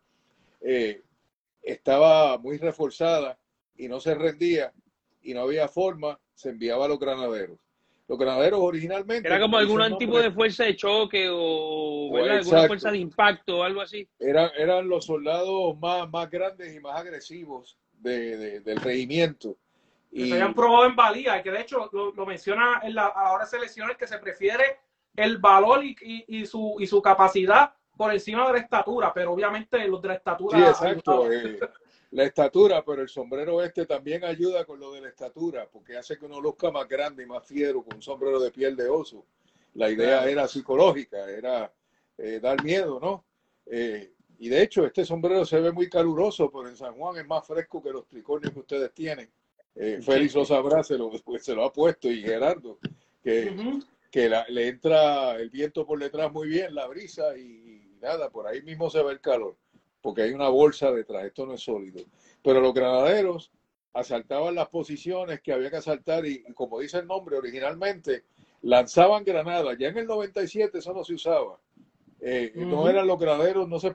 estaba 1.62 2.38
muy 2.38 2.58
reforzada 2.58 3.38
y 3.78 3.90
no 3.90 4.00
se 4.00 4.16
rendía 4.16 4.74
y 5.22 5.34
no 5.34 5.42
había 5.42 5.68
forma, 5.68 6.18
se 6.34 6.50
enviaba 6.50 6.86
a 6.86 6.88
los 6.88 7.00
granaderos. 7.00 7.58
Los 8.08 8.18
granaderos 8.18 8.60
originalmente... 8.62 9.28
Era 9.28 9.40
como 9.40 9.58
algún 9.58 9.98
tipo 9.98 10.20
de 10.20 10.32
fuerza 10.32 10.64
de 10.64 10.76
choque 10.78 11.28
o, 11.30 12.16
alguna 12.16 12.68
fuerza 12.68 12.92
de 12.92 12.98
impacto 13.00 13.60
o 13.60 13.64
algo 13.64 13.82
así. 13.82 14.08
Eran, 14.18 14.50
eran 14.58 14.88
los 14.88 15.06
soldados 15.06 15.78
más, 15.78 16.10
más 16.10 16.30
grandes 16.30 16.74
y 16.74 16.80
más 16.80 17.00
agresivos 17.00 17.78
de, 18.00 18.60
del 18.62 18.78
regimiento. 18.80 19.58
Y... 20.12 20.30
se 20.30 20.34
habían 20.34 20.54
probado 20.54 20.86
en 20.86 20.96
valía, 20.96 21.42
que 21.44 21.52
de 21.52 21.62
hecho 21.62 21.90
lo, 21.92 22.26
menciona 22.26 22.82
en 22.84 22.96
la 22.96 23.06
ahora 23.06 23.46
selecciones 23.46 23.96
que 23.98 24.08
se 24.08 24.18
prefiere 24.18 24.80
el 25.16 25.38
valor 25.38 25.84
y, 25.84 25.96
y, 26.28 26.46
su, 26.46 26.78
y 26.80 26.88
su 26.88 27.02
capacidad 27.02 27.74
por 27.96 28.14
encima 28.14 28.48
de 28.48 28.54
la 28.54 28.60
estatura, 28.60 29.14
pero 29.14 29.34
obviamente 29.34 29.86
los 29.88 30.02
de 30.02 30.08
la 30.08 30.14
estatura. 30.16 30.58
Sí, 30.58 30.64
exacto. 30.64 31.32
Eh, 31.32 31.60
la 32.12 32.24
estatura, 32.24 32.84
pero 32.84 33.02
el 33.02 33.10
sombrero 33.10 33.62
este 33.62 33.86
también 33.86 34.24
ayuda 34.24 34.66
con 34.66 34.80
lo 34.80 34.94
de 34.94 35.02
la 35.02 35.10
estatura, 35.10 35.68
porque 35.72 35.98
hace 35.98 36.18
que 36.18 36.26
uno 36.26 36.42
luzca 36.42 36.72
más 36.72 36.88
grande 36.88 37.24
y 37.24 37.26
más 37.28 37.46
fiero 37.46 37.84
con 37.84 37.96
un 37.98 38.02
sombrero 38.02 38.40
de 38.40 38.52
piel 38.52 38.76
de 38.76 38.90
oso. 38.90 39.26
La 39.76 39.92
idea 39.92 40.28
era 40.28 40.48
psicológica, 40.48 41.30
era 41.30 41.72
eh, 42.18 42.40
dar 42.42 42.64
miedo, 42.64 43.00
¿no? 43.00 43.26
Eh, 43.66 44.14
y 44.42 44.48
de 44.48 44.64
hecho, 44.64 44.86
este 44.86 45.04
sombrero 45.04 45.46
se 45.46 45.60
ve 45.60 45.74
muy 45.74 45.90
caluroso, 45.90 46.50
pero 46.50 46.70
en 46.70 46.78
San 46.78 46.94
Juan 46.96 47.18
es 47.18 47.28
más 47.28 47.46
fresco 47.46 47.84
que 47.84 47.92
los 47.92 48.08
tricornios 48.08 48.54
que 48.54 48.60
ustedes 48.60 48.94
tienen. 48.94 49.30
Eh, 49.76 50.00
Félix 50.02 50.34
lo 50.34 50.46
sabrá, 50.46 50.82
se 50.82 50.98
lo, 50.98 51.12
pues, 51.26 51.44
se 51.44 51.54
lo 51.54 51.66
ha 51.66 51.74
puesto, 51.74 52.10
y 52.10 52.22
Gerardo, 52.22 52.80
que, 53.22 53.54
que 54.10 54.30
le 54.48 54.68
entra 54.70 55.36
el 55.36 55.50
viento 55.50 55.86
por 55.86 56.00
detrás 56.00 56.32
muy 56.32 56.48
bien, 56.48 56.74
la 56.74 56.88
brisa, 56.88 57.38
y, 57.38 57.98
nada, 58.02 58.30
por 58.30 58.48
ahí 58.48 58.62
mismo 58.62 58.90
se 58.90 59.04
ve 59.04 59.12
el 59.12 59.20
calor, 59.20 59.58
porque 60.02 60.22
hay 60.22 60.32
una 60.32 60.48
bolsa 60.48 60.90
detrás, 60.90 61.26
esto 61.26 61.46
no 61.46 61.56
es 61.56 61.62
sólido. 61.62 62.02
Pero 62.42 62.62
los 62.62 62.74
granaderos 62.74 63.52
asaltaban 63.92 64.56
las 64.56 64.70
posiciones 64.70 65.42
que 65.42 65.52
había 65.52 65.70
que 65.70 65.78
asaltar 65.78 66.26
y, 66.26 66.44
como 66.54 66.80
dice 66.80 67.00
el 67.00 67.08
nombre 67.08 67.38
originalmente, 67.38 68.24
lanzaban 68.62 69.26
granadas. 69.26 69.78
Ya 69.78 69.90
en 69.90 69.98
el 69.98 70.08
97 70.08 70.78
eso 70.78 70.94
no 70.94 71.04
se 71.04 71.16
usaba 71.16 71.60
eh, 72.22 72.52
no 72.56 72.90
eran 72.90 73.08
los 73.08 73.20
granaderos, 73.20 73.68
no 73.68 73.80
se, 73.80 73.94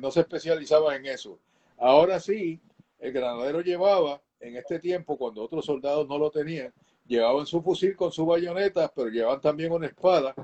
no 0.00 0.10
se 0.10 0.20
especializaban 0.20 0.96
en 0.96 1.06
eso. 1.06 1.38
Ahora 1.78 2.20
sí, 2.20 2.60
el 2.98 3.12
granadero 3.12 3.60
llevaba, 3.60 4.20
en 4.40 4.56
este 4.56 4.78
tiempo, 4.78 5.16
cuando 5.16 5.42
otros 5.42 5.66
soldados 5.66 6.08
no 6.08 6.18
lo 6.18 6.30
tenían, 6.30 6.72
llevaban 7.06 7.46
su 7.46 7.62
fusil 7.62 7.94
con 7.96 8.10
su 8.10 8.26
bayoneta, 8.26 8.90
pero 8.94 9.08
llevaban 9.08 9.40
también 9.40 9.72
una 9.72 9.86
espada, 9.86 10.34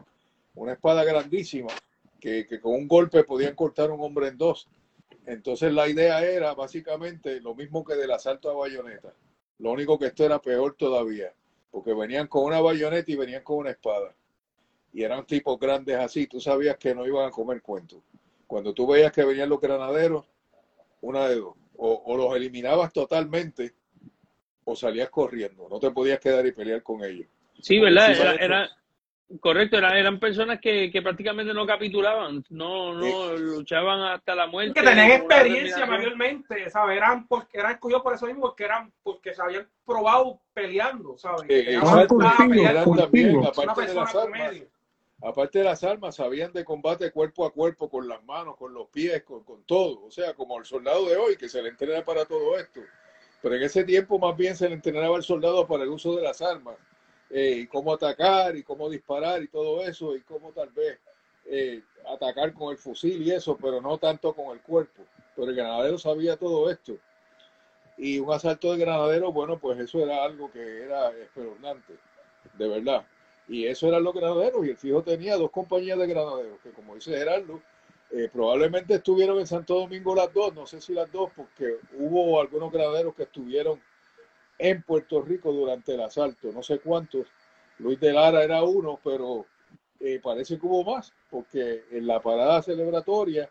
una 0.54 0.72
espada 0.72 1.02
grandísima, 1.04 1.72
que, 2.20 2.46
que 2.46 2.60
con 2.60 2.74
un 2.74 2.88
golpe 2.88 3.24
podían 3.24 3.54
cortar 3.54 3.90
un 3.90 4.00
hombre 4.00 4.28
en 4.28 4.38
dos. 4.38 4.68
Entonces 5.24 5.72
la 5.72 5.88
idea 5.88 6.24
era 6.24 6.54
básicamente 6.54 7.40
lo 7.40 7.54
mismo 7.54 7.84
que 7.84 7.94
del 7.94 8.12
asalto 8.12 8.50
a 8.50 8.54
bayoneta. 8.54 9.12
Lo 9.58 9.72
único 9.72 9.98
que 9.98 10.06
esto 10.06 10.24
era 10.24 10.40
peor 10.40 10.74
todavía, 10.74 11.32
porque 11.70 11.94
venían 11.94 12.28
con 12.28 12.44
una 12.44 12.60
bayoneta 12.60 13.10
y 13.10 13.16
venían 13.16 13.42
con 13.42 13.58
una 13.58 13.70
espada 13.70 14.14
y 14.96 15.04
eran 15.04 15.26
tipos 15.26 15.60
grandes 15.60 15.94
así, 15.98 16.26
tú 16.26 16.40
sabías 16.40 16.78
que 16.78 16.94
no 16.94 17.06
iban 17.06 17.26
a 17.26 17.30
comer 17.30 17.60
cuentos. 17.60 17.98
Cuando 18.46 18.72
tú 18.72 18.86
veías 18.86 19.12
que 19.12 19.26
venían 19.26 19.50
los 19.50 19.60
granaderos, 19.60 20.24
una 21.02 21.28
de 21.28 21.34
dos, 21.34 21.54
o, 21.76 22.16
los 22.16 22.34
eliminabas 22.34 22.94
totalmente 22.94 23.74
o 24.64 24.74
salías 24.74 25.10
corriendo, 25.10 25.68
no 25.68 25.78
te 25.78 25.90
podías 25.90 26.18
quedar 26.18 26.46
y 26.46 26.52
pelear 26.52 26.82
con 26.82 27.04
ellos. 27.04 27.26
Sí, 27.60 27.78
¿verdad? 27.78 28.38
era, 28.40 28.70
correcto, 29.38 29.76
eran 29.76 30.18
personas 30.18 30.60
que, 30.62 30.90
prácticamente 31.02 31.52
no 31.52 31.66
capitulaban, 31.66 32.42
no, 32.48 32.94
no 32.94 33.32
eh, 33.32 33.38
luchaban 33.38 34.00
hasta 34.00 34.34
la 34.34 34.46
muerte. 34.46 34.80
Que 34.80 34.86
tenían 34.86 35.10
experiencia 35.10 35.84
mayormente, 35.84 36.70
¿sabes? 36.70 36.96
Eran, 36.96 37.28
porque, 37.28 37.58
eran 37.58 37.72
escogidos 37.72 38.02
por 38.02 38.14
eso 38.14 38.24
mismo, 38.24 38.40
porque 38.40 38.64
eran 38.64 38.90
porque 39.02 39.34
se 39.34 39.42
habían 39.42 39.68
probado 39.84 40.40
peleando, 40.54 41.18
¿sabes? 41.18 41.42
Eh, 41.50 41.78
también, 42.38 43.44
aparte 43.44 43.88
de 43.88 43.94
las 43.94 44.14
armas, 44.14 44.54
aparte 45.26 45.58
de 45.58 45.64
las 45.64 45.82
armas, 45.82 46.16
sabían 46.16 46.52
de 46.52 46.64
combate 46.64 47.10
cuerpo 47.10 47.44
a 47.44 47.52
cuerpo, 47.52 47.88
con 47.88 48.06
las 48.06 48.22
manos, 48.24 48.56
con 48.56 48.72
los 48.72 48.86
pies, 48.88 49.24
con, 49.24 49.44
todo. 49.66 50.04
O 50.04 50.10
sea, 50.10 50.34
como 50.34 50.58
el 50.58 50.64
soldado 50.64 51.08
de 51.08 51.16
hoy, 51.16 51.36
que 51.36 51.48
se 51.48 51.60
le 51.60 51.70
entrena 51.70 52.04
para 52.04 52.24
todo 52.24 52.56
esto. 52.56 52.80
Pero 53.42 53.56
en 53.56 53.62
ese 53.64 53.82
tiempo 53.82 54.18
más 54.18 54.36
bien 54.36 54.56
se 54.56 54.68
le 54.68 54.74
entrenaba 54.76 55.16
al 55.16 55.24
soldado 55.24 55.66
para 55.66 55.82
el 55.82 55.88
uso 55.88 56.14
de 56.14 56.22
las 56.22 56.40
armas. 56.40 56.76
Eh, 57.30 57.58
y 57.62 57.66
cómo 57.66 57.92
atacar, 57.92 58.56
y 58.56 58.62
cómo 58.62 58.88
disparar, 58.88 59.42
y 59.42 59.48
todo 59.48 59.84
eso, 59.84 60.14
y 60.14 60.20
cómo 60.20 60.52
tal 60.52 60.68
vez 60.70 61.00
eh, 61.46 61.82
atacar 62.08 62.52
con 62.54 62.70
el 62.70 62.78
fusil 62.78 63.20
y 63.26 63.32
eso, 63.32 63.58
pero 63.60 63.80
no 63.80 63.98
tanto 63.98 64.32
con 64.32 64.56
el 64.56 64.62
cuerpo. 64.62 65.02
Pero 65.34 65.50
el 65.50 65.56
granadero 65.56 65.98
sabía 65.98 66.36
todo 66.36 66.70
esto. 66.70 66.96
Y 67.98 68.20
un 68.20 68.32
asalto 68.32 68.72
de 68.72 68.78
granadero, 68.78 69.32
bueno, 69.32 69.58
pues 69.58 69.80
eso 69.80 69.98
era 69.98 70.22
algo 70.22 70.52
que 70.52 70.84
era 70.84 71.10
espeluznante, 71.10 71.94
de 72.54 72.68
verdad. 72.68 73.04
Y 73.48 73.66
eso 73.66 73.88
eran 73.88 74.04
los 74.04 74.14
granaderos. 74.14 74.66
Y 74.66 74.70
el 74.70 74.76
fijo 74.76 75.02
tenía 75.02 75.36
dos 75.36 75.50
compañías 75.50 75.98
de 75.98 76.06
granaderos, 76.06 76.60
que 76.62 76.70
como 76.70 76.94
dice 76.94 77.16
Gerardo, 77.16 77.60
eh, 78.10 78.28
probablemente 78.32 78.94
estuvieron 78.94 79.38
en 79.38 79.46
Santo 79.46 79.74
Domingo 79.74 80.14
las 80.14 80.32
dos, 80.32 80.54
no 80.54 80.66
sé 80.66 80.80
si 80.80 80.94
las 80.94 81.10
dos, 81.10 81.30
porque 81.34 81.78
hubo 81.98 82.40
algunos 82.40 82.72
granaderos 82.72 83.14
que 83.14 83.24
estuvieron 83.24 83.80
en 84.58 84.82
Puerto 84.82 85.20
Rico 85.22 85.52
durante 85.52 85.94
el 85.94 86.00
asalto, 86.00 86.52
no 86.52 86.62
sé 86.62 86.78
cuántos. 86.78 87.26
Luis 87.78 88.00
de 88.00 88.12
Lara 88.12 88.42
era 88.42 88.62
uno, 88.62 88.98
pero 89.02 89.46
eh, 90.00 90.20
parece 90.22 90.58
que 90.58 90.66
hubo 90.66 90.84
más, 90.84 91.12
porque 91.30 91.84
en 91.90 92.06
la 92.06 92.20
parada 92.22 92.62
celebratoria, 92.62 93.50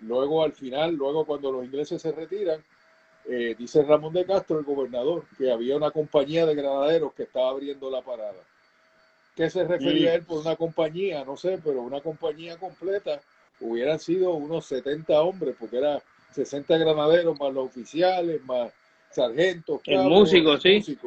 luego 0.00 0.42
al 0.42 0.52
final, 0.52 0.94
luego 0.94 1.24
cuando 1.24 1.52
los 1.52 1.64
ingleses 1.64 2.02
se 2.02 2.12
retiran, 2.12 2.62
eh, 3.28 3.54
dice 3.58 3.82
Ramón 3.82 4.12
de 4.12 4.24
Castro, 4.24 4.58
el 4.58 4.64
gobernador, 4.64 5.24
que 5.38 5.50
había 5.50 5.76
una 5.76 5.90
compañía 5.90 6.44
de 6.44 6.54
granaderos 6.54 7.12
que 7.14 7.24
estaba 7.24 7.50
abriendo 7.50 7.90
la 7.90 8.02
parada. 8.02 8.42
¿Qué 9.36 9.50
se 9.50 9.64
refería 9.64 10.14
él 10.14 10.22
por 10.22 10.38
una 10.38 10.56
compañía? 10.56 11.22
No 11.22 11.36
sé, 11.36 11.60
pero 11.62 11.82
una 11.82 12.00
compañía 12.00 12.56
completa 12.56 13.20
hubieran 13.60 14.00
sido 14.00 14.32
unos 14.32 14.64
70 14.64 15.20
hombres, 15.20 15.54
porque 15.60 15.76
era 15.76 16.00
60 16.32 16.78
granaderos 16.78 17.38
más 17.38 17.52
los 17.52 17.66
oficiales, 17.66 18.42
más 18.44 18.72
sargentos, 19.10 19.82
el 19.84 20.04
músico, 20.04 20.56
sí. 20.58 20.98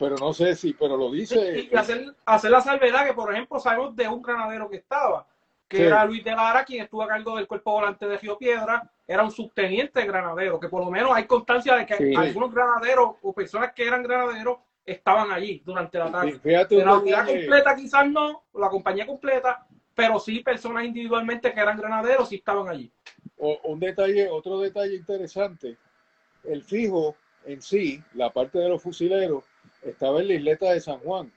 Pero 0.00 0.16
no 0.16 0.32
sé 0.32 0.56
si, 0.56 0.72
pero 0.72 0.96
lo 0.96 1.12
dice. 1.12 1.68
Y, 1.70 1.76
hacer, 1.76 2.12
hacer 2.26 2.50
la 2.50 2.60
salvedad 2.60 3.06
que, 3.06 3.14
por 3.14 3.32
ejemplo, 3.32 3.60
sabemos 3.60 3.94
de 3.94 4.08
un 4.08 4.20
granadero 4.20 4.68
que 4.68 4.78
estaba, 4.78 5.24
que 5.68 5.86
era 5.86 6.04
Luis 6.04 6.24
de 6.24 6.32
Lara, 6.32 6.64
quien 6.64 6.82
estuvo 6.82 7.02
a 7.02 7.08
cargo 7.08 7.36
del 7.36 7.46
cuerpo 7.46 7.72
volante 7.72 8.08
de 8.08 8.18
Río 8.18 8.36
Piedra, 8.36 8.90
era 9.06 9.22
un 9.22 9.30
subteniente 9.30 10.04
granadero, 10.04 10.58
que 10.58 10.68
por 10.68 10.84
lo 10.84 10.90
menos 10.90 11.12
hay 11.14 11.24
constancia 11.24 11.76
de 11.76 11.86
que 11.86 12.14
algunos 12.16 12.52
granaderos 12.52 13.16
o 13.22 13.32
personas 13.32 13.72
que 13.74 13.86
eran 13.86 14.02
granaderos 14.02 14.58
estaban 14.90 15.30
allí 15.30 15.62
durante 15.64 15.98
la 15.98 16.06
ataque. 16.06 16.40
la 16.70 16.98
unidad 16.98 17.26
completa 17.26 17.76
quizás 17.76 18.08
no, 18.08 18.44
la 18.54 18.68
compañía 18.68 19.06
completa, 19.06 19.66
pero 19.94 20.18
sí 20.18 20.40
personas 20.40 20.84
individualmente 20.84 21.52
que 21.52 21.60
eran 21.60 21.78
granaderos 21.78 22.32
y 22.32 22.36
estaban 22.36 22.68
allí. 22.68 22.90
O, 23.38 23.58
un 23.64 23.80
detalle, 23.80 24.28
otro 24.28 24.60
detalle 24.60 24.94
interesante, 24.94 25.76
el 26.44 26.62
fijo 26.62 27.16
en 27.44 27.62
sí, 27.62 28.02
la 28.14 28.30
parte 28.30 28.58
de 28.58 28.68
los 28.68 28.82
fusileros, 28.82 29.44
estaba 29.82 30.20
en 30.20 30.28
la 30.28 30.34
isleta 30.34 30.72
de 30.72 30.80
San 30.80 30.98
Juan. 30.98 31.32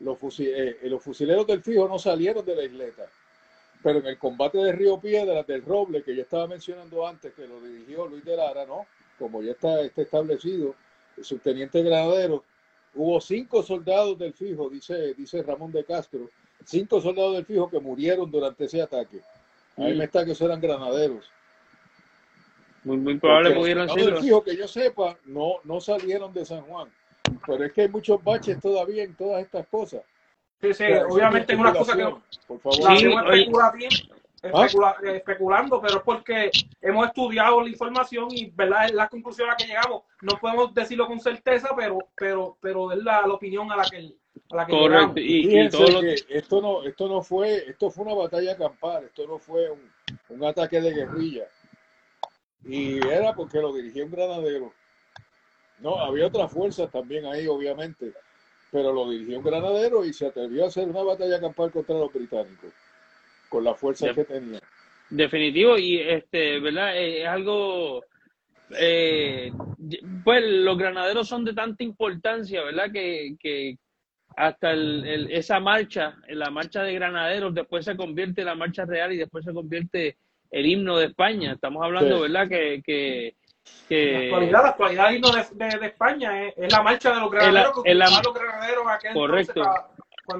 Los, 0.00 0.18
eh, 0.40 0.78
los 0.84 1.02
fusileros 1.02 1.46
del 1.46 1.62
fijo 1.62 1.88
no 1.88 1.98
salieron 1.98 2.44
de 2.44 2.56
la 2.56 2.64
isleta 2.64 3.04
pero 3.82 3.98
en 3.98 4.06
el 4.06 4.18
combate 4.18 4.58
de 4.58 4.72
Río 4.72 5.00
Piedra, 5.00 5.42
del 5.42 5.64
Roble, 5.64 6.02
que 6.02 6.14
yo 6.14 6.22
estaba 6.22 6.46
mencionando 6.46 7.06
antes, 7.06 7.34
que 7.34 7.46
lo 7.46 7.60
dirigió 7.60 8.06
Luis 8.06 8.24
de 8.24 8.36
Lara, 8.36 8.64
¿no? 8.64 8.86
Como 9.18 9.42
ya 9.42 9.52
está, 9.52 9.80
está 9.80 10.02
establecido, 10.02 10.74
el 11.16 11.24
subteniente 11.24 11.82
granadero, 11.82 12.44
hubo 12.94 13.20
cinco 13.20 13.62
soldados 13.62 14.18
del 14.18 14.32
fijo, 14.32 14.68
dice, 14.68 15.14
dice 15.14 15.42
Ramón 15.42 15.72
de 15.72 15.84
Castro, 15.84 16.28
cinco 16.64 17.00
soldados 17.00 17.34
del 17.34 17.46
fijo 17.46 17.68
que 17.70 17.80
murieron 17.80 18.30
durante 18.30 18.64
ese 18.64 18.82
ataque. 18.82 19.20
Ahí 19.76 19.96
me 19.96 20.04
está 20.04 20.24
que 20.24 20.32
eran 20.38 20.60
granaderos. 20.60 21.30
Muy, 22.84 22.96
muy 22.96 23.18
probable 23.18 23.52
pudieron 23.52 23.88
ser. 23.88 24.04
Del 24.06 24.18
fijo, 24.18 24.42
que 24.42 24.56
yo 24.56 24.66
sepa, 24.66 25.16
no, 25.24 25.56
no 25.64 25.80
salieron 25.80 26.32
de 26.32 26.44
San 26.44 26.62
Juan. 26.62 26.88
Pero 27.46 27.64
es 27.64 27.72
que 27.72 27.82
hay 27.82 27.88
muchos 27.88 28.22
baches 28.22 28.60
todavía 28.60 29.04
en 29.04 29.14
todas 29.14 29.42
estas 29.42 29.66
cosas. 29.68 30.02
Sí, 30.60 30.74
sí, 30.74 30.84
obviamente 31.08 31.54
es 31.54 31.58
una 31.58 31.72
cosa 31.72 31.96
que 31.96 32.04
por 32.46 32.60
favor. 32.60 32.98
Sí, 32.98 33.06
especula 34.42 34.96
bien, 35.00 35.16
especulando, 35.16 35.80
pero 35.80 35.98
es 35.98 36.02
porque 36.02 36.50
hemos 36.80 37.06
estudiado 37.06 37.60
la 37.60 37.68
información 37.68 38.28
y 38.30 38.50
verdad 38.50 38.86
es 38.86 38.92
la 38.92 39.08
conclusión 39.08 39.48
a 39.48 39.52
la 39.52 39.56
que 39.56 39.66
llegamos. 39.66 40.02
No 40.20 40.38
podemos 40.38 40.74
decirlo 40.74 41.06
con 41.06 41.20
certeza, 41.20 41.70
pero 41.76 41.98
pero 42.14 42.56
pero 42.60 42.92
es 42.92 42.98
la, 42.98 43.24
opinión 43.26 43.70
a 43.70 43.76
la 43.76 43.84
que 43.84 44.14
a 44.50 44.56
la 44.56 44.66
que 44.66 44.72
Correcto. 44.72 45.14
Y, 45.16 45.68
todo 45.70 46.00
que 46.00 46.16
esto 46.28 46.60
no 46.60 46.82
esto 46.82 47.08
no 47.08 47.22
fue 47.22 47.70
esto 47.70 47.90
fue 47.90 48.04
una 48.04 48.14
batalla 48.14 48.56
campal, 48.56 49.04
esto 49.04 49.26
no 49.26 49.38
fue 49.38 49.70
un, 49.70 49.90
un 50.28 50.44
ataque 50.44 50.80
de 50.80 50.92
guerrilla. 50.92 51.46
Y 52.64 53.04
era 53.06 53.34
porque 53.34 53.58
lo 53.58 53.72
dirigía 53.72 54.04
un 54.04 54.12
granadero. 54.12 54.72
No, 55.78 55.98
había 55.98 56.28
otras 56.28 56.50
fuerzas 56.52 56.90
también 56.90 57.26
ahí, 57.26 57.48
obviamente 57.48 58.12
pero 58.72 58.90
lo 58.90 59.08
dirigió 59.10 59.38
un 59.38 59.44
granadero 59.44 60.02
y 60.02 60.14
se 60.14 60.26
atrevió 60.26 60.64
a 60.64 60.68
hacer 60.68 60.88
una 60.88 61.02
batalla 61.02 61.38
campal 61.38 61.70
contra 61.70 61.94
los 61.94 62.10
británicos, 62.10 62.72
con 63.52 63.64
la 63.64 63.74
fuerza 63.74 64.14
que 64.14 64.24
tenía. 64.24 64.60
Definitivo, 65.10 65.76
y 65.76 66.00
este, 66.00 66.58
¿verdad? 66.58 66.96
Eh, 66.96 67.22
es 67.22 67.28
algo. 67.28 68.02
Eh, 68.78 69.52
pues 70.24 70.42
los 70.42 70.78
granaderos 70.78 71.28
son 71.28 71.44
de 71.44 71.52
tanta 71.52 71.84
importancia, 71.84 72.64
¿verdad? 72.64 72.90
Que, 72.90 73.36
que 73.38 73.76
hasta 74.34 74.70
el, 74.70 75.30
esa 75.30 75.60
marcha, 75.60 76.16
la 76.28 76.50
marcha 76.50 76.82
de 76.82 76.94
granaderos, 76.94 77.52
después 77.52 77.84
se 77.84 77.94
convierte 77.94 78.40
en 78.40 78.46
la 78.46 78.54
marcha 78.54 78.86
real 78.86 79.12
y 79.12 79.18
después 79.18 79.44
se 79.44 79.52
convierte 79.52 80.16
el 80.50 80.64
himno 80.64 80.96
de 80.96 81.06
España. 81.06 81.52
Estamos 81.52 81.84
hablando, 81.84 82.22
¿verdad? 82.22 82.48
Que, 82.48 82.80
que 82.82 83.34
la 83.90 84.18
actualidad, 84.18 84.62
la 84.62 84.68
actualidad 84.68 85.10
de, 85.10 85.78
de, 85.78 85.86
España 85.86 86.48
es, 86.48 86.72
la 86.72 86.82
marcha 86.82 87.14
de 87.14 87.20
los 87.20 87.30
granaderos, 87.30 87.76
los 87.76 88.34
granaderos 88.34 88.84
correcto. 89.12 89.62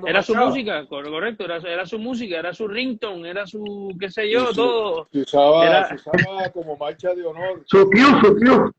Era 0.07 0.22
su 0.22 0.35
música, 0.35 0.87
correcto, 0.87 1.45
era, 1.45 1.57
era, 1.57 1.87
su 1.87 1.99
música, 1.99 2.39
era 2.39 2.55
su 2.55 2.68
ringtone, 2.68 3.30
era 3.30 3.47
su, 3.47 3.95
qué 3.99 4.11
sé 4.11 4.30
yo, 4.30 4.53
todo. 4.53 5.09
Se 5.12 5.20
usaba, 5.20 5.89
se 5.89 5.95
usaba 5.95 6.51
como 6.51 6.76
marcha 6.76 7.14
de 7.14 7.26
honor. 7.26 7.62
Su 7.66 7.91
su 7.91 8.72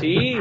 Sí. 0.00 0.38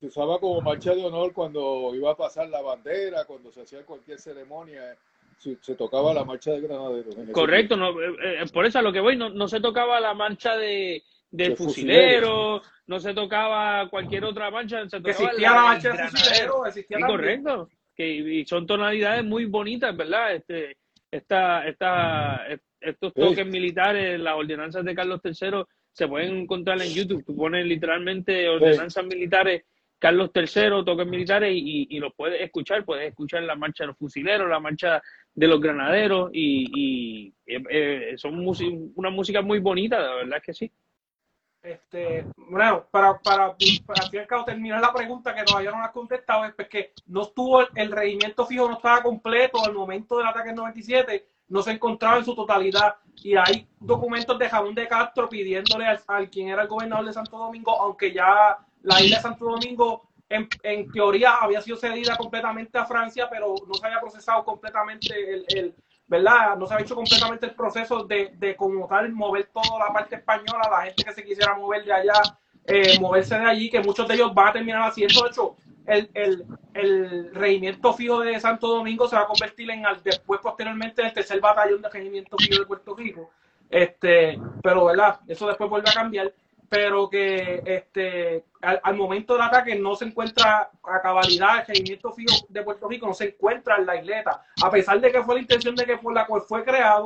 Se 0.00 0.06
usaba 0.06 0.38
como 0.38 0.60
marcha 0.60 0.94
de 0.94 1.04
honor 1.04 1.32
cuando 1.32 1.92
iba 1.94 2.12
a 2.12 2.16
pasar 2.16 2.48
la 2.48 2.62
bandera, 2.62 3.24
cuando 3.24 3.50
se 3.50 3.62
hacía 3.62 3.84
cualquier 3.84 4.18
ceremonia. 4.18 4.96
Se, 5.38 5.74
tocaba 5.76 6.12
la 6.12 6.24
marcha 6.24 6.50
de 6.50 6.60
granaderos. 6.60 7.14
Correcto, 7.32 7.76
no, 7.76 7.90
eh, 8.00 8.42
eh, 8.42 8.46
por 8.52 8.66
eso 8.66 8.80
a 8.80 8.82
lo 8.82 8.92
que 8.92 9.00
voy, 9.00 9.16
no, 9.16 9.30
no 9.30 9.46
se 9.46 9.60
tocaba 9.60 10.00
la 10.00 10.12
marcha 10.12 10.56
de, 10.56 11.04
del 11.30 11.56
fusilero, 11.56 12.60
no 12.86 13.00
se 13.00 13.14
tocaba 13.14 13.88
cualquier 13.88 14.24
otra 14.24 14.50
marcha, 14.50 14.88
se 14.88 15.00
tocaba 15.00 15.10
existía 15.10 15.52
la, 15.52 15.62
marcha 15.62 15.92
del 15.92 16.08
fusilero, 16.08 16.66
existía 16.66 16.98
correcto, 17.06 17.68
que 17.98 18.08
y 18.08 18.46
son 18.46 18.66
tonalidades 18.66 19.24
muy 19.24 19.44
bonitas, 19.44 19.94
¿verdad? 19.94 20.36
Este, 20.36 20.78
esta, 21.10 21.66
esta, 21.68 22.46
estos 22.80 23.12
toques 23.12 23.46
militares, 23.46 24.18
las 24.20 24.36
ordenanzas 24.36 24.84
de 24.84 24.94
Carlos 24.94 25.20
III 25.24 25.64
se 25.92 26.08
pueden 26.08 26.36
encontrar 26.36 26.80
en 26.80 26.94
YouTube, 26.94 27.24
tú 27.24 27.36
pones 27.36 27.66
literalmente 27.66 28.48
ordenanzas 28.48 29.04
militares 29.04 29.64
Carlos 29.98 30.30
III, 30.32 30.84
toques 30.84 31.06
militares, 31.06 31.52
y, 31.54 31.88
y, 31.90 31.98
los 31.98 32.14
puedes 32.14 32.40
escuchar, 32.40 32.84
puedes 32.84 33.08
escuchar 33.08 33.42
la 33.42 33.56
marcha 33.56 33.82
de 33.82 33.88
los 33.88 33.98
fusileros, 33.98 34.48
la 34.48 34.60
marcha 34.60 35.02
de 35.34 35.48
los 35.48 35.60
granaderos, 35.60 36.30
y, 36.32 36.70
y 36.74 37.34
eh, 37.46 37.62
eh, 37.70 38.14
son 38.16 38.46
una 38.94 39.10
música 39.10 39.42
muy 39.42 39.58
bonita, 39.58 39.98
la 39.98 40.14
verdad 40.14 40.38
es 40.38 40.44
que 40.44 40.54
sí. 40.54 40.70
Este, 41.62 42.24
bueno, 42.36 42.86
para, 42.90 43.18
para, 43.18 43.56
para 43.84 44.44
terminar 44.44 44.80
la 44.80 44.92
pregunta 44.92 45.34
que 45.34 45.42
todavía 45.42 45.70
no 45.70 45.78
la 45.78 45.86
has 45.86 45.92
contestado, 45.92 46.44
es 46.44 46.68
que 46.68 46.92
no 47.06 47.22
estuvo 47.22 47.60
el, 47.74 47.90
regimiento 47.90 48.46
fijo, 48.46 48.68
no 48.68 48.76
estaba 48.76 49.02
completo 49.02 49.62
al 49.64 49.74
momento 49.74 50.18
del 50.18 50.28
ataque 50.28 50.48
del 50.48 50.56
97, 50.56 51.26
no 51.48 51.62
se 51.62 51.72
encontraba 51.72 52.18
en 52.18 52.24
su 52.24 52.34
totalidad. 52.34 52.96
Y 53.16 53.36
hay 53.36 53.66
documentos 53.80 54.38
de 54.38 54.48
Jabón 54.48 54.74
de 54.74 54.86
Castro 54.86 55.28
pidiéndole 55.28 55.86
al, 56.06 56.30
quien 56.30 56.48
era 56.48 56.62
el 56.62 56.68
gobernador 56.68 57.06
de 57.06 57.12
Santo 57.12 57.36
Domingo, 57.36 57.72
aunque 57.82 58.12
ya 58.12 58.58
la 58.82 59.02
isla 59.02 59.16
de 59.16 59.22
Santo 59.22 59.44
Domingo 59.44 60.08
en, 60.28 60.48
en, 60.62 60.90
teoría 60.92 61.38
había 61.40 61.60
sido 61.60 61.76
cedida 61.76 62.16
completamente 62.16 62.78
a 62.78 62.86
Francia, 62.86 63.28
pero 63.28 63.54
no 63.66 63.74
se 63.74 63.86
había 63.86 64.00
procesado 64.00 64.44
completamente 64.44 65.34
el, 65.34 65.44
el 65.48 65.74
¿verdad? 66.08 66.56
No 66.56 66.66
se 66.66 66.74
ha 66.74 66.80
hecho 66.80 66.94
completamente 66.94 67.46
el 67.46 67.54
proceso 67.54 68.04
de, 68.04 68.32
de 68.36 68.56
como 68.56 68.88
tal 68.88 69.12
mover 69.12 69.48
toda 69.52 69.78
la 69.78 69.92
parte 69.92 70.16
española, 70.16 70.68
la 70.70 70.82
gente 70.82 71.04
que 71.04 71.12
se 71.12 71.22
quisiera 71.22 71.54
mover 71.54 71.84
de 71.84 71.92
allá, 71.92 72.20
eh, 72.64 72.98
moverse 72.98 73.38
de 73.38 73.44
allí, 73.44 73.70
que 73.70 73.80
muchos 73.80 74.08
de 74.08 74.14
ellos 74.14 74.34
van 74.34 74.48
a 74.48 74.52
terminar 74.54 74.88
haciendo. 74.88 75.22
De 75.22 75.28
hecho, 75.28 75.56
el, 75.86 76.10
el, 76.14 76.46
el, 76.74 77.34
regimiento 77.34 77.92
fijo 77.92 78.20
de 78.20 78.40
Santo 78.40 78.68
Domingo 78.68 79.06
se 79.06 79.16
va 79.16 79.22
a 79.22 79.26
convertir 79.26 79.70
en, 79.70 79.84
después, 80.02 80.40
posteriormente, 80.40 81.02
en 81.02 81.08
el 81.08 81.14
tercer 81.14 81.40
batallón 81.40 81.82
de 81.82 81.90
regimiento 81.90 82.36
fijo 82.38 82.60
de 82.60 82.66
Puerto 82.66 82.94
Rico. 82.94 83.30
Este, 83.70 84.38
pero, 84.62 84.86
¿verdad? 84.86 85.20
Eso 85.28 85.46
después 85.46 85.68
vuelve 85.68 85.90
a 85.90 85.94
cambiar 85.94 86.32
pero 86.68 87.08
que 87.08 87.62
este 87.64 88.44
al, 88.60 88.96
momento 88.96 89.34
del 89.34 89.42
ataque 89.42 89.74
no 89.76 89.94
se 89.94 90.04
encuentra 90.04 90.70
a 90.82 91.00
cabalidad 91.00 91.60
el 91.60 91.66
regimiento 91.66 92.12
fijo 92.12 92.46
de 92.48 92.62
Puerto 92.62 92.88
Rico, 92.88 93.06
no 93.06 93.14
se 93.14 93.28
encuentra 93.28 93.76
en 93.76 93.86
la 93.86 93.96
isleta, 93.96 94.44
a 94.62 94.70
pesar 94.70 95.00
de 95.00 95.10
que 95.10 95.22
fue 95.22 95.36
la 95.36 95.40
intención 95.40 95.74
de 95.74 95.86
que 95.86 95.96
por 95.96 96.12
la 96.12 96.26
cual 96.26 96.42
fue 96.42 96.64
creado, 96.64 97.04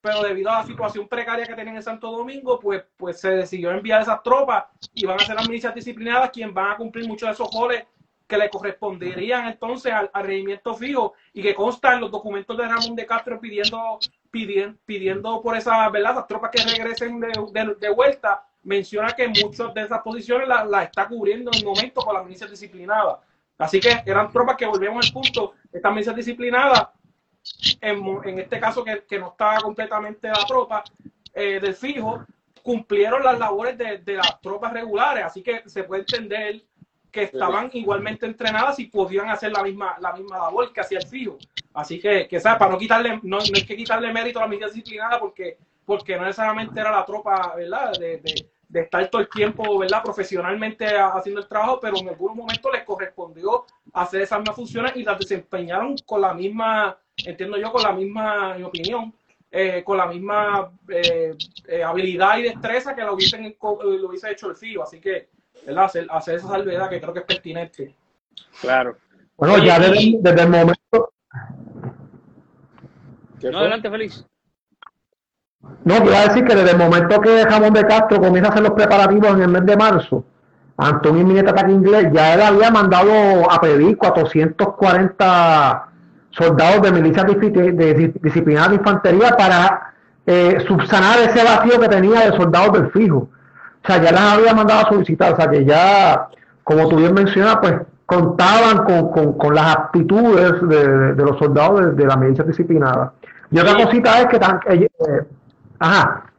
pero 0.00 0.22
debido 0.22 0.50
a 0.50 0.60
la 0.60 0.66
situación 0.66 1.08
precaria 1.08 1.46
que 1.46 1.54
tienen 1.54 1.76
en 1.76 1.82
Santo 1.82 2.10
Domingo, 2.10 2.60
pues, 2.60 2.84
pues 2.96 3.20
se 3.20 3.30
decidió 3.30 3.70
enviar 3.70 4.02
esas 4.02 4.22
tropas 4.22 4.64
y 4.92 5.04
van 5.06 5.20
a 5.20 5.24
ser 5.24 5.34
las 5.34 5.48
milicias 5.48 5.74
disciplinadas 5.74 6.30
quienes 6.30 6.54
van 6.54 6.72
a 6.72 6.76
cumplir 6.76 7.08
muchos 7.08 7.28
de 7.28 7.32
esos 7.32 7.50
goles 7.50 7.84
que 8.26 8.38
le 8.38 8.48
corresponderían 8.48 9.48
entonces 9.48 9.92
al, 9.92 10.10
regimiento 10.24 10.74
fijo 10.74 11.14
y 11.32 11.42
que 11.42 11.54
consta 11.54 11.94
en 11.94 12.00
los 12.00 12.10
documentos 12.10 12.56
de 12.56 12.66
Ramón 12.66 12.94
de 12.96 13.04
Castro 13.04 13.38
pidiendo 13.38 13.98
pidiendo, 14.30 14.78
pidiendo 14.86 15.42
por 15.42 15.56
esas, 15.56 15.92
¿verdad? 15.92 16.14
las 16.14 16.26
tropas 16.26 16.50
que 16.50 16.62
regresen 16.62 17.20
de, 17.20 17.76
de 17.78 17.90
vuelta 17.90 18.46
menciona 18.64 19.12
que 19.12 19.28
muchas 19.28 19.72
de 19.74 19.82
esas 19.82 20.02
posiciones 20.02 20.48
las 20.48 20.66
la 20.68 20.82
está 20.82 21.06
cubriendo 21.06 21.50
en 21.52 21.58
el 21.58 21.64
momento 21.64 22.00
con 22.02 22.14
las 22.14 22.24
milicias 22.24 22.50
disciplinadas. 22.50 23.18
Así 23.58 23.78
que 23.78 24.02
eran 24.04 24.30
tropas 24.30 24.56
que 24.56 24.66
volvemos 24.66 25.06
al 25.06 25.12
punto, 25.12 25.54
estas 25.72 25.92
milicias 25.92 26.16
disciplinadas, 26.16 26.88
en, 27.80 28.02
en 28.24 28.38
este 28.38 28.58
caso 28.58 28.82
que, 28.82 29.04
que, 29.04 29.18
no 29.18 29.28
estaba 29.28 29.58
completamente 29.60 30.28
la 30.28 30.44
tropa 30.46 30.82
eh, 31.32 31.60
del 31.60 31.74
fijo, 31.74 32.24
cumplieron 32.62 33.22
las 33.22 33.38
labores 33.38 33.76
de, 33.76 33.98
de, 33.98 34.14
las 34.14 34.40
tropas 34.40 34.72
regulares, 34.72 35.24
así 35.24 35.42
que 35.42 35.62
se 35.66 35.84
puede 35.84 36.00
entender 36.00 36.62
que 37.12 37.24
estaban 37.24 37.70
igualmente 37.74 38.26
entrenadas 38.26 38.78
y 38.80 38.86
podían 38.86 39.28
hacer 39.28 39.52
la 39.52 39.62
misma, 39.62 39.96
la 40.00 40.14
misma 40.14 40.38
labor 40.38 40.72
que 40.72 40.80
hacía 40.80 40.98
el 40.98 41.06
fijo. 41.06 41.38
Así 41.74 42.00
que, 42.00 42.26
que 42.26 42.40
para 42.40 42.68
no 42.68 42.78
quitarle, 42.78 43.20
no, 43.22 43.38
no 43.38 43.42
hay 43.54 43.64
que 43.64 43.76
quitarle 43.76 44.12
mérito 44.12 44.40
a 44.40 44.42
la 44.42 44.48
milicias 44.48 44.74
disciplinadas 44.74 45.20
porque 45.20 45.58
porque 45.84 46.16
no 46.16 46.24
necesariamente 46.24 46.80
era 46.80 46.90
la 46.90 47.04
tropa, 47.04 47.54
¿verdad? 47.56 47.92
De, 47.98 48.18
de 48.18 48.48
estar 48.80 49.08
todo 49.08 49.20
el 49.20 49.28
tiempo, 49.28 49.78
¿verdad? 49.78 50.02
Profesionalmente 50.02 50.86
haciendo 50.96 51.40
el 51.40 51.48
trabajo, 51.48 51.78
pero 51.80 51.96
en 51.96 52.08
algunos 52.08 52.36
momentos 52.36 52.72
les 52.72 52.84
correspondió 52.84 53.64
hacer 53.92 54.22
esas 54.22 54.38
mismas 54.38 54.56
funciones 54.56 54.96
y 54.96 55.02
las 55.02 55.18
desempeñaron 55.18 55.96
con 56.04 56.20
la 56.20 56.34
misma, 56.34 56.96
entiendo 57.24 57.56
yo, 57.56 57.72
con 57.72 57.82
la 57.82 57.92
misma, 57.92 58.52
en 58.52 58.58
mi 58.58 58.64
opinión, 58.64 59.14
eh, 59.50 59.82
con 59.84 59.98
la 59.98 60.06
misma 60.06 60.72
eh, 60.88 61.36
eh, 61.68 61.82
habilidad 61.84 62.38
y 62.38 62.42
destreza 62.42 62.94
que 62.94 63.02
lo, 63.02 63.14
hubiesen, 63.14 63.56
lo 63.60 64.08
hubiese 64.08 64.32
hecho 64.32 64.50
el 64.50 64.56
FIO. 64.56 64.82
Así 64.82 65.00
que, 65.00 65.28
¿verdad? 65.64 65.84
Hacer, 65.84 66.06
hacer 66.10 66.34
esa 66.36 66.48
salvedad 66.48 66.90
que 66.90 67.00
creo 67.00 67.12
que 67.12 67.20
es 67.20 67.26
pertinente. 67.26 67.94
Claro. 68.60 68.96
Bueno, 69.36 69.58
ya 69.64 69.78
desde, 69.78 70.16
desde 70.18 70.42
el 70.42 70.48
momento. 70.48 71.12
No, 73.42 73.58
adelante, 73.58 73.90
Félix. 73.90 74.26
No, 75.84 75.96
quiero 75.96 76.28
decir 76.28 76.44
que 76.44 76.54
desde 76.54 76.70
el 76.70 76.78
momento 76.78 77.20
que 77.20 77.44
Jamón 77.44 77.74
de 77.74 77.86
Castro 77.86 78.20
comienza 78.20 78.48
a 78.48 78.52
hacer 78.52 78.62
los 78.62 78.72
preparativos 78.72 79.34
en 79.34 79.42
el 79.42 79.48
mes 79.48 79.66
de 79.66 79.76
marzo, 79.76 80.24
Antonio 80.76 81.24
Mineta 81.24 81.50
Ataque 81.50 81.72
Inglés, 81.72 82.08
ya 82.12 82.34
él 82.34 82.40
había 82.40 82.70
mandado 82.70 83.50
a 83.50 83.60
pedir 83.60 83.96
440 83.96 85.88
soldados 86.30 86.82
de 86.82 86.92
milicias 86.92 87.26
de, 87.26 88.12
disciplinadas 88.20 88.70
de 88.70 88.76
infantería 88.76 89.36
para 89.36 89.92
eh, 90.26 90.64
subsanar 90.66 91.18
ese 91.18 91.44
vacío 91.44 91.78
que 91.78 91.88
tenía 91.88 92.30
de 92.30 92.36
soldados 92.36 92.72
del 92.72 92.90
fijo. 92.90 93.28
O 93.84 93.86
sea, 93.86 94.02
ya 94.02 94.10
las 94.10 94.38
había 94.38 94.54
mandado 94.54 94.86
a 94.86 94.88
solicitar, 94.88 95.34
o 95.34 95.36
sea 95.36 95.48
que 95.48 95.64
ya, 95.64 96.28
como 96.64 96.88
tú 96.88 96.96
bien 96.96 97.12
mencionas, 97.12 97.58
pues 97.60 97.74
contaban 98.06 98.84
con, 99.38 99.54
las 99.54 99.76
aptitudes 99.76 100.66
de, 100.66 101.14
los 101.14 101.38
soldados 101.38 101.94
de, 101.94 102.06
la 102.06 102.16
milicia 102.16 102.44
disciplinada. 102.44 103.12
Y 103.50 103.58
otra 103.58 103.84
cosita 103.84 104.20
es 104.20 104.26
que, 104.26 104.38
tan, 104.38 104.60
eh, 104.66 104.88
Ajá. 105.84 106.32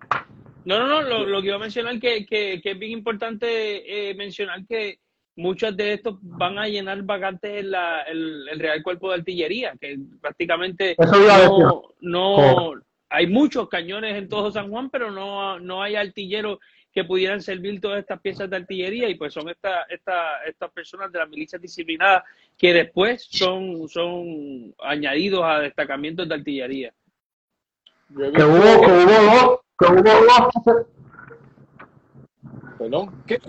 No, 0.65 0.79
no, 0.79 1.03
no, 1.03 1.23
lo, 1.23 1.39
que 1.39 1.47
iba 1.49 1.57
a 1.57 1.59
mencionar 1.59 1.99
que, 1.99 2.25
que, 2.25 2.59
es 2.63 2.79
bien 2.79 2.93
importante 2.93 4.09
eh, 4.09 4.15
mencionar 4.15 4.65
que 4.65 4.97
muchos 5.35 5.77
de 5.77 5.93
estos 5.93 6.17
van 6.21 6.57
a 6.57 6.67
llenar 6.67 7.03
vacantes 7.03 7.59
en 7.59 7.69
la, 7.69 8.01
el, 8.01 8.47
Real 8.57 8.81
Cuerpo 8.81 9.09
de 9.09 9.17
Artillería, 9.17 9.75
que 9.79 9.99
prácticamente 10.19 10.95
no, 10.97 11.83
no 12.01 12.73
hay 13.07 13.27
muchos 13.27 13.69
cañones 13.69 14.15
en 14.15 14.27
todo 14.27 14.49
San 14.49 14.71
Juan, 14.71 14.89
pero 14.89 15.11
no, 15.11 15.59
no 15.59 15.83
hay 15.83 15.95
artilleros 15.95 16.57
que 16.91 17.03
pudieran 17.03 17.41
servir 17.41 17.79
todas 17.79 17.99
estas 17.99 18.19
piezas 18.21 18.49
de 18.49 18.55
artillería 18.55 19.07
y 19.09 19.15
pues 19.15 19.31
son 19.31 19.47
estas 19.49 19.85
esta, 19.91 20.43
estas 20.45 20.71
personas 20.71 21.11
de 21.11 21.19
las 21.19 21.29
milicias 21.29 21.61
disciplinadas 21.61 22.23
que 22.57 22.73
después 22.73 23.27
son, 23.29 23.87
son 23.89 24.73
añadidos 24.79 25.43
a 25.43 25.59
destacamientos 25.59 26.27
de 26.27 26.33
artillería. 26.33 26.93
Que 28.09 28.43
hubo, 28.43 28.85
que 28.85 28.91
hubo 28.91 29.23
dos, 29.23 29.59
que 29.77 29.85
hubo 29.85 30.01
dos. 30.03 30.85
Perdón, 32.77 33.23
¿qué? 33.25 33.39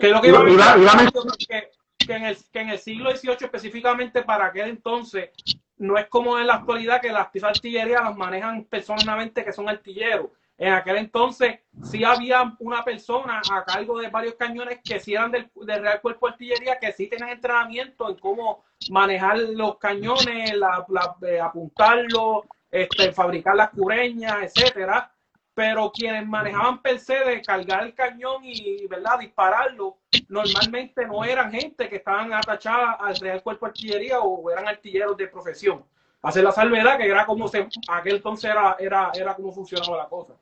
Que 0.00 0.08
lo 0.08 0.20
que 0.20 0.28
iba 0.28 0.72
a 0.72 0.76
decir 0.76 1.12
que, 1.48 1.70
que, 1.98 2.14
en 2.14 2.24
el, 2.24 2.36
que 2.52 2.60
en 2.60 2.68
el 2.70 2.78
siglo 2.78 3.16
XVIII, 3.16 3.36
específicamente 3.40 4.22
para 4.22 4.46
aquel 4.46 4.68
entonces, 4.68 5.30
no 5.78 5.98
es 5.98 6.06
como 6.08 6.38
en 6.38 6.46
la 6.46 6.54
actualidad 6.54 7.00
que 7.00 7.12
las 7.12 7.28
piezas 7.28 7.48
de 7.48 7.58
artillería 7.58 8.00
las 8.00 8.16
manejan 8.16 8.64
personalmente 8.64 9.44
que 9.44 9.52
son 9.52 9.68
artilleros. 9.68 10.28
En 10.58 10.72
aquel 10.72 10.96
entonces 10.96 11.60
sí 11.82 12.02
había 12.02 12.56
una 12.60 12.82
persona 12.82 13.42
a 13.52 13.62
cargo 13.64 13.98
de 13.98 14.08
varios 14.08 14.34
cañones 14.36 14.80
que 14.82 14.98
sí 14.98 15.12
eran 15.12 15.30
del, 15.30 15.50
Real 15.54 16.00
Cuerpo 16.00 16.26
de 16.26 16.32
Artillería, 16.32 16.78
que 16.78 16.92
sí 16.92 17.08
tenían 17.08 17.28
entrenamiento 17.28 18.08
en 18.08 18.16
cómo 18.16 18.64
manejar 18.90 19.38
los 19.38 19.76
cañones, 19.76 20.56
la, 20.56 20.84
la, 20.88 21.16
eh, 21.28 21.40
apuntarlos, 21.40 22.44
este, 22.82 23.12
fabricar 23.12 23.56
las 23.56 23.70
cureñas, 23.70 24.36
etcétera. 24.42 25.10
Pero 25.54 25.90
quienes 25.90 26.26
manejaban 26.26 26.82
per 26.82 26.98
se 26.98 27.14
de 27.14 27.40
cargar 27.40 27.84
el 27.84 27.94
cañón 27.94 28.42
y 28.44 28.86
¿verdad? 28.88 29.18
dispararlo, 29.18 29.96
normalmente 30.28 31.06
no 31.06 31.24
eran 31.24 31.50
gente 31.50 31.88
que 31.88 31.96
estaban 31.96 32.32
atachadas 32.34 32.96
al 33.00 33.16
Real 33.16 33.42
Cuerpo 33.42 33.64
de 33.64 33.70
Artillería 33.70 34.20
o 34.20 34.50
eran 34.50 34.68
artilleros 34.68 35.16
de 35.16 35.28
profesión. 35.28 35.82
Hacer 36.22 36.44
la 36.44 36.52
salvedad 36.52 36.98
que 36.98 37.08
era 37.08 37.24
como 37.24 37.48
se, 37.48 37.66
aquel 37.88 38.16
entonces 38.16 38.50
era, 38.50 38.76
era, 38.78 39.10
era 39.14 39.34
como 39.34 39.50
funcionaba 39.52 39.96
la 39.96 40.08
cosa. 40.08 40.34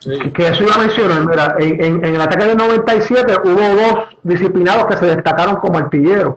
Que 0.00 0.48
eso 0.48 0.62
iba 0.64 0.74
a 0.74 0.78
mencionar, 0.78 1.26
mira, 1.26 1.56
en, 1.58 2.04
en, 2.04 2.14
el 2.14 2.20
ataque 2.20 2.46
del 2.46 2.56
97 2.56 3.36
hubo 3.44 3.60
dos 3.60 4.08
disciplinados 4.22 4.86
que 4.86 4.96
se 4.96 5.06
destacaron 5.06 5.56
como 5.56 5.78
artilleros. 5.78 6.36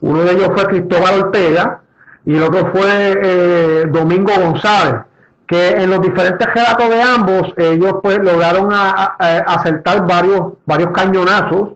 Uno 0.00 0.22
de 0.24 0.32
ellos 0.32 0.50
fue 0.54 0.66
Cristóbal 0.66 1.22
Ortega, 1.22 1.82
y 2.28 2.36
el 2.36 2.42
otro 2.42 2.70
fue 2.72 3.18
eh, 3.22 3.86
Domingo 3.90 4.30
González, 4.38 5.00
que 5.46 5.70
en 5.70 5.88
los 5.88 6.02
diferentes 6.02 6.46
relatos 6.46 6.90
de 6.90 7.00
ambos 7.00 7.54
ellos 7.56 7.94
pues 8.02 8.18
lograron 8.18 8.68
acertar 8.70 10.06
varios, 10.06 10.52
varios 10.66 10.90
cañonazos 10.90 11.70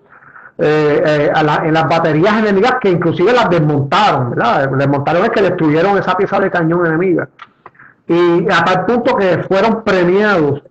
eh, 0.58 1.02
eh, 1.06 1.32
en 1.34 1.72
las 1.72 1.88
baterías 1.88 2.36
enemigas 2.36 2.74
que 2.82 2.90
inclusive 2.90 3.32
las 3.32 3.48
desmontaron, 3.48 4.28
¿verdad? 4.32 4.68
Desmontaron 4.76 5.24
es 5.24 5.30
que 5.30 5.40
destruyeron 5.40 5.96
esa 5.96 6.14
pieza 6.18 6.38
de 6.38 6.50
cañón 6.50 6.84
enemiga. 6.84 7.30
Y 8.06 8.46
a 8.52 8.62
tal 8.62 8.84
punto 8.84 9.16
que 9.16 9.38
fueron 9.48 9.82
premiados 9.82 10.64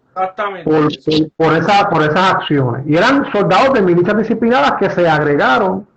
por, 0.64 0.90
por, 1.38 1.58
esa, 1.58 1.90
por 1.90 2.04
esas 2.04 2.34
acciones. 2.36 2.86
Y 2.86 2.98
eran 2.98 3.32
soldados 3.32 3.74
de 3.74 3.82
milicias 3.82 4.16
disciplinadas 4.16 4.74
que 4.74 4.92
se 4.92 5.10
agregaron 5.10 5.88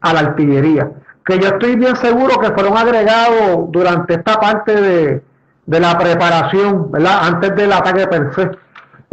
a 0.00 0.14
la 0.14 0.20
artillería 0.20 0.90
que 1.24 1.38
yo 1.38 1.48
estoy 1.48 1.76
bien 1.76 1.96
seguro 1.96 2.38
que 2.40 2.50
fueron 2.50 2.76
agregados 2.76 3.70
durante 3.70 4.14
esta 4.14 4.40
parte 4.40 4.80
de, 4.80 5.22
la 5.66 5.96
preparación, 5.98 6.90
¿verdad? 6.90 7.18
Antes 7.22 7.56
del 7.56 7.72
ataque 7.72 8.06
perfecto. 8.06 8.58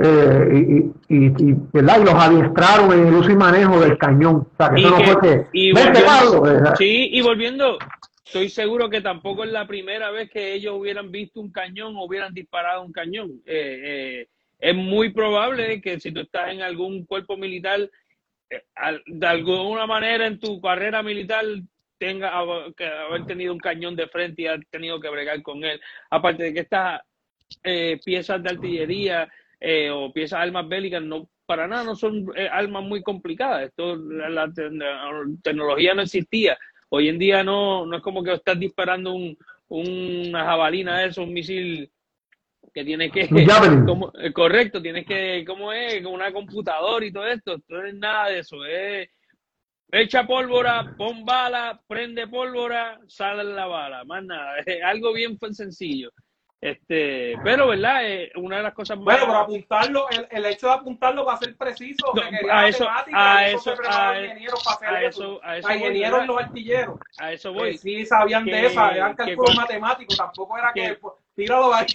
Eh, 0.02 0.90
y, 1.10 1.26
y, 1.26 1.56
¿verdad? 1.74 2.00
y 2.00 2.06
los 2.06 2.14
adiestraron 2.14 2.94
en 2.94 3.08
el 3.08 3.16
uso 3.16 3.32
y 3.32 3.36
manejo 3.36 3.80
del 3.82 3.98
cañón. 3.98 4.48
O 4.54 4.56
sea, 4.58 4.70
que 4.70 4.82
eso 4.82 4.90
no 4.90 5.04
fue 5.04 5.22
que. 5.22 5.46
Y 5.52 5.74
volviendo, 5.74 6.76
sí, 6.78 7.10
y 7.12 7.22
volviendo, 7.22 7.78
estoy 8.26 8.50
seguro 8.50 8.90
que 8.90 9.02
tampoco 9.02 9.44
es 9.44 9.52
la 9.52 9.68
primera 9.68 10.10
vez 10.10 10.30
que 10.32 10.54
ellos 10.54 10.76
hubieran 10.78 11.12
visto 11.12 11.42
un 11.42 11.52
cañón 11.52 11.96
o 11.98 12.06
hubieran 12.06 12.34
disparado 12.34 12.82
un 12.82 12.94
cañón. 12.94 13.42
Eh, 13.46 13.82
eh, 13.84 14.28
es 14.60 14.76
muy 14.76 15.12
probable 15.12 15.82
que 15.82 16.00
si 16.00 16.12
tú 16.12 16.22
estás 16.22 16.52
en 16.52 16.62
algún 16.62 17.06
cuerpo 17.06 17.36
militar, 17.36 17.90
de 19.06 19.28
alguna 19.28 19.86
manera 19.86 20.26
en 20.26 20.40
tu 20.40 20.62
carrera 20.62 21.04
militar 21.04 21.46
tenga 22.00 22.32
que 22.76 22.86
haber 22.86 23.26
tenido 23.26 23.54
un 23.54 23.60
cañón 23.60 23.96
de 23.96 24.08
frente 24.08 24.44
y 24.44 24.48
ha 24.48 24.58
tenido 24.72 25.00
que 25.00 25.10
bregar 25.10 25.42
con 25.44 25.64
él. 25.64 25.80
Aparte 26.10 26.44
de 26.44 26.54
que 26.54 26.62
estas 26.62 27.02
eh, 27.64 28.00
piezas 28.04 28.42
de 28.42 28.50
artillería 28.50 29.30
eh, 29.60 29.90
o 29.92 30.12
piezas 30.12 30.40
de 30.40 30.46
armas 30.46 30.68
bélicas 30.68 31.04
no 31.04 31.30
para 31.46 31.68
nada 31.68 31.84
no 31.84 31.96
son 31.96 32.32
eh, 32.36 32.48
armas 32.52 32.84
muy 32.84 33.04
complicadas. 33.04 33.64
Esto 33.64 33.96
la, 33.96 34.50
tecnología 35.44 35.94
no 35.94 36.04
existía. 36.04 36.58
Hoy 36.90 37.10
en 37.10 37.20
día 37.20 37.44
no, 37.44 37.86
no 37.86 37.98
es 37.98 38.04
como 38.04 38.24
que 38.24 38.34
estás 38.34 38.60
disparando 38.60 39.14
un, 39.14 39.38
una 39.68 40.46
jabalina 40.46 41.00
de 41.00 41.08
eso, 41.08 41.24
un 41.24 41.34
misil 41.34 41.92
que 42.74 42.86
tiene 42.86 43.10
que 43.10 43.28
como, 43.86 44.14
correcto, 44.34 44.82
tienes 44.82 45.06
que, 45.06 45.44
¿cómo 45.46 45.74
es? 45.74 46.04
Con 46.04 46.14
una 46.14 46.32
computadora 46.32 47.06
y 47.06 47.12
todo 47.12 47.26
esto, 47.26 47.58
no 47.68 47.84
es 47.84 47.96
nada 47.96 48.30
de 48.30 48.40
eso, 48.40 48.64
es 48.66 49.10
Echa 49.92 50.26
pólvora, 50.26 50.94
pon 50.98 51.26
bala, 51.26 51.82
prende 51.88 52.28
pólvora, 52.28 53.00
sale 53.08 53.44
la 53.44 53.66
bala. 53.66 54.04
Más 54.06 54.24
nada, 54.24 54.56
algo 54.86 55.14
bien 55.14 55.38
sencillo. 55.52 56.12
Este, 56.62 57.36
pero 57.42 57.70
verdad, 57.70 58.06
eh, 58.06 58.32
una 58.36 58.58
de 58.58 58.64
las 58.64 58.74
cosas 58.74 58.98
más. 58.98 59.06
Bueno, 59.06 59.28
pero 59.28 59.38
apuntarlo, 59.40 60.10
el, 60.10 60.28
el, 60.30 60.46
hecho 60.46 60.68
de 60.68 60.74
apuntarlo 60.74 61.24
va 61.24 61.36
a 61.36 61.38
ser 61.38 61.56
preciso. 61.56 62.12
a 62.52 62.68
eso, 62.68 62.86
a 63.14 63.48
eso, 63.48 63.74
a, 63.90 64.20
ingenieros 64.22 64.62
para 64.66 65.04
eso, 65.04 65.40
a 65.42 65.58
eso, 65.58 65.74
ingenieros 65.74 66.24
y 66.24 66.28
los 66.28 66.38
artilleros. 66.38 67.00
A 67.18 67.32
eso 67.32 67.54
voy. 67.54 67.78
sí 67.78 68.06
sabían 68.06 68.44
de 68.44 68.66
esa, 68.66 68.92
eran 68.92 69.16
cálculos 69.16 69.56
matemáticos, 69.56 70.18
tampoco 70.18 70.58
era 70.58 70.74
que, 70.74 70.96
pues, 70.96 71.14
tíralo 71.34 71.74
ahí. 71.74 71.88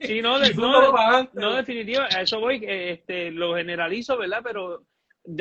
Sí, 0.00 0.20
no, 0.20 0.38
no, 0.56 1.28
no, 1.32 1.54
definitiva, 1.54 2.08
a 2.12 2.22
eso 2.22 2.40
voy, 2.40 2.64
este, 2.66 3.30
lo 3.30 3.54
generalizo, 3.54 4.18
¿verdad? 4.18 4.40
Pero 4.42 4.82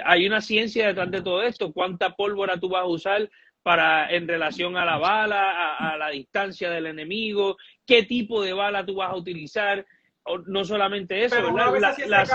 hay 0.06 0.28
una 0.28 0.42
ciencia 0.42 0.88
detrás 0.88 1.12
de 1.12 1.22
todo 1.22 1.42
esto. 1.44 1.72
¿Cuánta 1.72 2.16
pólvora 2.16 2.60
tú 2.60 2.70
vas 2.70 2.84
a 2.84 2.88
usar 2.88 3.30
para 3.64 4.10
en 4.10 4.28
relación 4.28 4.78
a 4.78 4.86
la 4.86 4.98
bala, 4.98 5.76
a, 5.78 5.98
la 5.98 6.10
distancia 6.10 6.70
del 6.70 6.88
enemigo? 6.88 7.58
¿Qué 7.86 8.04
tipo 8.04 8.42
de 8.42 8.54
bala 8.54 8.86
tú 8.86 8.96
vas 8.96 9.12
a 9.12 9.16
utilizar? 9.16 9.86
no 10.46 10.64
solamente 10.64 11.24
eso, 11.24 11.42
la, 11.52 11.72
la, 11.72 12.26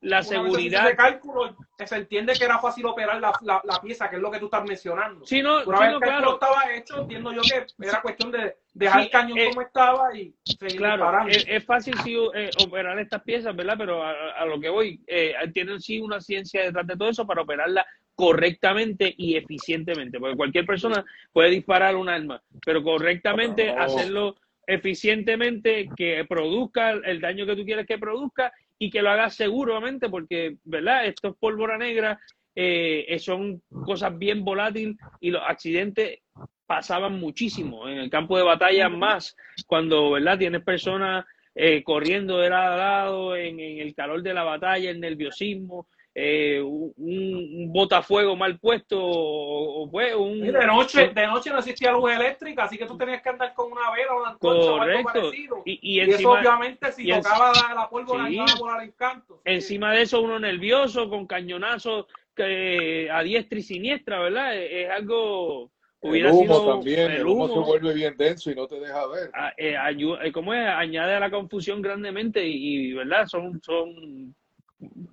la 0.00 0.22
seguridad. 0.22 0.94
cálculo 0.96 1.56
se 1.84 1.96
entiende 1.96 2.34
que 2.34 2.44
era 2.44 2.58
fácil 2.58 2.86
operar 2.86 3.20
la, 3.20 3.32
la, 3.42 3.80
pieza, 3.80 4.08
que 4.08 4.16
es 4.16 4.22
lo 4.22 4.30
que 4.30 4.38
tú 4.38 4.44
estás 4.44 4.64
mencionando. 4.64 5.26
Sí, 5.26 5.42
no, 5.42 5.64
claro. 5.64 6.34
estaba 6.34 6.57
hecho, 6.88 7.02
entiendo 7.02 7.32
yo 7.32 7.42
que 7.42 7.86
era 7.86 8.02
cuestión 8.02 8.30
de 8.30 8.56
dejar 8.72 9.02
el 9.02 9.10
cañón 9.10 9.38
eh, 9.38 9.48
como 9.48 9.62
estaba 9.62 10.16
y 10.16 10.34
seguir 10.44 10.78
claro, 10.78 11.28
Es, 11.28 11.64
fácil 11.64 11.94
sí 12.04 12.16
eh, 12.34 12.50
operar 12.64 12.98
estas 12.98 13.22
piezas, 13.22 13.54
¿verdad? 13.54 13.76
Pero 13.78 14.02
a, 14.04 14.44
lo 14.44 14.60
que 14.60 14.68
voy, 14.68 15.00
eh, 15.06 15.34
tienen 15.52 15.80
sí 15.80 16.00
una 16.00 16.20
ciencia 16.20 16.62
detrás 16.62 16.86
de 16.86 16.96
todo 16.96 17.08
eso 17.08 17.26
para 17.26 17.42
operarla 17.42 17.86
correctamente 18.14 19.14
y 19.16 19.36
eficientemente, 19.36 20.18
porque 20.18 20.36
cualquier 20.36 20.66
persona 20.66 21.04
puede 21.32 21.50
disparar 21.50 21.94
un 21.96 22.08
arma, 22.08 22.42
pero 22.64 22.82
correctamente 22.82 23.70
hacerlo 23.70 24.36
eficientemente, 24.66 25.88
que 25.96 26.26
produzca 26.28 26.90
el 26.90 27.20
daño 27.20 27.46
que 27.46 27.56
tú 27.56 27.64
quieres 27.64 27.86
que 27.86 27.96
produzca 27.96 28.52
y 28.78 28.90
que 28.90 29.02
lo 29.02 29.10
haga 29.10 29.30
seguramente 29.30 30.08
porque, 30.08 30.56
¿verdad? 30.64 31.06
Esto 31.06 31.28
es 31.28 31.34
pólvora 31.38 31.78
negra, 31.78 32.20
eh, 32.60 33.18
son 33.20 33.62
cosas 33.86 34.18
bien 34.18 34.44
volátiles 34.44 34.96
y 35.20 35.30
los 35.30 35.42
accidentes 35.46 36.22
pasaban 36.66 37.20
muchísimo 37.20 37.88
en 37.88 37.98
el 37.98 38.10
campo 38.10 38.36
de 38.36 38.42
batalla 38.42 38.88
más 38.88 39.36
cuando, 39.66 40.10
¿verdad? 40.10 40.38
Tienes 40.38 40.64
personas 40.64 41.24
eh, 41.54 41.84
corriendo 41.84 42.38
de 42.38 42.50
lado 42.50 42.72
a 42.72 42.76
lado 42.76 43.36
en, 43.36 43.60
el 43.60 43.94
calor 43.94 44.22
de 44.22 44.34
la 44.34 44.42
batalla, 44.42 44.90
el 44.90 44.98
nerviosismo, 44.98 45.86
eh, 46.12 46.60
un, 46.60 46.92
un, 46.96 47.72
botafuego 47.72 48.34
mal 48.34 48.58
puesto 48.58 48.98
o, 49.00 49.88
pues 49.88 50.16
un... 50.16 50.40
de 50.40 50.66
noche, 50.66 51.10
de 51.14 51.26
noche 51.28 51.50
no 51.50 51.58
existía 51.58 51.92
luz 51.92 52.10
eléctrica, 52.10 52.64
así 52.64 52.76
que 52.76 52.86
tú 52.86 52.98
tenías 52.98 53.22
que 53.22 53.28
andar 53.28 53.54
con 53.54 53.70
una 53.70 53.92
vela 53.92 54.14
o 54.14 54.20
una 54.20 54.30
antorcha 54.30 54.72
o 54.72 54.80
algo 54.80 55.04
parecido. 55.04 55.62
Y, 55.64 55.78
y, 55.80 56.00
encima, 56.00 56.18
eso 56.18 56.30
obviamente 56.32 56.90
si 56.90 57.08
tocaba 57.08 57.52
la, 57.52 57.74
la 57.74 57.88
pólvora 57.88 58.26
sí. 58.26 58.34
iba 58.34 58.44
a 58.44 58.58
volar 58.58 58.82
en 58.82 58.92
canto. 58.92 59.40
Encima 59.44 59.92
de 59.92 60.02
eso 60.02 60.20
uno 60.20 60.40
nervioso, 60.40 61.08
con 61.08 61.24
cañonazos 61.24 62.06
que, 62.44 63.10
a 63.10 63.22
diestra 63.22 63.58
y 63.58 63.62
siniestra, 63.62 64.20
¿verdad? 64.20 64.56
Es, 64.56 64.70
es 64.72 64.90
algo 64.90 65.70
Hubiera 66.00 66.28
el 66.28 66.34
humo 66.34 66.42
sido, 66.42 66.74
también, 66.74 67.10
el 67.10 67.26
humo, 67.26 67.48
se 67.48 67.58
vuelve 67.58 67.92
bien 67.92 68.16
denso 68.16 68.52
y 68.52 68.54
no 68.54 68.68
te 68.68 68.78
deja 68.78 69.06
ver. 69.08 69.30
Eh, 69.56 69.76
ayuda, 69.76 70.24
eh, 70.24 70.30
¿Cómo 70.30 70.54
es? 70.54 70.64
Añade 70.64 71.14
a 71.14 71.20
la 71.20 71.30
confusión 71.30 71.82
grandemente 71.82 72.46
y, 72.46 72.92
¿verdad? 72.92 73.26
Son, 73.26 73.60
son 73.60 74.34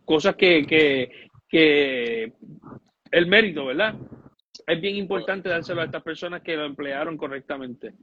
cosas 0.04 0.36
que, 0.36 0.64
que, 0.68 1.30
que 1.50 2.34
el 3.10 3.26
mérito, 3.26 3.66
¿verdad? 3.66 3.96
Es 4.68 4.80
bien 4.80 4.96
importante 4.96 5.50
dárselo 5.50 5.82
a 5.82 5.86
estas 5.86 6.04
personas 6.04 6.44
que 6.44 6.56
lo 6.56 6.66
emplearon 6.66 7.18
correctamente. 7.18 7.96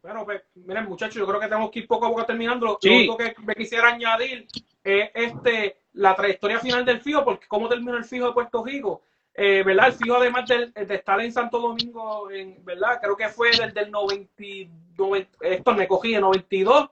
Bueno, 0.00 0.24
pues, 0.24 0.42
miren, 0.54 0.84
muchachos, 0.84 1.16
yo 1.16 1.26
creo 1.26 1.40
que 1.40 1.48
tenemos 1.48 1.72
que 1.72 1.80
ir 1.80 1.86
poco 1.88 2.06
a 2.06 2.08
poco 2.08 2.24
terminando. 2.24 2.78
Sí. 2.80 2.88
Lo 2.88 2.94
único 2.94 3.16
que 3.16 3.34
me 3.44 3.54
quisiera 3.54 3.88
añadir 3.88 4.46
es 4.84 5.10
este, 5.14 5.78
la 5.92 6.14
trayectoria 6.14 6.58
final 6.58 6.84
del 6.84 7.00
FIO, 7.00 7.24
porque 7.24 7.46
cómo 7.46 7.68
terminó 7.68 7.96
el 7.96 8.04
FIO 8.04 8.26
de 8.26 8.32
Puerto 8.32 8.64
Rico 8.64 9.02
eh, 9.34 9.62
¿verdad? 9.64 9.88
El 9.88 9.92
fijo, 9.94 10.16
además 10.16 10.46
de, 10.46 10.66
de, 10.66 10.94
estar 10.94 11.18
en 11.20 11.32
Santo 11.32 11.58
Domingo, 11.58 12.30
en, 12.30 12.62
¿verdad? 12.64 12.98
Creo 13.00 13.16
que 13.16 13.28
fue 13.28 13.50
desde 13.50 13.80
el 13.80 13.90
90, 13.90 14.30
90 14.98 15.38
esto 15.40 15.74
me 15.74 15.88
cogí, 15.88 16.14
en 16.14 16.20
92, 16.20 16.90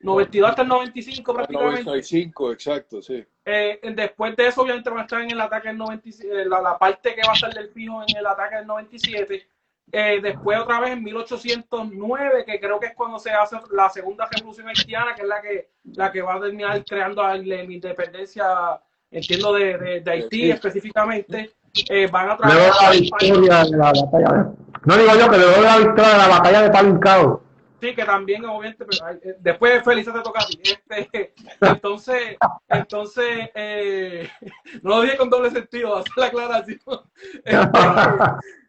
92 0.00 0.50
hasta 0.50 0.62
el 0.62 0.68
95 0.68 1.34
prácticamente. 1.34 1.84
95, 1.84 2.52
exacto, 2.52 3.00
sí. 3.00 3.24
Eh, 3.46 3.80
después 3.94 4.36
de 4.36 4.48
eso, 4.48 4.60
obviamente, 4.60 4.90
van 4.90 4.98
a 4.98 5.02
estar 5.02 5.22
en 5.22 5.30
el 5.30 5.40
ataque 5.40 5.68
del 5.68 5.78
97, 5.78 6.44
la, 6.44 6.60
la, 6.60 6.78
parte 6.78 7.14
que 7.14 7.26
va 7.26 7.32
a 7.32 7.36
ser 7.36 7.54
del 7.54 7.70
fijo 7.70 8.02
en 8.06 8.16
el 8.18 8.26
ataque 8.26 8.56
del 8.56 8.66
97. 8.66 9.48
Eh, 9.92 10.20
después, 10.20 10.58
otra 10.58 10.80
vez 10.80 10.90
en 10.90 11.02
1809, 11.04 12.44
que 12.44 12.60
creo 12.60 12.80
que 12.80 12.86
es 12.86 12.94
cuando 12.94 13.18
se 13.18 13.30
hace 13.30 13.56
la 13.70 13.88
segunda 13.88 14.28
revolución 14.30 14.68
haitiana, 14.68 15.14
que 15.14 15.22
es 15.22 15.28
la 15.28 15.40
que, 15.40 15.70
la 15.94 16.12
que 16.12 16.22
va 16.22 16.34
a 16.34 16.40
terminar 16.40 16.84
creando 16.84 17.22
la, 17.22 17.36
la 17.36 17.62
independencia 17.62 18.80
entiendo 19.10 19.52
de, 19.54 19.78
de, 19.78 20.00
de 20.00 20.10
Haití 20.10 20.42
sí. 20.42 20.50
específicamente, 20.50 21.54
eh, 21.88 22.08
van 22.10 22.30
a 22.30 22.36
traer 22.36 22.72
la 22.82 22.90
victoria 22.90 23.64
de 23.64 23.76
la 23.76 23.92
batalla. 23.92 24.50
No 24.84 24.96
digo 24.96 25.16
yo 25.18 25.30
que 25.30 25.38
luego 25.38 25.56
de 25.56 25.62
la 25.62 25.78
victoria 25.78 26.12
de 26.12 26.18
la 26.18 26.28
batalla 26.28 26.62
de 26.62 26.70
Palincao. 26.70 27.42
Sí, 27.80 27.94
que 27.94 28.04
también, 28.04 28.44
obviamente, 28.46 28.86
pero, 28.86 29.10
eh, 29.10 29.36
después 29.40 29.84
Feliz 29.84 30.06
te 30.06 30.20
toca 30.20 30.40
a 30.42 30.46
ti. 30.46 30.60
Este, 30.62 31.34
entonces, 31.60 32.36
entonces 32.68 33.50
eh, 33.54 34.28
no 34.82 34.90
lo 34.90 35.00
dije 35.02 35.16
con 35.16 35.28
doble 35.28 35.50
sentido, 35.50 35.96
hacer 35.96 36.12
la 36.16 36.26
aclaración. 36.26 36.80
Este, 37.44 37.78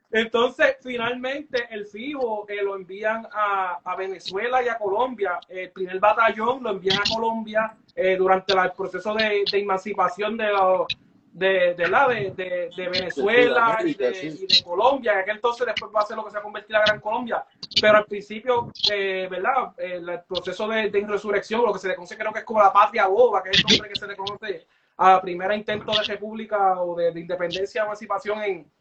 entonces, 0.10 0.78
finalmente, 0.82 1.68
el 1.70 1.86
FIBO 1.86 2.46
eh, 2.48 2.64
lo 2.64 2.76
envían 2.76 3.28
a, 3.32 3.80
a, 3.84 3.96
Venezuela 3.96 4.64
y 4.64 4.70
a 4.70 4.78
Colombia. 4.78 5.40
El 5.50 5.72
primer 5.72 6.00
batallón 6.00 6.64
lo 6.64 6.72
envían 6.72 7.00
a 7.00 7.14
Colombia 7.14 7.76
eh, 7.94 8.16
durante 8.16 8.56
la, 8.56 8.66
el 8.66 8.72
proceso 8.72 9.14
de, 9.14 9.44
de 9.52 9.60
emancipación 9.60 10.38
de, 10.38 10.48
lo, 10.48 10.88
de, 11.34 11.76
de, 11.76 11.88
la, 11.90 12.08
de, 12.08 12.72
Venezuela 12.78 13.80
y 13.84 13.96
de, 13.96 14.14
sí. 14.14 14.28
y 14.28 14.48
de, 14.48 14.64
Colombia. 14.64 15.14
En 15.14 15.20
aquel 15.20 15.36
entonces 15.36 15.68
después 15.68 15.92
va 15.94 16.00
a 16.00 16.06
ser 16.06 16.16
lo 16.16 16.24
que 16.24 16.30
se 16.30 16.36
va 16.36 16.40
a 16.40 16.44
convertir 16.44 16.72
la 16.72 16.86
Gran 16.86 17.02
Colombia. 17.02 17.46
Pero 17.82 17.98
al 17.98 18.06
principio, 18.06 18.72
eh, 18.90 19.28
¿verdad? 19.30 19.74
El, 19.78 20.08
el, 20.08 20.22
proceso 20.22 20.70
de, 20.70 20.90
de 20.90 21.00
insurrección, 21.00 21.66
lo 21.66 21.74
que 21.74 21.80
se 21.80 21.90
le 21.90 21.96
conoce 21.96 22.18
creo 22.18 22.32
que 22.32 22.40
es 22.40 22.46
como 22.46 22.62
la 22.62 22.72
patria 22.72 23.08
boba, 23.08 23.44
que 23.44 23.50
es 23.50 23.58
el 23.58 23.66
nombre 23.70 23.90
que 23.90 24.00
se 24.00 24.08
le 24.08 24.16
conoce 24.16 24.68
a 24.96 25.12
la 25.12 25.22
primera 25.22 25.54
intento 25.54 25.92
de 25.92 26.04
república 26.04 26.82
o 26.82 26.96
de, 26.96 27.12
de 27.12 27.20
independencia, 27.20 27.84
emancipación 27.84 28.42
en 28.42 28.72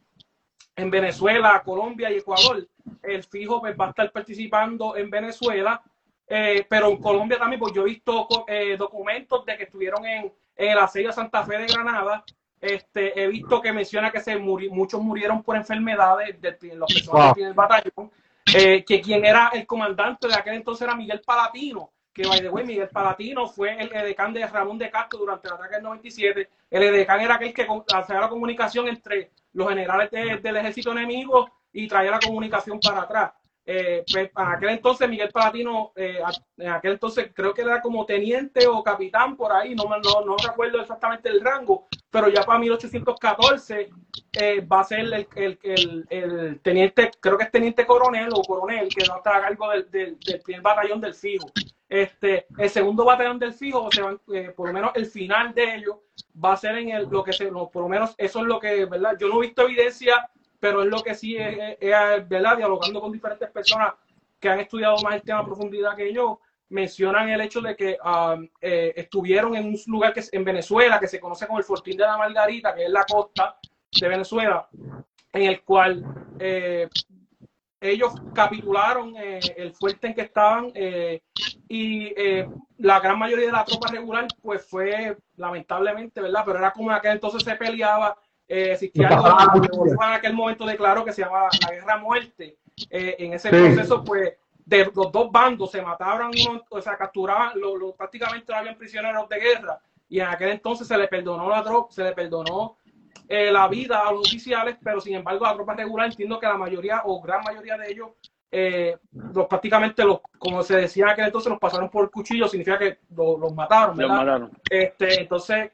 en 0.77 0.91
Venezuela, 0.91 1.62
Colombia 1.64 2.11
y 2.11 2.18
Ecuador. 2.18 2.66
El 3.03 3.24
fijo 3.24 3.61
pues, 3.61 3.74
va 3.79 3.87
a 3.87 3.91
estar 3.91 4.12
participando 4.12 4.97
en 4.97 5.11
Venezuela, 5.11 5.83
eh, 6.29 6.66
pero 6.68 6.89
en 6.89 6.99
Colombia 6.99 7.39
también, 7.39 7.59
pues 7.59 7.72
yo 7.72 7.83
he 7.83 7.87
visto 7.87 8.29
eh, 8.47 8.77
documentos 8.79 9.45
de 9.47 9.57
que 9.57 9.64
estuvieron 9.64 10.05
en, 10.05 10.33
en 10.57 10.70
el 10.70 10.79
asedio 10.79 11.11
a 11.11 11.12
Santa 11.12 11.45
Fe 11.45 11.59
de 11.59 11.66
Granada. 11.66 12.24
Este, 12.61 13.22
he 13.22 13.27
visto 13.29 13.61
que 13.61 13.72
menciona 13.72 14.11
que 14.11 14.20
se 14.20 14.37
muri 14.37 14.70
muchos 14.70 15.01
murieron 15.01 15.43
por 15.43 15.57
enfermedades 15.57 16.41
de, 16.41 16.53
de 16.53 16.74
los 16.74 16.93
personas 16.93 17.35
wow. 17.35 17.45
del 17.45 17.55
batallón, 17.55 18.11
eh, 18.55 18.85
que 18.85 19.01
quien 19.01 19.24
era 19.24 19.51
el 19.53 19.66
comandante 19.66 20.27
de 20.27 20.35
aquel 20.35 20.55
entonces 20.55 20.87
era 20.87 20.97
Miguel 20.97 21.20
Palatino, 21.24 21.91
que 22.16 22.26
by 22.26 22.40
the 22.40 22.48
way, 22.48 22.64
Miguel 22.64 22.88
Palatino 22.88 23.46
fue 23.46 23.78
el 23.78 23.94
edecán 23.94 24.32
de 24.32 24.46
Ramón 24.46 24.78
de 24.78 24.90
Castro 24.90 25.18
durante 25.18 25.48
el 25.48 25.54
ataque 25.54 25.74
del 25.74 25.82
97. 25.82 26.48
El 26.70 26.82
edecán 26.82 27.20
era 27.20 27.34
aquel 27.34 27.52
que 27.52 27.66
hacía 27.94 28.20
la 28.20 28.30
comunicación 28.30 28.88
entre 28.88 29.32
los 29.52 29.68
generales 29.68 30.10
de, 30.10 30.38
del 30.38 30.56
ejército 30.56 30.92
enemigo 30.92 31.50
y 31.74 31.86
traía 31.86 32.12
la 32.12 32.18
comunicación 32.18 32.80
para 32.80 33.02
atrás. 33.02 33.32
Eh, 33.66 34.02
pues, 34.10 34.30
aquel 34.34 34.70
entonces 34.70 35.06
Miguel 35.10 35.28
Palatino, 35.30 35.92
eh, 35.94 36.20
en 36.56 36.68
aquel 36.70 36.92
entonces 36.92 37.32
creo 37.34 37.52
que 37.52 37.60
era 37.60 37.82
como 37.82 38.06
teniente 38.06 38.66
o 38.66 38.82
capitán 38.82 39.36
por 39.36 39.52
ahí, 39.52 39.74
no, 39.74 39.84
no, 39.84 40.24
no 40.24 40.36
recuerdo 40.38 40.80
exactamente 40.80 41.28
el 41.28 41.42
rango, 41.42 41.86
pero 42.10 42.30
ya 42.30 42.44
para 42.44 42.60
1814 42.60 43.90
eh, 44.40 44.60
va 44.62 44.80
a 44.80 44.84
ser 44.84 45.00
el, 45.00 45.12
el, 45.34 45.58
el, 45.62 46.06
el, 46.08 46.60
teniente, 46.60 47.10
creo 47.20 47.36
que 47.36 47.44
es 47.44 47.50
teniente 47.50 47.84
coronel 47.84 48.30
o 48.32 48.40
coronel, 48.40 48.88
que 48.88 49.04
no 49.04 49.18
está 49.18 49.36
a 49.36 49.42
cargo 49.42 49.68
del, 49.68 49.90
del, 49.90 50.18
del 50.20 50.40
primer 50.40 50.62
batallón 50.62 51.00
del 51.02 51.12
Fijo. 51.12 51.52
Este, 51.89 52.47
el 52.59 52.68
segundo 52.70 53.05
batallón 53.05 53.39
del 53.39 53.53
Fijo, 53.53 53.84
o 53.84 53.91
sea, 53.91 54.16
eh, 54.34 54.53
por 54.57 54.68
lo 54.68 54.74
menos 54.74 54.91
el 54.95 55.07
final 55.07 55.55
de 55.55 55.76
ello, 55.76 56.03
va 56.43 56.55
a 56.55 56.57
ser 56.57 56.76
en 56.78 56.91
el, 56.91 57.09
lo 57.09 57.22
que 57.22 57.32
se, 57.32 57.51
no, 57.51 57.70
por 57.70 57.82
lo 57.82 57.89
menos 57.89 58.14
eso 58.18 58.41
es 58.41 58.47
lo 58.47 58.59
que, 58.59 58.84
¿verdad? 58.87 59.16
Yo 59.20 59.28
no 59.28 59.43
he 59.43 59.47
visto 59.47 59.62
evidencia 59.62 60.28
pero 60.59 60.82
es 60.82 60.89
lo 60.89 61.03
que 61.03 61.14
sí 61.14 61.37
es, 61.37 61.76
es, 61.80 62.28
¿verdad? 62.28 62.57
Dialogando 62.57 63.01
con 63.01 63.12
diferentes 63.12 63.51
personas 63.51 63.95
que 64.41 64.49
han 64.49 64.61
estudiado 64.61 64.97
más 65.03 65.14
el 65.16 65.22
tema 65.22 65.41
a 65.41 65.45
profundidad 65.45 65.97
que 65.97 66.12
yo, 66.12 66.41
mencionan 66.68 67.28
el 67.28 67.41
hecho 67.41 67.61
de 67.61 67.76
que 67.76 67.97
um, 68.05 68.49
eh, 68.61 68.93
estuvieron 68.97 69.55
en 69.55 69.66
un 69.66 69.78
lugar 69.87 70.12
que 70.12 70.20
es 70.20 70.32
en 70.32 70.45
Venezuela, 70.45 70.99
que 70.99 71.07
se 71.07 71.20
conoce 71.20 71.47
como 71.47 71.59
el 71.59 71.64
Fortín 71.64 71.97
de 71.97 72.05
la 72.05 72.18
Margarita, 72.18 72.74
que 72.74 72.84
es 72.84 72.91
la 72.91 73.05
costa 73.05 73.59
de 73.93 74.09
Venezuela, 74.09 74.68
en 75.32 75.43
el 75.43 75.62
cual 75.62 76.05
eh, 76.41 76.89
ellos 77.93 78.14
capitularon 78.34 79.14
eh, 79.16 79.41
el 79.57 79.74
fuerte 79.74 80.09
en 80.09 80.14
que 80.14 80.22
estaban 80.22 80.70
eh, 80.74 81.22
y 81.68 82.07
eh, 82.16 82.49
la 82.78 83.01
gran 83.01 83.18
mayoría 83.18 83.47
de 83.47 83.53
la 83.53 83.64
tropa 83.64 83.91
regular 83.91 84.26
pues 84.43 84.66
fue 84.66 85.16
lamentablemente, 85.37 86.20
¿verdad? 86.20 86.43
Pero 86.45 86.59
era 86.59 86.72
como 86.72 86.91
en 86.91 86.97
aquel 86.97 87.12
entonces 87.12 87.43
se 87.43 87.57
peleaba 87.57 88.16
eh, 88.49 88.72
existía 88.72 89.09
algo 89.09 89.61
que 89.61 89.91
en 89.91 90.12
aquel 90.12 90.32
momento 90.32 90.64
declaró 90.64 91.05
que 91.05 91.12
se 91.12 91.22
llamaba 91.22 91.49
la 91.62 91.72
guerra 91.72 91.97
muerte. 91.99 92.59
En 92.91 93.32
ese 93.32 93.51
sí. 93.51 93.57
proceso, 93.57 94.05
pues, 94.05 94.34
de 94.64 94.91
los 94.95 95.11
dos 95.11 95.32
bandos 95.32 95.70
se 95.70 95.80
mataban, 95.80 96.30
uno, 96.47 96.62
o 96.68 96.80
sea, 96.80 96.97
capturaban, 96.97 97.59
lo, 97.59 97.76
lo, 97.76 97.95
prácticamente 97.95 98.53
no 98.53 98.59
habían 98.59 98.76
prisioneros 98.76 99.28
de 99.28 99.41
guerra. 99.41 99.80
Y 100.09 100.20
en 100.20 100.26
aquel 100.26 100.51
entonces 100.51 100.87
se 100.87 100.97
le 100.97 101.09
perdonó 101.09 101.49
la 101.49 101.62
tropa, 101.64 101.93
se 101.93 102.05
le 102.05 102.12
perdonó 102.12 102.76
eh, 103.28 103.50
la 103.50 103.68
vida 103.68 104.06
a 104.06 104.12
los 104.12 104.26
oficiales, 104.26 104.76
pero 104.82 105.00
sin 105.00 105.14
embargo, 105.14 105.44
a 105.44 105.50
la 105.50 105.56
tropa 105.56 105.74
regular 105.74 106.06
entiendo 106.06 106.38
que 106.38 106.46
la 106.46 106.56
mayoría 106.56 107.02
o 107.04 107.20
gran 107.20 107.42
mayoría 107.42 107.76
de 107.76 107.90
ellos, 107.90 108.10
eh, 108.50 108.96
los 109.12 109.46
prácticamente, 109.46 110.04
los, 110.04 110.20
como 110.38 110.62
se 110.62 110.76
decía 110.76 111.10
aquel 111.10 111.26
entonces, 111.26 111.50
los 111.50 111.58
pasaron 111.58 111.90
por 111.90 112.10
cuchillo, 112.10 112.48
significa 112.48 112.78
que 112.78 112.98
los, 113.14 113.38
los 113.38 113.52
mataron, 113.54 113.96
¿verdad? 113.96 114.14
Los 114.14 114.24
mataron. 114.24 114.50
Este, 114.70 115.20
entonces, 115.20 115.72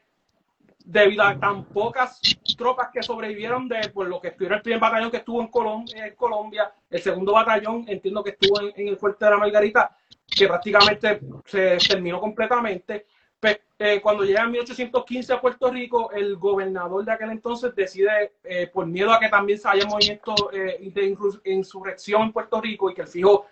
debido 0.85 1.23
a 1.23 1.39
tan 1.39 1.63
pocas 1.65 2.19
tropas 2.57 2.89
que 2.93 3.01
sobrevivieron 3.01 3.67
de 3.67 3.89
por 3.89 4.07
lo 4.07 4.19
que 4.19 4.29
estuvieron 4.29 4.57
el 4.57 4.63
primer 4.63 4.79
batallón 4.79 5.11
que 5.11 5.17
estuvo 5.17 5.41
en, 5.41 5.47
Colom 5.47 5.85
en 5.95 6.15
Colombia, 6.15 6.71
el 6.89 7.01
segundo 7.01 7.33
batallón 7.33 7.85
entiendo 7.87 8.23
que 8.23 8.31
estuvo 8.31 8.59
en, 8.61 8.73
en, 8.75 8.87
el 8.89 8.97
fuerte 8.97 9.25
de 9.25 9.31
la 9.31 9.37
Margarita, 9.37 9.95
que 10.27 10.47
prácticamente 10.47 11.19
se 11.45 11.77
terminó 11.77 12.19
completamente. 12.19 13.05
Pues, 13.43 13.59
cuando 14.01 14.23
llega 14.23 14.43
en 14.43 14.51
1815 14.51 15.33
a 15.33 15.41
Puerto 15.41 15.69
Rico, 15.69 16.09
el 16.13 16.37
gobernador 16.37 17.03
de 17.03 17.11
aquel 17.11 17.31
entonces 17.31 17.75
decide, 17.75 18.31
eh, 18.45 18.67
por 18.67 18.85
miedo 18.85 19.11
a 19.11 19.19
que 19.19 19.27
también 19.27 19.59
se 19.59 19.67
haya 19.67 19.85
movimiento 19.85 20.33
eh, 20.53 20.89
de 20.93 21.51
insurrección 21.51 22.21
en 22.21 22.31
Puerto 22.31 22.61
Rico 22.61 22.89
y 22.89 22.93
que 22.93 23.01
el 23.01 23.07
fijo 23.09 23.47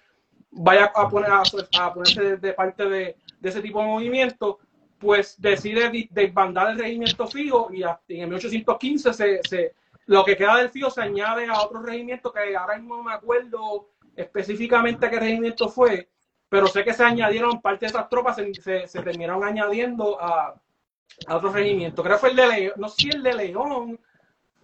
vaya 0.51 0.93
a, 0.95 1.09
poner 1.09 1.31
a, 1.31 1.93
ponerse 1.93 2.37
de, 2.37 2.53
parte 2.53 2.87
de, 2.87 3.17
de 3.41 3.49
ese 3.49 3.61
tipo 3.61 3.81
de 3.81 3.87
movimiento, 3.87 4.59
pues 4.97 5.35
decide 5.41 6.07
desbandar 6.09 6.71
el 6.71 6.79
regimiento 6.79 7.27
fijo 7.27 7.69
y 7.73 7.83
en 7.83 8.29
1815 8.29 9.13
se, 9.13 9.41
se, 9.43 9.73
lo 10.05 10.23
que 10.23 10.37
queda 10.37 10.55
del 10.55 10.69
fijo 10.69 10.89
se 10.89 11.01
añade 11.01 11.47
a 11.47 11.59
otro 11.59 11.81
regimiento 11.81 12.31
que 12.31 12.55
ahora 12.55 12.77
mismo 12.77 12.95
no 12.95 13.03
me 13.03 13.13
acuerdo 13.13 13.89
específicamente 14.15 15.09
qué 15.09 15.19
regimiento 15.19 15.67
fue, 15.67 16.07
pero 16.51 16.67
sé 16.67 16.83
que 16.83 16.93
se 16.93 17.05
añadieron 17.05 17.61
parte 17.61 17.85
de 17.85 17.91
esas 17.91 18.09
tropas, 18.09 18.35
se, 18.35 18.85
se, 18.85 19.01
terminaron 19.03 19.41
añadiendo 19.41 20.21
a, 20.21 20.53
a 21.25 21.37
otros 21.37 21.53
regimientos. 21.53 22.03
Creo 22.03 22.17
que 22.17 22.19
fue 22.19 22.31
el 22.31 22.35
de 22.35 22.47
León, 22.47 22.73
no 22.75 22.89
sé 22.89 22.95
si 23.03 23.09
el 23.09 23.23
de 23.23 23.33
León. 23.33 23.97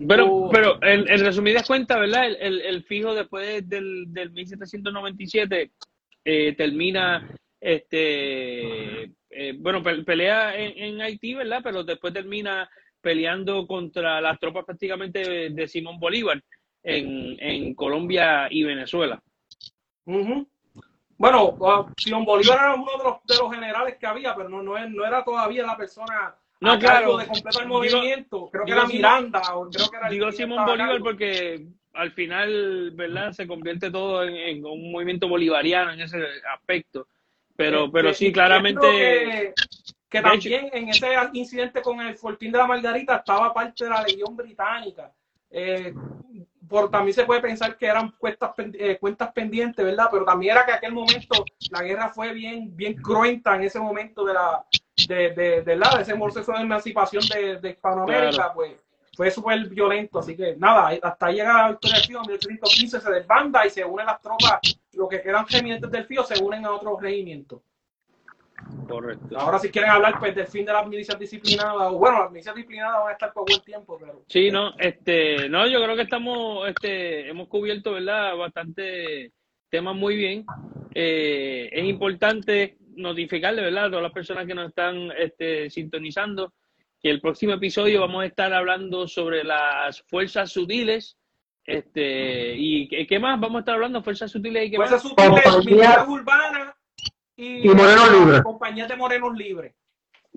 Pero, 0.06 0.50
pero 0.52 0.84
en, 0.84 1.10
en, 1.10 1.20
resumidas 1.22 1.66
cuentas, 1.66 1.98
¿verdad? 1.98 2.28
El, 2.28 2.36
el, 2.42 2.62
el 2.62 2.84
fijo 2.84 3.16
después 3.16 3.70
del, 3.70 4.04
del 4.10 4.32
1797 4.32 5.72
eh, 6.26 6.56
termina, 6.58 7.26
este, 7.62 9.04
eh, 9.30 9.56
bueno, 9.58 9.82
pelea 9.82 10.58
en, 10.58 10.78
en 10.78 11.02
Haití, 11.02 11.36
¿verdad? 11.36 11.62
Pero 11.64 11.86
después 11.86 12.14
termina 12.14 12.70
peleando 13.00 13.66
contra 13.66 14.20
las 14.20 14.38
tropas 14.42 14.66
prácticamente 14.66 15.52
de, 15.52 15.68
Simón 15.70 16.02
Bolívar 16.02 16.44
en, 16.84 17.38
en, 17.40 17.74
Colombia 17.76 18.50
y 18.52 18.64
Venezuela. 18.64 19.24
Bueno, 21.18 21.58
Simón 21.98 22.26
Bolívar 22.26 22.58
era 22.60 22.74
uno 22.76 22.92
de 22.98 23.04
los, 23.04 23.24
de 23.26 23.36
los 23.38 23.54
generales 23.54 23.98
que 23.98 24.06
había, 24.06 24.36
pero 24.36 24.50
no, 24.50 24.62
no, 24.62 24.78
no 24.90 25.06
era 25.06 25.24
todavía 25.24 25.66
la 25.66 25.76
persona 25.76 26.36
no, 26.60 26.72
a 26.72 26.80
claro. 26.80 27.18
de 27.18 27.28
completar 27.28 27.64
el 27.64 27.68
movimiento. 27.68 28.50
Creo 28.52 28.66
que 28.66 28.72
era 28.72 28.86
Miranda. 28.86 29.42
O 29.56 29.70
creo 29.70 29.90
que 29.90 29.98
era 29.98 30.10
digo 30.10 30.32
Simón 30.32 30.66
Bolívar 30.66 31.00
porque 31.00 31.66
al 31.94 32.12
final, 32.12 32.92
¿verdad? 32.92 33.32
Se 33.32 33.48
convierte 33.48 33.90
todo 33.90 34.24
en, 34.24 34.36
en, 34.36 34.66
un 34.66 34.92
movimiento 34.92 35.28
bolivariano 35.28 35.94
en 35.94 36.02
ese 36.02 36.24
aspecto. 36.54 37.08
Pero, 37.56 37.86
este, 37.86 37.92
pero 37.92 38.14
sí, 38.14 38.32
claramente 38.32 39.54
que 40.10 40.22
también 40.22 40.70
en 40.72 40.90
ese 40.90 41.08
incidente 41.34 41.82
con 41.82 42.00
el 42.00 42.16
Fortín 42.16 42.52
de 42.52 42.60
la 42.60 42.68
Margarita 42.68 43.18
estaba 43.18 43.54
parte 43.54 43.84
de 43.84 43.90
la 43.90 44.04
Legión 44.04 44.38
Británica. 44.38 45.12
Eh, 45.50 45.94
por, 46.68 46.90
también 46.92 47.14
se 47.14 47.26
puede 47.26 47.42
pensar 47.42 47.78
que 47.78 47.86
eran 47.86 48.12
cuentas, 48.18 48.52
eh, 48.58 48.98
cuentas 49.00 49.32
pendientes, 49.32 49.84
¿verdad? 49.84 50.08
Pero 50.12 50.26
también 50.26 50.56
era 50.56 50.66
que 50.66 50.72
en 50.72 50.78
aquel 50.78 50.94
momento 50.94 51.46
la 51.72 51.84
guerra 51.84 52.10
fue 52.10 52.34
bien, 52.34 52.76
bien 52.76 52.96
cruenta 52.96 53.56
en 53.56 53.64
ese 53.64 53.80
momento 53.80 54.26
de 54.26 54.34
la 54.34 54.66
de, 55.08 55.16
de, 55.32 55.62
de, 55.62 55.76
de 55.78 56.02
ese 56.02 56.16
proceso 56.16 56.52
de 56.52 56.62
emancipación 56.62 57.24
de, 57.28 57.58
de 57.58 57.70
Hispanoamérica, 57.70 58.52
pues 58.54 58.74
fue 59.16 59.32
súper 59.32 59.68
violento. 59.68 60.20
Así 60.20 60.36
que 60.36 60.56
nada, 60.58 60.92
hasta 61.02 61.26
ahí 61.26 61.36
llega 61.36 61.54
la 61.54 61.70
victoria 61.70 61.98
del 61.98 62.06
FIO, 62.06 62.20
en 62.20 62.28
1815 62.28 63.00
se 63.02 63.12
desbanda 63.12 63.66
y 63.66 63.70
se 63.70 63.84
unen 63.84 64.06
las 64.06 64.22
tropas, 64.22 64.60
lo 64.94 65.08
que 65.08 65.22
quedan 65.22 65.46
regimientos 65.48 65.92
del 65.92 66.06
FIO 66.06 66.24
se 66.24 66.42
unen 66.42 66.66
a 66.66 66.72
otros 66.72 67.02
regimientos. 67.02 67.62
Correcto. 68.88 69.38
Ahora 69.40 69.60
si 69.60 69.70
quieren 69.70 69.92
hablar 69.92 70.20
pues 70.20 70.36
del 70.36 70.48
fin 70.48 70.66
de 70.66 70.74
las 70.74 70.88
milicias 70.88 71.20
disciplinadas, 71.20 71.92
bueno, 71.94 72.24
las 72.24 72.32
milicias 72.32 72.56
disciplinadas 72.56 73.00
van 73.00 73.10
a 73.10 73.12
estar 73.14 73.34
por 73.34 73.46
buen 73.48 73.62
tiempo, 73.62 73.98
pero... 74.00 74.24
Sí, 74.28 74.50
no, 74.50 74.74
este, 74.78 75.50
no, 75.50 75.68
yo 75.68 75.82
creo 75.84 75.96
que 75.96 76.04
estamos, 76.04 76.68
este, 76.68 77.30
hemos 77.30 77.48
cubierto, 77.48 77.94
¿verdad? 77.94 78.36
Bastante 78.36 79.32
temas 79.70 79.96
muy 79.96 80.16
bien. 80.16 80.46
Eh, 80.94 81.70
es 81.72 81.86
importante 81.86 82.78
notificarle, 82.96 83.62
¿verdad? 83.62 83.86
A 83.86 83.90
todas 83.90 84.04
las 84.04 84.14
personas 84.14 84.48
que 84.48 84.56
nos 84.56 84.70
están 84.70 85.12
este, 85.18 85.70
sintonizando 85.70 86.54
que 87.00 87.10
el 87.10 87.22
próximo 87.22 87.54
episodio 87.54 88.02
vamos 88.02 88.24
a 88.24 88.26
estar 88.26 88.52
hablando 88.54 89.08
sobre 89.08 89.44
las 89.44 90.02
fuerzas 90.04 90.52
sutiles. 90.52 91.18
Este, 91.64 92.56
¿Y 92.58 93.06
qué 93.06 93.20
más? 93.20 93.40
Vamos 93.40 93.58
a 93.58 93.60
estar 93.60 93.76
hablando 93.76 94.02
fuerzas 94.02 94.32
sutiles 94.32 94.66
y 94.66 94.72
qué 94.72 94.78
fuerzas 94.78 95.04
más? 95.04 95.14
sutiles, 95.14 95.66
militares 95.66 96.08
urbanas 96.08 96.77
y, 97.38 97.70
y 97.70 97.74
Morenos 97.74 98.12
Libres. 98.12 98.42
Compañía 98.42 98.88
de 98.88 98.96
Morenos 98.98 99.38
Libres. 99.38 99.74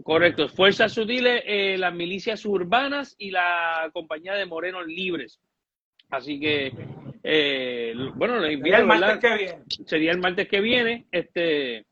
Correcto, 0.03 0.49
Fuerzas 0.49 0.93
Sutiles, 0.93 1.43
eh, 1.47 1.77
las 1.79 1.95
milicias 1.95 2.45
urbanas 2.47 3.15
y 3.19 3.31
la 3.31 3.91
compañía 3.93 4.35
de 4.35 4.47
Morenos 4.47 4.87
Libres. 4.87 5.41
Así 6.09 6.41
que, 6.41 6.73
eh, 7.23 7.95
bueno, 8.15 8.39
les 8.41 8.55
invito, 8.55 8.77
Sería 8.77 8.79
el 8.79 8.87
martes 8.87 9.19
que 9.19 9.37
viene. 9.37 9.65
Sería 9.87 10.13
el 10.13 10.19
martes 10.19 10.49
que 10.49 10.61
viene. 10.61 11.07
Este, 11.11 11.87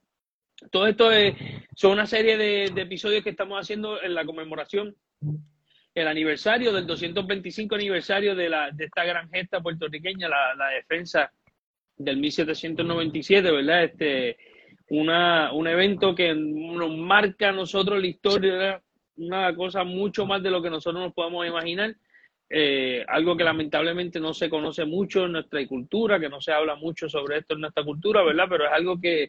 todo 0.71 0.87
esto 0.87 1.11
es, 1.13 1.35
son 1.75 1.93
una 1.93 2.07
serie 2.07 2.37
de, 2.37 2.71
de, 2.75 2.83
episodios 2.83 3.23
que 3.23 3.31
estamos 3.31 3.61
haciendo 3.61 4.03
en 4.03 4.15
la 4.15 4.25
conmemoración, 4.25 4.97
el 5.95 6.09
aniversario 6.09 6.73
del 6.73 6.87
225 6.87 7.75
aniversario 7.75 8.35
de, 8.35 8.49
la, 8.49 8.71
de 8.71 8.85
esta 8.87 9.05
gran 9.05 9.29
gesta 9.31 9.61
puertorriqueña, 9.61 10.29
la, 10.29 10.55
la 10.55 10.69
defensa 10.69 11.33
del 11.97 12.17
1797, 12.19 13.51
¿verdad? 13.51 13.85
Este, 13.85 14.37
una, 14.91 15.53
un 15.53 15.66
evento 15.66 16.14
que 16.14 16.34
nos 16.34 16.97
marca 16.97 17.51
a 17.51 17.53
nosotros 17.53 18.01
la 18.01 18.07
historia, 18.07 18.82
una 19.16 19.55
cosa 19.55 19.84
mucho 19.84 20.26
más 20.26 20.43
de 20.43 20.51
lo 20.51 20.62
que 20.62 20.70
nosotros 20.70 21.03
nos 21.03 21.14
podemos 21.14 21.47
imaginar. 21.47 21.95
Eh, 22.51 23.05
algo 23.07 23.36
que 23.36 23.45
lamentablemente 23.45 24.18
no 24.20 24.32
se 24.32 24.49
conoce 24.49 24.86
mucho 24.86 25.26
en 25.26 25.32
nuestra 25.32 25.66
cultura, 25.66 26.18
que 26.18 26.30
no 26.30 26.41
se 26.41 26.53
habla 26.53 26.76
mucho 26.76 27.09
sobre 27.09 27.39
esto 27.39 27.55
en 27.55 27.61
nuestra 27.61 27.84
cultura, 27.84 28.22
¿verdad? 28.22 28.47
Pero 28.49 28.64
es 28.64 28.72
algo 28.72 28.99
que 28.99 29.24
eh, 29.24 29.28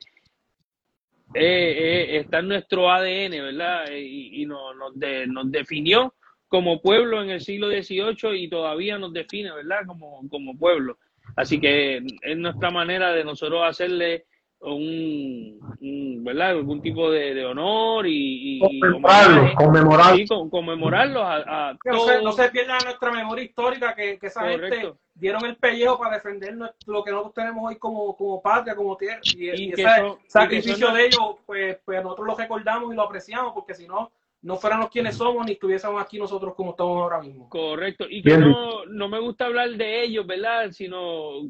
eh, 1.34 2.18
está 2.18 2.40
en 2.40 2.48
nuestro 2.48 2.90
ADN, 2.90 3.32
¿verdad? 3.32 3.92
Y, 3.92 4.42
y 4.42 4.46
nos, 4.46 4.74
nos, 4.78 4.98
de, 4.98 5.28
nos, 5.28 5.52
definió 5.52 6.14
como 6.48 6.82
pueblo 6.82 7.22
en 7.22 7.32
el 7.32 7.42
siglo 7.42 7.68
XVIII 7.68 8.42
y 8.42 8.50
todavía 8.50 8.98
nos 8.98 9.12
define, 9.12 9.52
¿verdad? 9.52 9.82
Como, 9.86 10.22
como 10.30 10.58
pueblo. 10.58 10.98
Así 11.36 11.60
que 11.60 11.98
es 12.22 12.38
nuestra 12.38 12.72
manera 12.72 13.12
de 13.12 13.26
nosotros 13.26 13.62
hacerle 13.64 14.26
un, 14.62 15.60
un, 15.80 16.24
¿verdad? 16.24 16.50
algún 16.50 16.82
tipo 16.82 17.10
de, 17.10 17.34
de 17.34 17.46
honor 17.46 18.06
y, 18.06 18.58
y 18.58 18.80
conmemorarlos, 18.80 19.56
conmemorar. 19.56 20.16
sí, 20.18 20.28
con, 20.28 20.50
conmemorarlos 20.50 21.24
a, 21.24 21.70
a 21.70 21.78
no, 21.86 22.00
se, 22.06 22.22
no 22.22 22.32
se 22.34 22.50
pierda 22.50 22.78
nuestra 22.84 23.12
memoria 23.12 23.46
histórica 23.46 23.96
que, 23.96 24.20
que 24.20 24.28
esa 24.28 24.42
Correcto. 24.42 24.76
gente 24.76 24.94
dieron 25.16 25.46
el 25.46 25.56
pellejo 25.56 25.98
para 25.98 26.16
defender 26.16 26.56
lo 26.86 27.04
que 27.04 27.12
nosotros 27.12 27.34
tenemos 27.36 27.70
hoy 27.70 27.78
como, 27.78 28.16
como 28.18 28.42
patria, 28.42 28.76
como 28.76 28.98
tierra 28.98 29.22
y, 29.24 29.50
y, 29.50 29.70
y 29.70 29.72
ese 29.72 29.86
sacrificio 30.28 30.88
son... 30.88 30.96
de 30.96 31.06
ellos 31.06 31.36
pues, 31.46 31.78
pues 31.86 32.04
nosotros 32.04 32.28
lo 32.28 32.36
recordamos 32.36 32.92
y 32.92 32.96
lo 32.96 33.04
apreciamos 33.04 33.54
porque 33.54 33.74
si 33.74 33.88
no 33.88 34.12
no 34.42 34.56
fuéramos 34.56 34.90
quienes 34.90 35.18
somos 35.18 35.46
ni 35.46 35.54
estuviésemos 35.54 36.02
aquí 36.02 36.18
nosotros 36.18 36.54
como 36.56 36.72
estamos 36.72 36.98
ahora 36.98 37.22
mismo. 37.22 37.50
Correcto. 37.50 38.06
Y 38.10 38.22
que 38.22 38.38
no, 38.38 38.86
no 38.86 39.10
me 39.10 39.20
gusta 39.20 39.46
hablar 39.46 39.70
de 39.72 40.04
ellos, 40.04 40.26
¿verdad? 40.26 40.72
Sino 40.72 41.42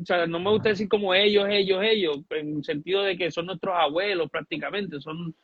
o 0.00 0.04
sea, 0.04 0.26
no 0.26 0.38
me 0.38 0.50
gusta 0.50 0.70
decir 0.70 0.88
como 0.88 1.14
ellos, 1.14 1.46
ellos, 1.48 1.82
ellos, 1.82 2.18
en 2.30 2.56
el 2.56 2.64
sentido 2.64 3.02
de 3.02 3.16
que 3.16 3.30
son 3.30 3.46
nuestros 3.46 3.74
abuelos 3.76 4.30
prácticamente, 4.30 5.00
son 5.00 5.34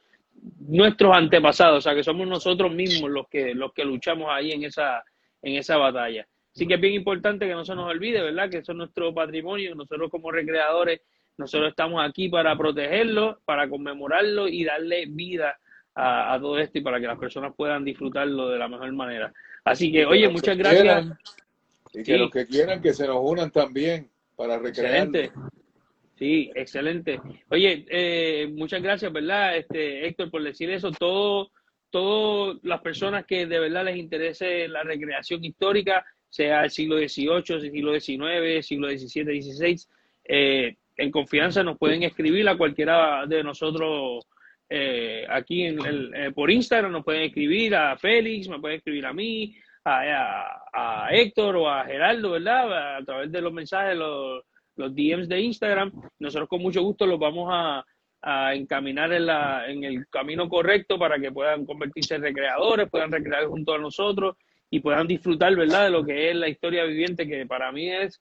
nuestros 0.60 1.14
antepasados, 1.14 1.78
o 1.78 1.80
sea, 1.80 1.94
que 1.94 2.04
somos 2.04 2.26
nosotros 2.26 2.72
mismos 2.72 3.10
los 3.10 3.28
que, 3.28 3.54
los 3.54 3.72
que 3.72 3.84
luchamos 3.84 4.28
ahí 4.30 4.52
en 4.52 4.64
esa, 4.64 5.02
en 5.42 5.56
esa 5.56 5.76
batalla. 5.76 6.26
Así 6.54 6.66
que 6.66 6.74
es 6.74 6.80
bien 6.80 6.94
importante 6.94 7.46
que 7.46 7.54
no 7.54 7.64
se 7.64 7.74
nos 7.74 7.88
olvide, 7.88 8.22
¿verdad? 8.22 8.50
Que 8.50 8.58
eso 8.58 8.72
es 8.72 8.78
nuestro 8.78 9.14
patrimonio, 9.14 9.74
nosotros 9.74 10.10
como 10.10 10.32
recreadores, 10.32 11.00
nosotros 11.36 11.70
estamos 11.70 12.02
aquí 12.04 12.28
para 12.28 12.56
protegerlo, 12.56 13.40
para 13.44 13.68
conmemorarlo 13.68 14.48
y 14.48 14.64
darle 14.64 15.06
vida 15.06 15.58
a, 15.94 16.34
a 16.34 16.40
todo 16.40 16.58
esto 16.58 16.78
y 16.78 16.82
para 16.82 17.00
que 17.00 17.06
las 17.06 17.18
personas 17.18 17.54
puedan 17.56 17.84
disfrutarlo 17.84 18.48
de 18.48 18.58
la 18.58 18.68
mejor 18.68 18.92
manera. 18.92 19.32
Así 19.64 19.92
que, 19.92 20.06
oye, 20.06 20.28
muchas 20.28 20.56
gracias. 20.56 20.82
Quieran, 20.82 21.18
y 21.92 21.98
que 21.98 22.04
sí. 22.04 22.18
los 22.18 22.30
que 22.30 22.46
quieran 22.46 22.80
que 22.80 22.92
se 22.92 23.06
nos 23.06 23.18
unan 23.20 23.50
también 23.50 24.09
para 24.40 24.58
recrear. 24.58 24.86
Excelente. 24.86 25.32
Sí, 26.18 26.50
excelente. 26.54 27.20
Oye, 27.50 27.84
eh, 27.90 28.48
muchas 28.50 28.82
gracias, 28.82 29.12
¿verdad, 29.12 29.54
este 29.54 30.06
Héctor, 30.06 30.30
por 30.30 30.42
decir 30.42 30.70
eso? 30.70 30.90
Todo, 30.92 31.50
todas 31.90 32.56
las 32.62 32.80
personas 32.80 33.26
que 33.26 33.44
de 33.44 33.58
verdad 33.58 33.84
les 33.84 33.98
interese 33.98 34.66
la 34.66 34.82
recreación 34.82 35.44
histórica, 35.44 36.06
sea 36.30 36.64
el 36.64 36.70
siglo 36.70 36.96
XVIII, 36.96 37.60
siglo 37.70 38.00
XIX, 38.00 38.66
siglo 38.66 38.88
XVII, 38.88 39.42
XVI, 39.42 39.76
eh, 40.24 40.76
en 40.96 41.10
confianza 41.10 41.62
nos 41.62 41.76
pueden 41.76 42.02
escribir 42.02 42.48
a 42.48 42.56
cualquiera 42.56 43.26
de 43.26 43.44
nosotros 43.44 44.26
eh, 44.70 45.26
aquí 45.28 45.64
en 45.64 45.84
el, 45.84 46.14
eh, 46.14 46.32
por 46.32 46.50
Instagram, 46.50 46.92
nos 46.92 47.04
pueden 47.04 47.24
escribir 47.24 47.74
a 47.74 47.94
Félix, 47.98 48.48
me 48.48 48.58
pueden 48.58 48.78
escribir 48.78 49.04
a 49.04 49.12
mí, 49.12 49.54
a, 49.84 50.62
a, 50.72 51.06
a, 51.06 51.14
Héctor 51.14 51.56
o 51.56 51.68
a 51.68 51.84
Geraldo, 51.84 52.32
¿verdad? 52.32 52.96
A 52.98 53.04
través 53.04 53.32
de 53.32 53.40
los 53.40 53.52
mensajes, 53.52 53.96
los, 53.96 54.44
los 54.76 54.94
DMs 54.94 55.28
de 55.28 55.40
Instagram. 55.40 55.92
Nosotros 56.18 56.48
con 56.48 56.62
mucho 56.62 56.82
gusto 56.82 57.06
los 57.06 57.18
vamos 57.18 57.48
a, 57.50 57.84
a 58.22 58.54
encaminar 58.54 59.12
en, 59.12 59.26
la, 59.26 59.68
en 59.68 59.84
el 59.84 60.06
camino 60.08 60.48
correcto 60.48 60.98
para 60.98 61.18
que 61.18 61.32
puedan 61.32 61.64
convertirse 61.64 62.16
en 62.16 62.22
recreadores, 62.22 62.90
puedan 62.90 63.10
recrear 63.10 63.46
junto 63.46 63.74
a 63.74 63.78
nosotros 63.78 64.36
y 64.68 64.80
puedan 64.80 65.06
disfrutar, 65.06 65.54
¿verdad?, 65.56 65.84
de 65.84 65.90
lo 65.90 66.04
que 66.04 66.30
es 66.30 66.36
la 66.36 66.48
historia 66.48 66.84
viviente, 66.84 67.26
que 67.26 67.46
para 67.46 67.72
mí 67.72 67.90
es 67.90 68.20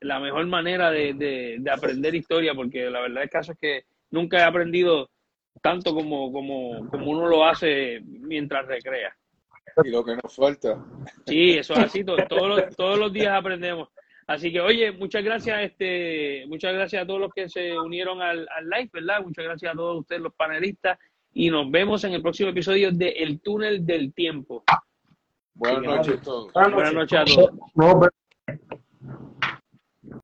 la 0.00 0.20
mejor 0.20 0.46
manera 0.46 0.90
de, 0.90 1.14
de, 1.14 1.56
de 1.58 1.70
aprender 1.70 2.14
historia, 2.14 2.54
porque 2.54 2.90
la 2.90 3.00
verdad 3.00 3.22
el 3.22 3.30
caso 3.30 3.52
es 3.52 3.58
que 3.58 3.84
nunca 4.10 4.38
he 4.38 4.42
aprendido 4.42 5.10
tanto 5.60 5.94
como, 5.94 6.30
como, 6.30 6.88
como 6.88 7.10
uno 7.10 7.26
lo 7.26 7.44
hace 7.44 8.00
mientras 8.04 8.66
recrea. 8.66 9.16
Y 9.84 9.90
lo 9.90 10.04
que 10.04 10.16
nos 10.16 10.34
falta. 10.34 10.84
Sí, 11.26 11.58
eso 11.58 11.74
es 11.74 11.78
así, 11.80 12.04
todos, 12.04 12.28
los, 12.30 12.76
todos 12.76 12.98
los 12.98 13.12
días 13.12 13.32
aprendemos. 13.32 13.88
Así 14.26 14.52
que, 14.52 14.60
oye, 14.60 14.92
muchas 14.92 15.24
gracias, 15.24 15.62
este, 15.62 16.44
muchas 16.48 16.74
gracias 16.74 17.02
a 17.02 17.06
todos 17.06 17.20
los 17.20 17.32
que 17.32 17.48
se 17.48 17.78
unieron 17.78 18.20
al, 18.20 18.46
al 18.54 18.68
live, 18.68 18.90
¿verdad? 18.92 19.22
Muchas 19.22 19.44
gracias 19.44 19.72
a 19.72 19.76
todos 19.76 20.00
ustedes, 20.00 20.20
los 20.20 20.34
panelistas, 20.34 20.98
y 21.32 21.50
nos 21.50 21.70
vemos 21.70 22.04
en 22.04 22.12
el 22.12 22.20
próximo 22.20 22.50
episodio 22.50 22.92
de 22.92 23.08
El 23.08 23.40
Túnel 23.40 23.86
del 23.86 24.12
Tiempo. 24.12 24.64
Buenas 25.54 25.82
noches 25.82 26.20
a 26.20 26.22
todos. 26.22 26.52
Buenas 26.52 26.92
noches 26.92 27.18
a 27.18 27.24
todos. 27.24 28.10